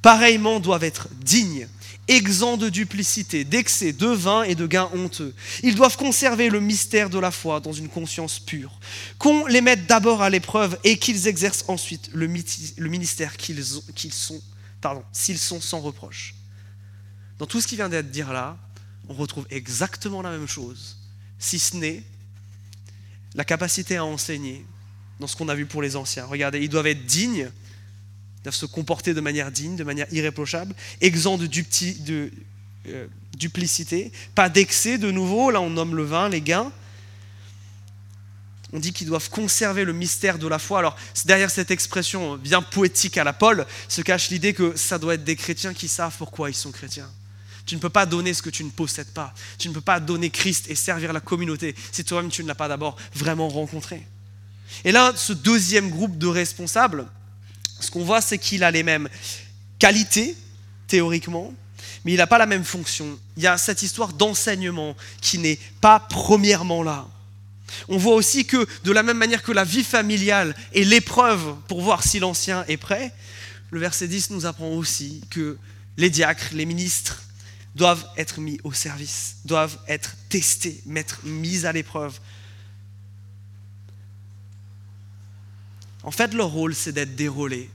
Pareillement 0.00 0.60
doivent 0.60 0.84
être 0.84 1.08
dignes, 1.20 1.66
exempts 2.08 2.56
de 2.56 2.68
duplicité, 2.68 3.44
d'excès, 3.44 3.92
de 3.92 4.06
vin 4.06 4.42
et 4.42 4.54
de 4.54 4.66
gains 4.66 4.90
honteux. 4.94 5.34
Ils 5.62 5.74
doivent 5.74 5.96
conserver 5.96 6.48
le 6.48 6.60
mystère 6.60 7.10
de 7.10 7.18
la 7.18 7.30
foi 7.30 7.60
dans 7.60 7.72
une 7.72 7.88
conscience 7.88 8.40
pure. 8.40 8.78
Qu'on 9.18 9.46
les 9.46 9.60
mette 9.60 9.86
d'abord 9.86 10.22
à 10.22 10.30
l'épreuve 10.30 10.78
et 10.84 10.98
qu'ils 10.98 11.28
exercent 11.28 11.64
ensuite 11.68 12.10
le, 12.12 12.26
ministère 12.26 13.36
qu'ils 13.36 13.64
sont, 14.12 14.42
pardon, 14.80 15.04
s'ils 15.12 15.38
sont 15.38 15.60
sans 15.60 15.80
reproche. 15.80 16.34
Dans 17.38 17.46
tout 17.46 17.60
ce 17.60 17.66
qui 17.66 17.76
vient 17.76 17.88
d'être 17.88 18.10
dit 18.10 18.20
là, 18.20 18.56
on 19.08 19.14
retrouve 19.14 19.46
exactement 19.50 20.22
la 20.22 20.30
même 20.30 20.48
chose, 20.48 20.98
si 21.38 21.58
ce 21.58 21.76
n'est 21.76 22.02
la 23.34 23.44
capacité 23.44 23.96
à 23.96 24.04
enseigner 24.04 24.66
dans 25.20 25.26
ce 25.26 25.36
qu'on 25.36 25.48
a 25.48 25.54
vu 25.54 25.66
pour 25.66 25.82
les 25.82 25.96
anciens. 25.96 26.24
Regardez, 26.24 26.60
ils 26.60 26.68
doivent 26.68 26.86
être 26.86 27.06
dignes 27.06 27.50
doivent 28.48 28.54
se 28.54 28.66
comporter 28.66 29.14
de 29.14 29.20
manière 29.20 29.50
digne, 29.50 29.76
de 29.76 29.84
manière 29.84 30.06
irréprochable, 30.12 30.74
exempt 31.00 31.38
de, 31.38 32.30
euh, 32.88 33.06
duplicité, 33.36 34.10
pas 34.34 34.48
d'excès 34.48 34.98
de 34.98 35.10
nouveau, 35.10 35.50
là 35.50 35.60
on 35.60 35.70
nomme 35.70 35.94
le 35.94 36.04
vin, 36.04 36.28
les 36.28 36.40
gains. 36.40 36.72
On 38.72 38.78
dit 38.78 38.92
qu'ils 38.92 39.06
doivent 39.06 39.30
conserver 39.30 39.84
le 39.84 39.94
mystère 39.94 40.38
de 40.38 40.46
la 40.46 40.58
foi. 40.58 40.80
Alors, 40.80 40.96
derrière 41.24 41.50
cette 41.50 41.70
expression 41.70 42.36
bien 42.36 42.60
poétique 42.60 43.16
à 43.16 43.24
la 43.24 43.32
Paul 43.32 43.66
se 43.88 44.02
cache 44.02 44.28
l'idée 44.28 44.52
que 44.52 44.76
ça 44.76 44.98
doit 44.98 45.14
être 45.14 45.24
des 45.24 45.36
chrétiens 45.36 45.72
qui 45.72 45.88
savent 45.88 46.14
pourquoi 46.18 46.50
ils 46.50 46.54
sont 46.54 46.70
chrétiens. 46.70 47.08
Tu 47.64 47.76
ne 47.76 47.80
peux 47.80 47.90
pas 47.90 48.04
donner 48.04 48.34
ce 48.34 48.42
que 48.42 48.50
tu 48.50 48.64
ne 48.64 48.70
possèdes 48.70 49.10
pas. 49.12 49.32
Tu 49.58 49.68
ne 49.68 49.74
peux 49.74 49.80
pas 49.80 50.00
donner 50.00 50.28
Christ 50.28 50.66
et 50.68 50.74
servir 50.74 51.12
la 51.12 51.20
communauté 51.20 51.74
si 51.92 52.04
toi-même 52.04 52.30
tu 52.30 52.42
ne 52.42 52.48
l'as 52.48 52.54
pas 52.54 52.68
d'abord 52.68 52.96
vraiment 53.14 53.48
rencontré. 53.48 54.06
Et 54.84 54.92
là, 54.92 55.12
ce 55.16 55.32
deuxième 55.32 55.90
groupe 55.90 56.18
de 56.18 56.26
responsables, 56.26 57.06
ce 57.80 57.90
qu'on 57.90 58.04
voit, 58.04 58.20
c'est 58.20 58.38
qu'il 58.38 58.64
a 58.64 58.70
les 58.70 58.82
mêmes 58.82 59.08
qualités, 59.78 60.36
théoriquement, 60.86 61.52
mais 62.04 62.12
il 62.12 62.16
n'a 62.16 62.26
pas 62.26 62.38
la 62.38 62.46
même 62.46 62.64
fonction. 62.64 63.18
Il 63.36 63.42
y 63.42 63.46
a 63.46 63.58
cette 63.58 63.82
histoire 63.82 64.12
d'enseignement 64.12 64.96
qui 65.20 65.38
n'est 65.38 65.58
pas 65.80 66.00
premièrement 66.00 66.82
là. 66.82 67.06
On 67.88 67.98
voit 67.98 68.14
aussi 68.14 68.46
que 68.46 68.66
de 68.84 68.92
la 68.92 69.02
même 69.02 69.18
manière 69.18 69.42
que 69.42 69.52
la 69.52 69.64
vie 69.64 69.84
familiale 69.84 70.54
est 70.74 70.84
l'épreuve 70.84 71.54
pour 71.68 71.82
voir 71.82 72.02
si 72.02 72.18
l'ancien 72.18 72.64
est 72.66 72.78
prêt, 72.78 73.12
le 73.70 73.80
verset 73.80 74.08
10 74.08 74.30
nous 74.30 74.46
apprend 74.46 74.70
aussi 74.70 75.20
que 75.30 75.58
les 75.96 76.10
diacres, 76.10 76.48
les 76.52 76.64
ministres, 76.64 77.22
doivent 77.74 78.06
être 78.16 78.40
mis 78.40 78.58
au 78.64 78.72
service, 78.72 79.36
doivent 79.44 79.78
être 79.86 80.16
testés, 80.28 80.80
mettre 80.86 81.20
mis 81.24 81.66
à 81.66 81.72
l'épreuve. 81.72 82.18
En 86.08 86.10
fait, 86.10 86.32
leur 86.32 86.48
rôle, 86.48 86.74
c'est 86.74 86.92
d'être 86.92 87.16
des 87.16 87.28
relais, 87.28 87.68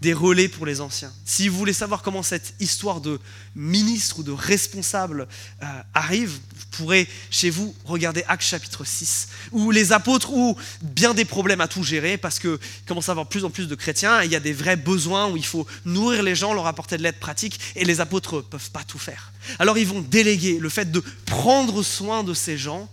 des 0.00 0.14
relais 0.14 0.48
pour 0.48 0.64
les 0.64 0.80
anciens. 0.80 1.12
Si 1.26 1.46
vous 1.46 1.58
voulez 1.58 1.74
savoir 1.74 2.00
comment 2.00 2.22
cette 2.22 2.54
histoire 2.58 3.02
de 3.02 3.20
ministre 3.54 4.20
ou 4.20 4.22
de 4.22 4.32
responsable 4.32 5.28
euh, 5.62 5.66
arrive, 5.92 6.30
vous 6.30 6.66
pourrez 6.70 7.06
chez 7.30 7.50
vous 7.50 7.76
regarder 7.84 8.24
Actes 8.28 8.46
chapitre 8.46 8.86
6, 8.86 9.28
où 9.52 9.70
les 9.70 9.92
apôtres 9.92 10.32
ont 10.32 10.56
bien 10.80 11.12
des 11.12 11.26
problèmes 11.26 11.60
à 11.60 11.68
tout 11.68 11.82
gérer 11.82 12.16
parce 12.16 12.38
qu'il 12.38 12.56
commence 12.88 13.10
à 13.10 13.12
avoir 13.12 13.26
plus 13.26 13.44
en 13.44 13.50
plus 13.50 13.68
de 13.68 13.74
chrétiens 13.74 14.22
et 14.22 14.24
il 14.24 14.32
y 14.32 14.36
a 14.36 14.40
des 14.40 14.54
vrais 14.54 14.76
besoins 14.76 15.30
où 15.30 15.36
il 15.36 15.44
faut 15.44 15.66
nourrir 15.84 16.22
les 16.22 16.34
gens, 16.34 16.54
leur 16.54 16.66
apporter 16.66 16.96
de 16.96 17.02
l'aide 17.02 17.20
pratique 17.20 17.60
et 17.76 17.84
les 17.84 18.00
apôtres 18.00 18.36
ne 18.36 18.40
peuvent 18.40 18.70
pas 18.70 18.84
tout 18.84 18.98
faire. 18.98 19.32
Alors 19.58 19.76
ils 19.76 19.86
vont 19.86 20.00
déléguer 20.00 20.58
le 20.58 20.70
fait 20.70 20.90
de 20.90 21.04
prendre 21.26 21.82
soin 21.82 22.24
de 22.24 22.32
ces 22.32 22.56
gens 22.56 22.88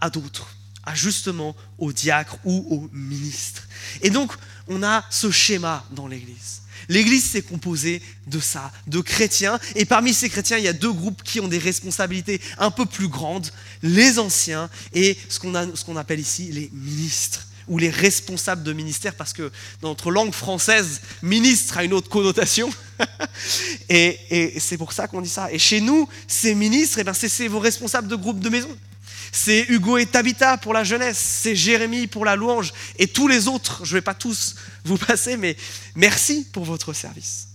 à 0.00 0.08
d'autres 0.08 0.55
justement 0.94 1.56
aux 1.78 1.92
diacres 1.92 2.38
ou 2.44 2.66
aux 2.70 2.88
ministres. 2.92 3.66
Et 4.02 4.10
donc, 4.10 4.32
on 4.68 4.82
a 4.82 5.04
ce 5.10 5.30
schéma 5.30 5.84
dans 5.90 6.06
l'Église. 6.06 6.62
L'Église, 6.88 7.24
c'est 7.30 7.42
composé 7.42 8.00
de 8.26 8.38
ça, 8.38 8.70
de 8.86 9.00
chrétiens. 9.00 9.58
Et 9.74 9.84
parmi 9.84 10.14
ces 10.14 10.28
chrétiens, 10.28 10.58
il 10.58 10.64
y 10.64 10.68
a 10.68 10.72
deux 10.72 10.92
groupes 10.92 11.22
qui 11.22 11.40
ont 11.40 11.48
des 11.48 11.58
responsabilités 11.58 12.40
un 12.58 12.70
peu 12.70 12.86
plus 12.86 13.08
grandes, 13.08 13.48
les 13.82 14.18
anciens 14.18 14.70
et 14.92 15.16
ce 15.28 15.38
qu'on 15.38 15.96
appelle 15.96 16.20
ici 16.20 16.50
les 16.52 16.70
ministres 16.72 17.46
ou 17.68 17.78
les 17.78 17.90
responsables 17.90 18.62
de 18.62 18.72
ministère, 18.72 19.16
parce 19.16 19.32
que 19.32 19.50
dans 19.80 19.88
notre 19.88 20.12
langue 20.12 20.32
française, 20.32 21.00
ministre 21.22 21.78
a 21.78 21.84
une 21.84 21.94
autre 21.94 22.08
connotation. 22.08 22.70
et, 23.88 24.54
c'est 24.60 24.78
pour 24.78 24.92
ça 24.92 25.08
qu'on 25.08 25.20
dit 25.20 25.28
ça. 25.28 25.50
Et 25.50 25.58
chez 25.58 25.80
nous, 25.80 26.08
ces 26.28 26.54
ministres, 26.54 27.00
eh 27.00 27.04
ben, 27.04 27.12
c'est 27.12 27.48
vos 27.48 27.58
responsables 27.58 28.06
de 28.06 28.14
groupe 28.14 28.38
de 28.38 28.48
maison 28.48 28.68
c'est 29.32 29.66
Hugo 29.68 29.98
et 29.98 30.06
Tabitha 30.06 30.56
pour 30.58 30.72
la 30.72 30.84
jeunesse, 30.84 31.18
c'est 31.18 31.56
Jérémie 31.56 32.06
pour 32.06 32.24
la 32.24 32.36
louange, 32.36 32.72
et 32.98 33.06
tous 33.06 33.28
les 33.28 33.48
autres, 33.48 33.84
je 33.84 33.94
ne 33.94 33.98
vais 33.98 34.02
pas 34.02 34.14
tous 34.14 34.56
vous 34.84 34.98
passer, 34.98 35.36
mais 35.36 35.56
merci 35.94 36.46
pour 36.52 36.64
votre 36.64 36.92
service. 36.92 37.48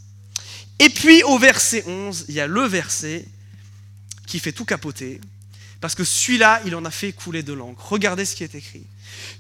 Et 0.80 0.90
puis 0.90 1.24
au 1.24 1.38
verset 1.38 1.84
11, 1.86 2.26
il 2.30 2.36
y 2.36 2.40
a 2.40 2.48
le 2.48 2.64
verset 2.64 3.26
qui 4.26 4.40
fait 4.40 4.52
tout 4.52 4.66
capoter, 4.66 5.22
parce 5.80 5.96
que 5.96 6.04
celui-là, 6.04 6.62
il 6.66 6.76
en 6.76 6.86
a 6.86 6.92
fait 6.92 7.12
couler 7.12 7.44
de 7.44 7.54
l'encre. 7.54 7.92
Regardez 7.92 8.26
ce 8.26 8.36
qui 8.36 8.44
est 8.44 8.54
écrit. 8.54 8.86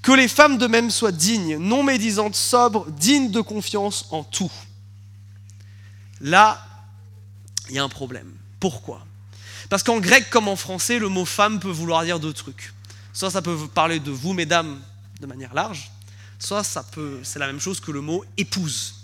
Que 0.02 0.12
les 0.12 0.28
femmes 0.28 0.58
de 0.58 0.68
même 0.68 0.90
soient 0.90 1.12
dignes, 1.12 1.58
non 1.58 1.84
médisantes, 1.84 2.36
sobres, 2.36 2.90
dignes 2.90 3.32
de 3.32 3.42
confiance 3.42 4.08
en 4.10 4.24
tout. 4.24 4.52
Là, 6.20 6.66
il 7.70 7.76
y 7.76 7.80
a 7.80 7.84
un 7.84 7.90
problème. 7.90 8.32
Pourquoi? 8.60 9.06
Parce 9.72 9.84
qu'en 9.84 10.02
grec 10.02 10.30
comme 10.30 10.50
en 10.50 10.58
français, 10.58 11.00
le 11.00 11.08
mot 11.08 11.24
femme 11.24 11.62
peut 11.62 11.70
vouloir 11.70 12.04
dire 12.04 12.20
deux 12.20 12.34
trucs. 12.34 12.74
Soit 13.14 13.32
ça 13.32 13.42
peut 13.42 13.56
parler 13.74 14.02
de 14.02 14.12
vous, 14.12 14.34
mesdames, 14.34 14.82
de 15.22 15.26
manière 15.26 15.54
large, 15.54 15.90
soit 16.40 16.66
c'est 16.66 17.40
la 17.40 17.48
même 17.48 17.62
chose 17.62 17.80
que 17.80 17.90
le 17.90 18.02
mot 18.02 18.26
épouse. 18.36 18.96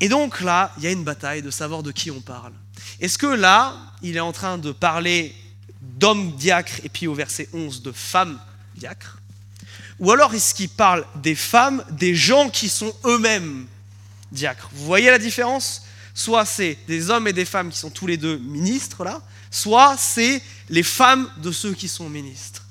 Et 0.00 0.08
donc 0.08 0.40
là, 0.40 0.72
il 0.78 0.82
y 0.82 0.88
a 0.88 0.90
une 0.90 1.04
bataille 1.04 1.40
de 1.40 1.52
savoir 1.52 1.84
de 1.84 1.92
qui 1.92 2.10
on 2.10 2.20
parle. 2.20 2.52
Est-ce 2.98 3.16
que 3.16 3.28
là, 3.28 3.76
il 4.02 4.16
est 4.16 4.20
en 4.20 4.32
train 4.32 4.58
de 4.58 4.72
parler 4.72 5.32
d'hommes 5.80 6.32
diacres 6.32 6.80
et 6.82 6.88
puis 6.88 7.06
au 7.06 7.14
verset 7.14 7.48
11 7.52 7.82
de 7.82 7.92
femmes 7.92 8.40
diacres? 8.74 9.20
Ou 10.00 10.10
alors 10.10 10.34
est-ce 10.34 10.52
qu'il 10.52 10.68
parle 10.68 11.06
des 11.14 11.36
femmes, 11.36 11.84
des 11.92 12.16
gens 12.16 12.50
qui 12.50 12.68
sont 12.68 12.92
eux-mêmes 13.04 13.68
diacres? 14.32 14.68
Vous 14.72 14.84
voyez 14.84 15.10
la 15.10 15.18
différence? 15.20 15.82
Soit 16.12 16.44
c'est 16.44 16.76
des 16.88 17.08
hommes 17.08 17.28
et 17.28 17.32
des 17.32 17.44
femmes 17.44 17.70
qui 17.70 17.78
sont 17.78 17.90
tous 17.90 18.08
les 18.08 18.16
deux 18.16 18.38
ministres 18.38 19.04
là, 19.04 19.22
soit 19.54 19.96
c'est 19.96 20.42
les 20.68 20.82
femmes 20.82 21.30
de 21.38 21.52
ceux 21.52 21.74
qui 21.74 21.86
sont 21.88 22.08
ministres. 22.08 22.62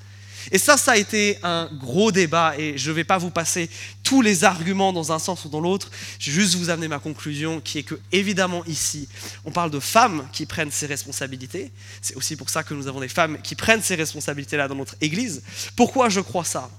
Et 0.52 0.58
ça, 0.58 0.76
ça 0.76 0.92
a 0.92 0.98
été 0.98 1.40
un 1.42 1.70
gros 1.72 2.12
débat 2.12 2.56
et 2.58 2.78
je 2.78 2.90
ne 2.90 2.96
vais 2.96 3.06
pas 3.06 3.18
vous 3.18 3.30
passer 3.30 3.70
tous 4.04 4.22
les 4.22 4.44
arguments 4.44 4.92
dans 4.92 5.14
un 5.14 5.18
sens 5.18 5.46
ou 5.46 5.50
dans 5.50 5.62
l'autre. 5.62 5.90
Je 6.20 6.30
vais 6.30 6.42
juste 6.42 6.56
vous 6.56 6.70
amener 6.70 6.90
ma 6.90 7.00
conclusion 7.00 7.62
qui 7.62 7.80
est 7.80 7.84
que, 7.84 7.96
évidemment, 8.12 8.66
ici, 8.66 9.08
on 9.46 9.52
parle 9.52 9.72
de 9.72 9.80
femmes 9.80 10.28
qui 10.34 10.46
prennent 10.46 10.72
ces 10.72 10.86
responsabilités. 10.86 11.72
C'est 12.02 12.16
aussi 12.16 12.36
pour 12.36 12.50
ça 12.50 12.64
que 12.64 12.74
nous 12.74 12.88
avons 12.88 13.00
des 13.00 13.08
femmes 13.08 13.42
qui 13.42 13.56
prennent 13.56 13.82
ces 13.82 13.96
responsabilités-là 13.96 14.68
dans 14.68 14.76
notre 14.76 14.96
Église. 15.00 15.42
Pourquoi 15.78 16.10
je 16.10 16.20
crois 16.20 16.44
ça? 16.44 16.70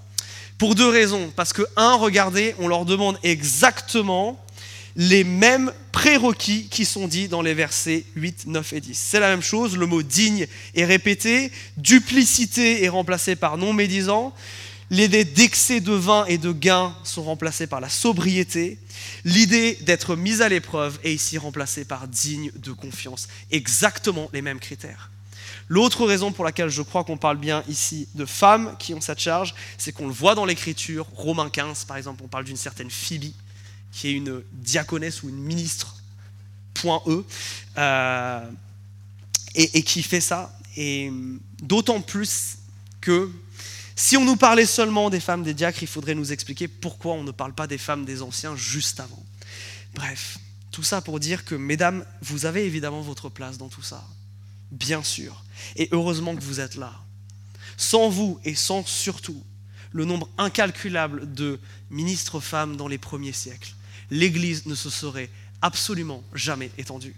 Pour 0.59 0.74
deux 0.74 0.90
raisons. 0.90 1.32
Parce 1.34 1.55
que, 1.55 1.62
un, 1.76 1.94
regardez, 1.94 2.55
on 2.59 2.68
leur 2.68 2.84
demande 2.84 3.18
exactement 3.22 4.43
les 4.97 5.24
mêmes 5.24 5.72
prérequis 5.92 6.68
qui 6.68 6.84
sont 6.84 7.09
dits 7.09 7.28
dans 7.28 7.42
les 7.42 7.55
versets 7.55 8.05
8, 8.16 8.47
9 8.47 8.72
et 8.74 8.80
10. 8.80 8.99
C'est 8.99 9.20
la 9.20 9.28
même 9.28 9.42
chose, 9.42 9.76
le 9.76 9.86
mot 9.86 10.03
digne 10.03 10.47
est 10.74 10.84
répété, 10.84 11.51
duplicité 11.76 12.84
est 12.84 12.88
remplacée 12.88 13.36
par 13.36 13.59
non 13.59 13.72
médisant, 13.72 14.34
l'idée 14.90 15.24
d'excès 15.24 15.80
de 15.80 15.92
vin 15.92 16.24
et 16.26 16.38
de 16.38 16.53
gain 16.53 16.95
sont 17.03 17.22
remplacées 17.22 17.66
par 17.66 17.80
la 17.80 17.88
sobriété, 17.88 18.78
l'idée 19.24 19.78
d'être 19.82 20.14
mise 20.14 20.42
à 20.42 20.49
l'épreuve 20.49 20.99
est 21.03 21.14
ici 21.14 21.38
remplacée 21.38 21.84
par 21.84 22.07
digne 22.07 22.51
de 22.57 22.72
confiance. 22.72 23.28
Exactement 23.51 24.30
les 24.32 24.42
mêmes 24.42 24.61
critères. 24.61 25.11
L'autre 25.68 26.05
raison 26.05 26.30
pour 26.30 26.45
laquelle 26.45 26.68
je 26.68 26.82
crois 26.82 27.05
qu'on 27.05 27.16
parle 27.16 27.38
bien 27.38 27.64
ici 27.68 28.07
de 28.14 28.26
femmes 28.26 28.76
qui 28.78 28.92
ont 28.92 29.01
cette 29.01 29.20
charge, 29.20 29.55
c'est 29.78 29.92
qu'on 29.92 30.07
le 30.07 30.12
voit 30.12 30.34
dans 30.34 30.45
l'Écriture, 30.45 31.07
Romains 31.14 31.49
15 31.49 31.84
par 31.86 31.97
exemple, 31.97 32.22
on 32.22 32.28
parle 32.28 32.45
d'une 32.45 32.57
certaine 32.57 32.90
Phoebe, 32.90 33.32
qui 33.95 34.09
est 34.09 34.12
une 34.12 34.42
diaconesse 34.53 35.22
ou 35.22 35.28
une 35.28 35.40
ministre, 35.40 35.97
point 36.74 37.01
E, 37.07 37.24
euh, 37.78 38.51
et, 39.55 39.82
qui 39.84 40.03
fait 40.03 40.20
ça. 40.20 40.59
Et 40.76 41.12
d'autant 41.62 42.01
plus 42.01 42.59
que 43.01 43.30
si 43.95 44.16
on 44.16 44.24
nous 44.24 44.34
parlait 44.34 44.66
seulement 44.66 45.11
des 45.11 45.20
femmes 45.20 45.45
des 45.45 45.55
diacres, 45.55 45.82
il 45.82 45.88
faudrait 45.88 46.16
nous 46.16 46.32
expliquer 46.32 46.66
pourquoi 46.66 47.14
on 47.14 47.22
ne 47.22 47.30
parle 47.30 47.55
pas 47.55 47.68
des 47.68 47.78
femmes 47.78 48.05
des 48.05 48.20
anciens 48.20 48.57
juste 48.57 48.99
avant. 48.99 49.24
Bref, 49.95 50.38
tout 50.72 50.82
ça 50.82 51.01
pour 51.01 51.20
dire 51.20 51.45
que, 51.45 51.55
mesdames, 51.55 52.05
vous 52.20 52.47
avez 52.47 52.66
évidemment 52.66 53.01
votre 53.01 53.28
place 53.28 53.59
dans 53.59 53.68
tout 53.68 53.82
ça. 53.82 54.05
Bien 54.72 55.05
sûr. 55.05 55.45
Et 55.76 55.88
heureusement 55.92 56.34
que 56.34 56.42
vous 56.42 56.59
êtes 56.59 56.74
là. 56.74 56.92
Sans 57.76 58.09
vous 58.09 58.40
et 58.45 58.57
sans 58.57 58.84
surtout 58.84 59.40
le 59.92 60.05
nombre 60.05 60.28
incalculable 60.36 61.32
de 61.32 61.61
ministres 61.90 62.40
femmes 62.40 62.76
dans 62.76 62.88
les 62.88 62.99
premiers 62.99 63.32
siècles, 63.32 63.72
l'Église 64.14 64.64
ne 64.66 64.76
se 64.76 64.90
serait 64.90 65.28
absolument 65.60 66.22
jamais 66.34 66.70
étendue. 66.78 67.16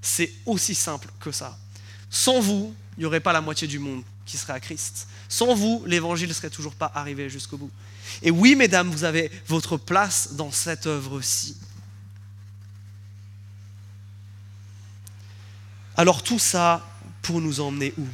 C'est 0.00 0.32
aussi 0.46 0.74
simple 0.74 1.08
que 1.20 1.30
ça. 1.30 1.58
Sans 2.08 2.40
vous, 2.40 2.74
il 2.96 3.00
n'y 3.00 3.04
aurait 3.04 3.20
pas 3.20 3.34
la 3.34 3.42
moitié 3.42 3.68
du 3.68 3.78
monde 3.78 4.02
qui 4.24 4.38
serait 4.38 4.54
à 4.54 4.60
Christ. 4.60 5.06
Sans 5.28 5.54
vous, 5.54 5.84
l'Évangile 5.86 6.28
ne 6.28 6.32
serait 6.32 6.48
toujours 6.48 6.74
pas 6.74 6.90
arrivé 6.94 7.28
jusqu'au 7.28 7.58
bout. 7.58 7.70
Et 8.22 8.30
oui, 8.30 8.56
mesdames, 8.56 8.90
vous 8.90 9.04
avez 9.04 9.30
votre 9.48 9.76
place 9.76 10.32
dans 10.32 10.50
cette 10.50 10.86
œuvre-ci. 10.86 11.56
Alors 15.94 16.22
tout 16.22 16.38
ça 16.38 16.88
pour 17.20 17.42
nous 17.42 17.60
emmener 17.60 17.92
où? 17.98 18.06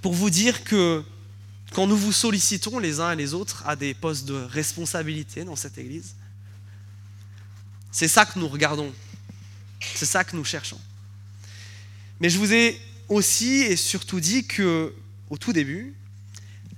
Pour 0.00 0.14
vous 0.14 0.30
dire 0.30 0.64
que 0.64 1.04
quand 1.74 1.88
nous 1.88 1.96
vous 1.96 2.12
sollicitons 2.12 2.78
les 2.78 3.00
uns 3.00 3.10
et 3.10 3.16
les 3.16 3.34
autres 3.34 3.64
à 3.66 3.74
des 3.74 3.94
postes 3.94 4.26
de 4.26 4.34
responsabilité 4.34 5.44
dans 5.44 5.56
cette 5.56 5.76
Église, 5.76 6.14
c'est 7.90 8.08
ça 8.08 8.24
que 8.24 8.38
nous 8.38 8.48
regardons, 8.48 8.92
c'est 9.80 10.06
ça 10.06 10.22
que 10.22 10.36
nous 10.36 10.44
cherchons. 10.44 10.80
Mais 12.20 12.30
je 12.30 12.38
vous 12.38 12.52
ai 12.52 12.80
aussi 13.08 13.54
et 13.62 13.76
surtout 13.76 14.20
dit 14.20 14.46
que 14.46 14.94
au 15.30 15.36
tout 15.36 15.52
début, 15.52 15.94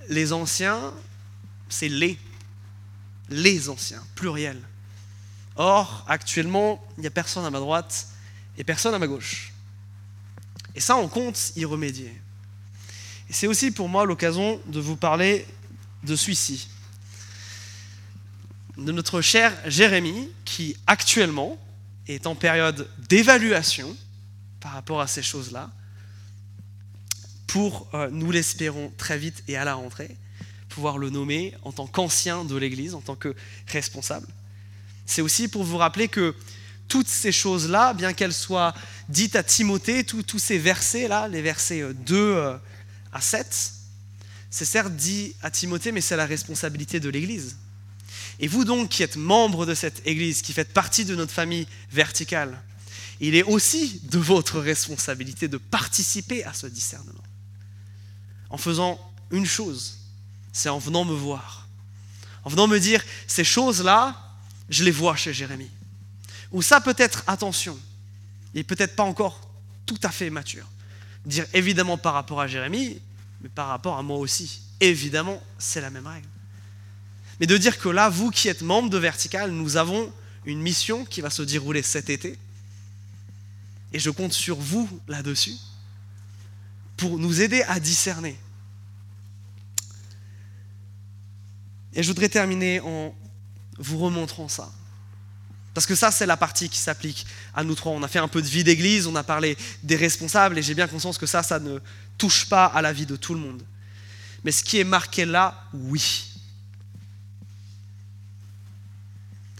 les 0.09 0.32
anciens, 0.32 0.94
c'est 1.68 1.88
les, 1.88 2.18
les 3.28 3.68
anciens, 3.68 4.03
pluriel. 4.14 4.59
Or, 5.57 6.07
actuellement, 6.09 6.82
il 6.97 7.03
n'y 7.03 7.07
a 7.07 7.11
personne 7.11 7.44
à 7.44 7.51
ma 7.51 7.59
droite 7.59 8.09
et 8.57 8.64
personne 8.64 8.94
à 8.94 8.99
ma 8.99 9.07
gauche. 9.07 9.53
Et 10.74 10.80
ça, 10.80 10.97
on 10.97 11.09
compte 11.09 11.53
y 11.55 11.66
remédier. 11.66 12.18
C'est 13.31 13.47
aussi 13.47 13.70
pour 13.70 13.89
moi 13.89 14.05
l'occasion 14.05 14.61
de 14.66 14.79
vous 14.79 14.97
parler 14.97 15.47
de 16.05 16.14
celui-ci, 16.14 16.68
de 18.77 18.93
notre 18.93 19.20
cher 19.20 19.53
Jérémie, 19.66 20.29
qui 20.45 20.77
actuellement 20.87 21.59
est 22.07 22.27
en 22.27 22.37
période 22.37 22.89
d'évaluation 23.09 23.97
par 24.61 24.72
rapport 24.72 25.01
à 25.01 25.07
ces 25.07 25.22
choses-là, 25.22 25.70
pour, 27.47 27.89
euh, 27.95 28.09
nous 28.11 28.31
l'espérons 28.31 28.93
très 28.97 29.18
vite 29.18 29.43
et 29.49 29.57
à 29.57 29.64
la 29.64 29.74
rentrée, 29.74 30.16
pouvoir 30.68 30.99
le 30.99 31.11
nommer 31.11 31.55
en 31.62 31.72
tant 31.72 31.87
qu'ancien 31.87 32.45
de 32.45 32.57
l'Église, 32.57 32.95
en 32.95 33.01
tant 33.01 33.16
que 33.16 33.35
responsable. 33.68 34.27
C'est 35.05 35.22
aussi 35.22 35.49
pour 35.49 35.64
vous 35.64 35.79
rappeler 35.79 36.09
que 36.09 36.35
toutes 36.89 37.09
ces 37.09 37.33
choses-là, 37.33 37.93
bien 37.95 38.12
qu'elles 38.12 38.33
soient 38.33 38.74
dites 39.09 39.35
à 39.35 39.43
Timothée, 39.43 40.05
tous 40.05 40.39
ces 40.39 40.59
versets-là, 40.59 41.29
les 41.29 41.43
versets 41.43 41.83
2 41.95 42.59
à 43.17 43.21
7, 43.21 43.73
c'est 44.51 44.64
certes 44.64 44.93
dit 44.93 45.35
à 45.43 45.51
Timothée, 45.51 45.93
mais 45.93 46.01
c'est 46.01 46.17
la 46.17 46.27
responsabilité 46.27 47.01
de 47.01 47.09
l'Église. 47.09 47.57
Et 48.39 48.49
vous 48.49 48.64
donc 48.64 48.91
qui 48.91 49.03
êtes 49.03 49.17
membre 49.17 49.67
de 49.67 49.75
cette 49.75 50.07
Église, 50.07 50.43
qui 50.43 50.53
faites 50.53 50.73
partie 50.73 51.05
de 51.05 51.14
notre 51.14 51.33
famille 51.33 51.67
verticale, 51.91 52.62
il 53.21 53.35
est 53.35 53.43
aussi 53.43 54.01
de 54.05 54.19
votre 54.19 54.61
responsabilité 54.61 55.49
de 55.49 55.57
participer 55.57 56.45
à 56.45 56.53
ce 56.53 56.67
discernement. 56.67 57.25
En 58.51 58.59
faisant 58.59 59.01
une 59.31 59.47
chose, 59.47 59.99
c'est 60.53 60.69
en 60.69 60.79
venant 60.79 61.05
me 61.05 61.14
voir. 61.14 61.67
En 62.45 62.51
venant 62.51 62.67
me 62.67 62.79
dire, 62.79 63.03
ces 63.27 63.45
choses-là, 63.45 64.17
je 64.69 64.85
les 64.85 64.91
vois 64.91 65.17
chez 65.17 65.33
Jérémie. 65.33 65.71
Ou 66.53 66.62
ça 66.62 66.81
peut 66.81 66.95
être, 66.99 67.25
attention, 67.27 67.79
il 68.55 68.59
n'est 68.59 68.64
peut-être 68.64 68.95
pas 68.95 69.03
encore 69.03 69.41
tout 69.87 69.99
à 70.03 70.11
fait 70.11 70.31
mature. 70.31 70.67
Dire 71.25 71.47
évidemment 71.55 71.99
par 71.99 72.14
rapport 72.14 72.41
à 72.41 72.47
Jérémie, 72.47 73.01
mais 73.41 73.49
par 73.49 73.68
rapport 73.68 73.99
à 73.99 74.03
moi 74.03 74.18
aussi. 74.18 74.61
Évidemment, 74.80 75.43
c'est 75.59 75.80
la 75.80 75.91
même 75.91 76.07
règle. 76.07 76.28
Mais 77.41 77.47
de 77.47 77.57
dire 77.57 77.78
que 77.78 77.89
là, 77.89 78.09
vous 78.09 78.30
qui 78.30 78.49
êtes 78.49 78.62
membre 78.62 78.91
de 78.91 78.99
Vertical, 78.99 79.51
nous 79.51 79.76
avons 79.76 80.12
une 80.45 80.61
mission 80.61 81.05
qui 81.05 81.20
va 81.20 81.30
se 81.30 81.43
dérouler 81.43 81.82
cet 81.82 82.09
été. 82.09 82.39
Et 83.93 83.99
je 83.99 84.11
compte 84.11 84.32
sur 84.32 84.57
vous 84.57 84.89
là-dessus 85.09 85.57
pour 86.97 87.18
nous 87.18 87.41
aider 87.43 87.62
à 87.62 87.78
discerner. 87.78 88.39
Et 91.95 92.03
je 92.03 92.09
voudrais 92.09 92.28
terminer 92.28 92.80
en 92.80 93.14
vous 93.78 93.99
remontrant 93.99 94.49
ça. 94.49 94.70
Parce 95.74 95.87
que 95.87 95.95
ça, 95.95 96.11
c'est 96.11 96.24
la 96.24 96.39
partie 96.39 96.70
qui 96.70 96.78
s'applique 96.78 97.26
à 97.55 97.62
nous 97.62 97.74
trois. 97.74 97.93
On 97.93 98.03
a 98.03 98.09
fait 98.09 98.18
un 98.18 98.28
peu 98.28 98.41
de 98.41 98.47
vie 98.47 98.64
d'église, 98.64 99.07
on 99.07 99.14
a 99.14 99.22
parlé 99.22 99.59
des 99.82 99.97
responsables, 99.97 100.59
et 100.59 100.62
j'ai 100.62 100.74
bien 100.74 100.89
conscience 100.89 101.18
que 101.18 101.26
ça, 101.26 101.43
ça 101.43 101.59
ne 101.59 101.78
touche 102.19 102.49
pas 102.49 102.67
à 102.67 102.83
la 102.83 102.93
vie 102.93 103.07
de 103.07 103.17
tout 103.17 103.35
le 103.35 103.41
monde. 103.41 103.62
Mais 104.45 104.53
ce 104.53 104.62
qui 104.62 104.79
est 104.79 104.85
marqué 104.85 105.25
là, 105.25 105.64
oui. 105.73 106.33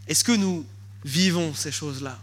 Est-ce 0.07 0.23
que 0.23 0.33
nous 0.33 0.67
vivons 1.05 1.55
ces 1.55 1.73
choses-là? 1.73 2.19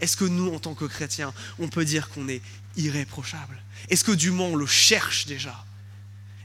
Est-ce 0.00 0.16
que 0.16 0.24
nous, 0.24 0.54
en 0.54 0.58
tant 0.58 0.74
que 0.74 0.84
chrétiens, 0.84 1.32
on 1.58 1.68
peut 1.68 1.84
dire 1.84 2.08
qu'on 2.10 2.28
est 2.28 2.42
irréprochable? 2.76 3.60
Est-ce 3.88 4.04
que 4.04 4.12
du 4.12 4.30
moins 4.30 4.48
on 4.48 4.56
le 4.56 4.66
cherche 4.66 5.26
déjà? 5.26 5.64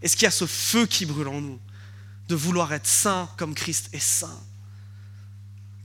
Est-ce 0.02 0.16
qu'il 0.16 0.24
y 0.24 0.28
a 0.28 0.32
ce 0.32 0.46
feu 0.46 0.86
qui 0.86 1.06
brûle 1.06 1.28
en 1.28 1.42
nous 1.42 1.60
de 2.30 2.36
vouloir 2.36 2.74
être 2.74 2.88
saint 2.88 3.30
comme 3.38 3.54
Christ 3.54 3.90
est 3.94 4.04
saint? 4.04 4.40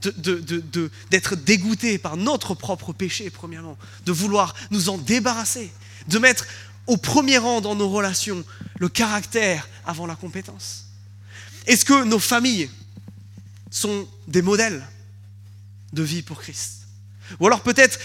D'être 0.01 1.35
dégoûté 1.35 1.97
par 1.97 2.17
notre 2.17 2.53
propre 2.55 2.93
péché, 2.93 3.29
premièrement, 3.29 3.77
de 4.05 4.11
vouloir 4.11 4.55
nous 4.71 4.89
en 4.89 4.97
débarrasser, 4.97 5.71
de 6.07 6.19
mettre 6.19 6.45
au 6.89 6.97
premier 6.97 7.37
rang 7.37 7.61
dans 7.61 7.75
nos 7.75 7.87
relations 7.87 8.43
le 8.79 8.89
caractère 8.89 9.69
avant 9.85 10.07
la 10.07 10.15
compétence. 10.15 10.87
Est-ce 11.67 11.85
que 11.85 12.03
nos 12.03 12.17
familles 12.17 12.69
sont 13.69 14.07
des 14.27 14.41
modèles 14.41 14.85
de 15.93 16.01
vie 16.01 16.23
pour 16.23 16.41
Christ? 16.41 16.87
Ou 17.39 17.45
alors 17.45 17.61
peut-être, 17.61 17.99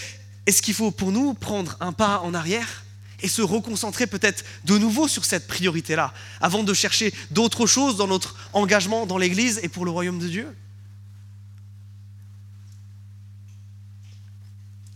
est-ce 0.45 0.61
qu'il 0.61 0.75
faut 0.75 0.91
pour 0.91 1.11
nous 1.11 1.33
prendre 1.33 1.75
un 1.79 1.93
pas 1.93 2.19
en 2.19 2.35
arrière 2.35 2.85
et 3.21 3.27
se 3.27 3.41
reconcentrer 3.41 4.05
peut-être 4.05 4.45
de 4.65 4.77
nouveau 4.77 5.07
sur 5.07 5.25
cette 5.25 5.47
priorité-là, 5.47 6.13
avant 6.39 6.61
de 6.61 6.73
chercher 6.75 7.11
d'autres 7.31 7.65
choses 7.65 7.97
dans 7.97 8.07
notre 8.07 8.35
engagement 8.53 9.07
dans 9.07 9.17
l'Église 9.17 9.59
et 9.63 9.67
pour 9.67 9.85
le 9.85 9.91
royaume 9.91 10.19
de 10.19 10.27
Dieu? 10.27 10.55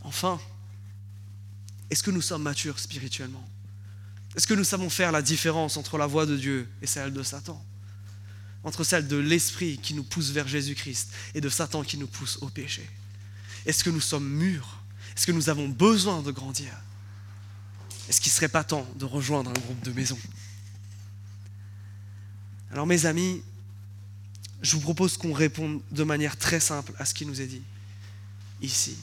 Enfin, 0.04 0.40
est-ce 1.90 2.04
que 2.04 2.12
nous 2.12 2.22
sommes 2.22 2.44
matures 2.44 2.78
spirituellement? 2.78 3.48
Est-ce 4.36 4.48
que 4.48 4.54
nous 4.54 4.64
savons 4.64 4.90
faire 4.90 5.12
la 5.12 5.22
différence 5.22 5.78
entre 5.78 5.98
la 5.98 6.06
voix 6.06 6.26
de 6.26 6.38
Dieu 6.38 6.68
et 6.82 6.88
celle 6.88 7.14
de 7.14 7.24
Satan? 7.24 7.64
Entre 8.64 8.84
celle 8.84 9.08
de 9.08 9.18
l'esprit 9.18 9.78
qui 9.78 9.94
nous 9.94 10.04
pousse 10.04 10.32
vers 10.32 10.48
Jésus-Christ 10.48 11.12
et 11.34 11.42
de 11.42 11.50
Satan 11.50 11.84
qui 11.84 11.98
nous 11.98 12.08
pousse 12.08 12.38
au 12.42 12.50
péché? 12.50 12.88
Est-ce 13.66 13.84
que 13.84 13.90
nous 13.90 14.02
sommes 14.02 14.28
mûrs? 14.28 14.80
Est-ce 15.16 15.26
que 15.26 15.32
nous 15.32 15.50
avons 15.50 15.68
besoin 15.68 16.22
de 16.22 16.32
grandir? 16.32 16.72
Est-ce 18.08 18.22
qu'il 18.22 18.32
ne 18.32 18.36
serait 18.36 18.50
pas 18.50 18.64
temps 18.64 18.88
de 18.96 19.06
rejoindre 19.06 19.50
un 19.50 19.60
groupe 19.60 19.84
de 19.84 19.92
maison 19.92 20.18
Alors 22.72 22.88
mes 22.88 23.06
amis, 23.06 23.42
je 24.62 24.76
vous 24.76 24.82
propose 24.82 25.18
qu'on 25.18 25.34
réponde 25.34 25.82
de 25.92 26.04
manière 26.04 26.38
très 26.38 26.60
simple 26.60 26.94
à 26.98 27.06
ce 27.06 27.14
qui 27.14 27.26
nous 27.26 27.42
est 27.42 27.48
dit 27.48 27.62
ici. 28.62 28.98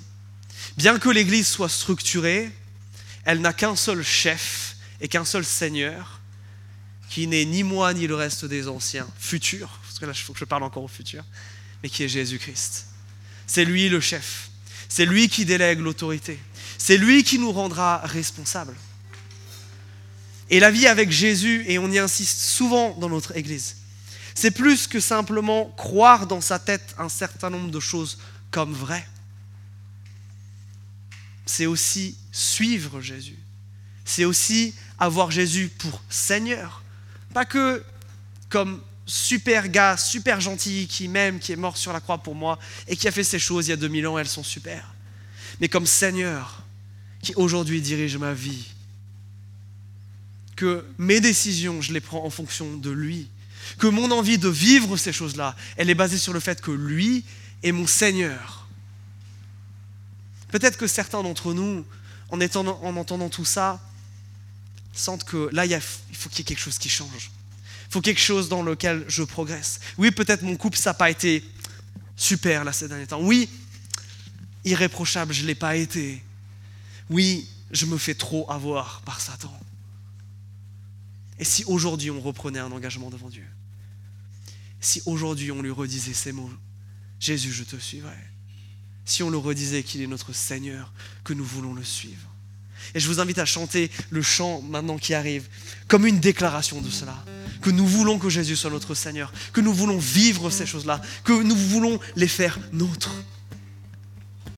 Bien 0.76 0.98
que 0.98 1.08
l'Église 1.08 1.46
soit 1.46 1.68
structurée, 1.68 2.50
elle 3.24 3.40
n'a 3.40 3.52
qu'un 3.52 3.76
seul 3.76 4.02
chef 4.02 4.65
et 5.00 5.08
qu'un 5.08 5.24
seul 5.24 5.44
Seigneur, 5.44 6.20
qui 7.08 7.26
n'est 7.26 7.44
ni 7.44 7.62
moi 7.62 7.94
ni 7.94 8.06
le 8.06 8.14
reste 8.14 8.44
des 8.44 8.68
anciens, 8.68 9.06
futurs, 9.18 9.78
parce 9.82 9.98
que 9.98 10.06
là 10.06 10.12
il 10.14 10.20
faut 10.20 10.32
que 10.32 10.38
je 10.38 10.44
parle 10.44 10.62
encore 10.62 10.82
au 10.82 10.88
futur, 10.88 11.24
mais 11.82 11.88
qui 11.88 12.02
est 12.02 12.08
Jésus-Christ. 12.08 12.86
C'est 13.46 13.64
lui 13.64 13.88
le 13.88 14.00
chef, 14.00 14.50
c'est 14.88 15.06
lui 15.06 15.28
qui 15.28 15.44
délègue 15.44 15.80
l'autorité, 15.80 16.38
c'est 16.78 16.96
lui 16.96 17.22
qui 17.22 17.38
nous 17.38 17.52
rendra 17.52 17.98
responsables. 17.98 18.76
Et 20.48 20.60
la 20.60 20.70
vie 20.70 20.86
avec 20.86 21.10
Jésus, 21.10 21.64
et 21.66 21.78
on 21.78 21.90
y 21.90 21.98
insiste 21.98 22.38
souvent 22.38 22.96
dans 22.98 23.08
notre 23.08 23.36
Église, 23.36 23.76
c'est 24.34 24.50
plus 24.50 24.86
que 24.86 25.00
simplement 25.00 25.72
croire 25.76 26.26
dans 26.26 26.40
sa 26.40 26.58
tête 26.58 26.94
un 26.98 27.08
certain 27.08 27.50
nombre 27.50 27.70
de 27.70 27.80
choses 27.80 28.18
comme 28.50 28.72
vraies. 28.72 29.06
C'est 31.46 31.66
aussi 31.66 32.16
suivre 32.32 33.00
Jésus. 33.00 33.38
C'est 34.06 34.24
aussi 34.24 34.74
avoir 34.98 35.30
Jésus 35.30 35.68
pour 35.68 36.02
Seigneur. 36.08 36.82
Pas 37.34 37.44
que 37.44 37.84
comme 38.48 38.80
super 39.04 39.68
gars, 39.68 39.98
super 39.98 40.40
gentil, 40.40 40.86
qui 40.88 41.08
m'aime, 41.08 41.38
qui 41.38 41.52
est 41.52 41.56
mort 41.56 41.76
sur 41.76 41.92
la 41.92 42.00
croix 42.00 42.16
pour 42.16 42.34
moi 42.34 42.58
et 42.88 42.96
qui 42.96 43.06
a 43.06 43.10
fait 43.10 43.24
ces 43.24 43.38
choses 43.38 43.66
il 43.66 43.70
y 43.70 43.74
a 43.74 43.76
2000 43.76 44.06
ans, 44.06 44.18
elles 44.18 44.26
sont 44.26 44.42
super. 44.42 44.94
Mais 45.60 45.68
comme 45.68 45.84
Seigneur, 45.84 46.62
qui 47.20 47.34
aujourd'hui 47.36 47.82
dirige 47.82 48.16
ma 48.16 48.32
vie. 48.32 48.68
Que 50.54 50.86
mes 50.96 51.20
décisions, 51.20 51.82
je 51.82 51.92
les 51.92 52.00
prends 52.00 52.24
en 52.24 52.30
fonction 52.30 52.78
de 52.78 52.90
lui 52.90 53.28
que 53.78 53.86
mon 53.86 54.10
envie 54.10 54.38
de 54.38 54.48
vivre 54.48 54.96
ces 54.96 55.12
choses-là, 55.12 55.56
elle 55.76 55.90
est 55.90 55.94
basée 55.94 56.18
sur 56.18 56.32
le 56.32 56.40
fait 56.40 56.60
que 56.60 56.70
lui 56.70 57.24
est 57.62 57.72
mon 57.72 57.86
Seigneur. 57.86 58.66
Peut-être 60.48 60.78
que 60.78 60.86
certains 60.86 61.22
d'entre 61.22 61.52
nous, 61.52 61.84
en, 62.30 62.40
en, 62.40 62.96
entendant 62.96 63.28
tout 63.28 63.44
ça, 63.44 63.80
sentent 64.98 65.24
que 65.24 65.48
là, 65.52 65.66
il, 65.66 65.80
faut 65.80 66.28
qu'il 66.28 66.38
y 66.38 66.42
ait 66.42 66.44
quelque 66.44 66.60
chose 66.60 66.78
qui 66.78 66.88
change. 66.88 67.30
Il 67.88 67.92
faut 67.92 68.00
quelque 68.00 68.20
chose 68.20 68.48
dans 68.48 68.62
lequel 68.62 69.04
je 69.08 69.22
progresse. 69.22 69.80
Oui, 69.98 70.10
peut-être 70.10 70.42
mon 70.42 70.56
couple, 70.56 70.78
ça 70.78 70.90
n'a 70.90 70.94
pas 70.94 71.10
été 71.10 71.44
super 72.16 72.64
là 72.64 72.72
ces 72.72 72.88
derniers 72.88 73.06
temps. 73.06 73.20
Oui, 73.22 73.48
irréprochable, 74.64 75.32
je 75.32 75.42
ne 75.42 75.46
l'ai 75.46 75.54
pas 75.54 75.76
été. 75.76 76.22
Oui, 77.10 77.48
je 77.70 77.86
me 77.86 77.98
fais 77.98 78.14
trop 78.14 78.50
avoir 78.50 79.02
par 79.02 79.20
Satan. 79.20 79.52
Et 81.38 81.44
si 81.44 81.64
aujourd'hui 81.64 82.10
on 82.10 82.20
reprenait 82.20 82.58
un 82.58 82.72
engagement 82.72 83.10
devant 83.10 83.28
Dieu? 83.28 83.46
Si 84.80 85.02
aujourd'hui 85.06 85.52
on 85.52 85.62
lui 85.62 85.70
redisait 85.70 86.14
ces 86.14 86.32
mots, 86.32 86.50
Jésus, 87.20 87.52
je 87.52 87.64
te 87.64 87.76
suivrai. 87.76 88.16
Si 89.04 89.22
on 89.22 89.30
le 89.30 89.38
redisait 89.38 89.82
qu'il 89.82 90.02
est 90.02 90.06
notre 90.06 90.32
Seigneur, 90.32 90.92
que 91.24 91.32
nous 91.32 91.44
voulons 91.44 91.74
le 91.74 91.84
suivre. 91.84 92.35
Et 92.96 93.00
je 93.00 93.08
vous 93.08 93.20
invite 93.20 93.38
à 93.38 93.44
chanter 93.44 93.90
le 94.08 94.22
chant 94.22 94.62
maintenant 94.62 94.96
qui 94.96 95.12
arrive, 95.12 95.44
comme 95.86 96.06
une 96.06 96.18
déclaration 96.18 96.80
de 96.80 96.88
cela. 96.88 97.14
Que 97.60 97.68
nous 97.68 97.86
voulons 97.86 98.18
que 98.18 98.30
Jésus 98.30 98.56
soit 98.56 98.70
notre 98.70 98.94
Seigneur, 98.94 99.34
que 99.52 99.60
nous 99.60 99.74
voulons 99.74 99.98
vivre 99.98 100.48
ces 100.48 100.64
choses-là, 100.64 101.02
que 101.22 101.34
nous 101.34 101.54
voulons 101.54 102.00
les 102.16 102.26
faire 102.26 102.58
nôtres. 102.72 103.12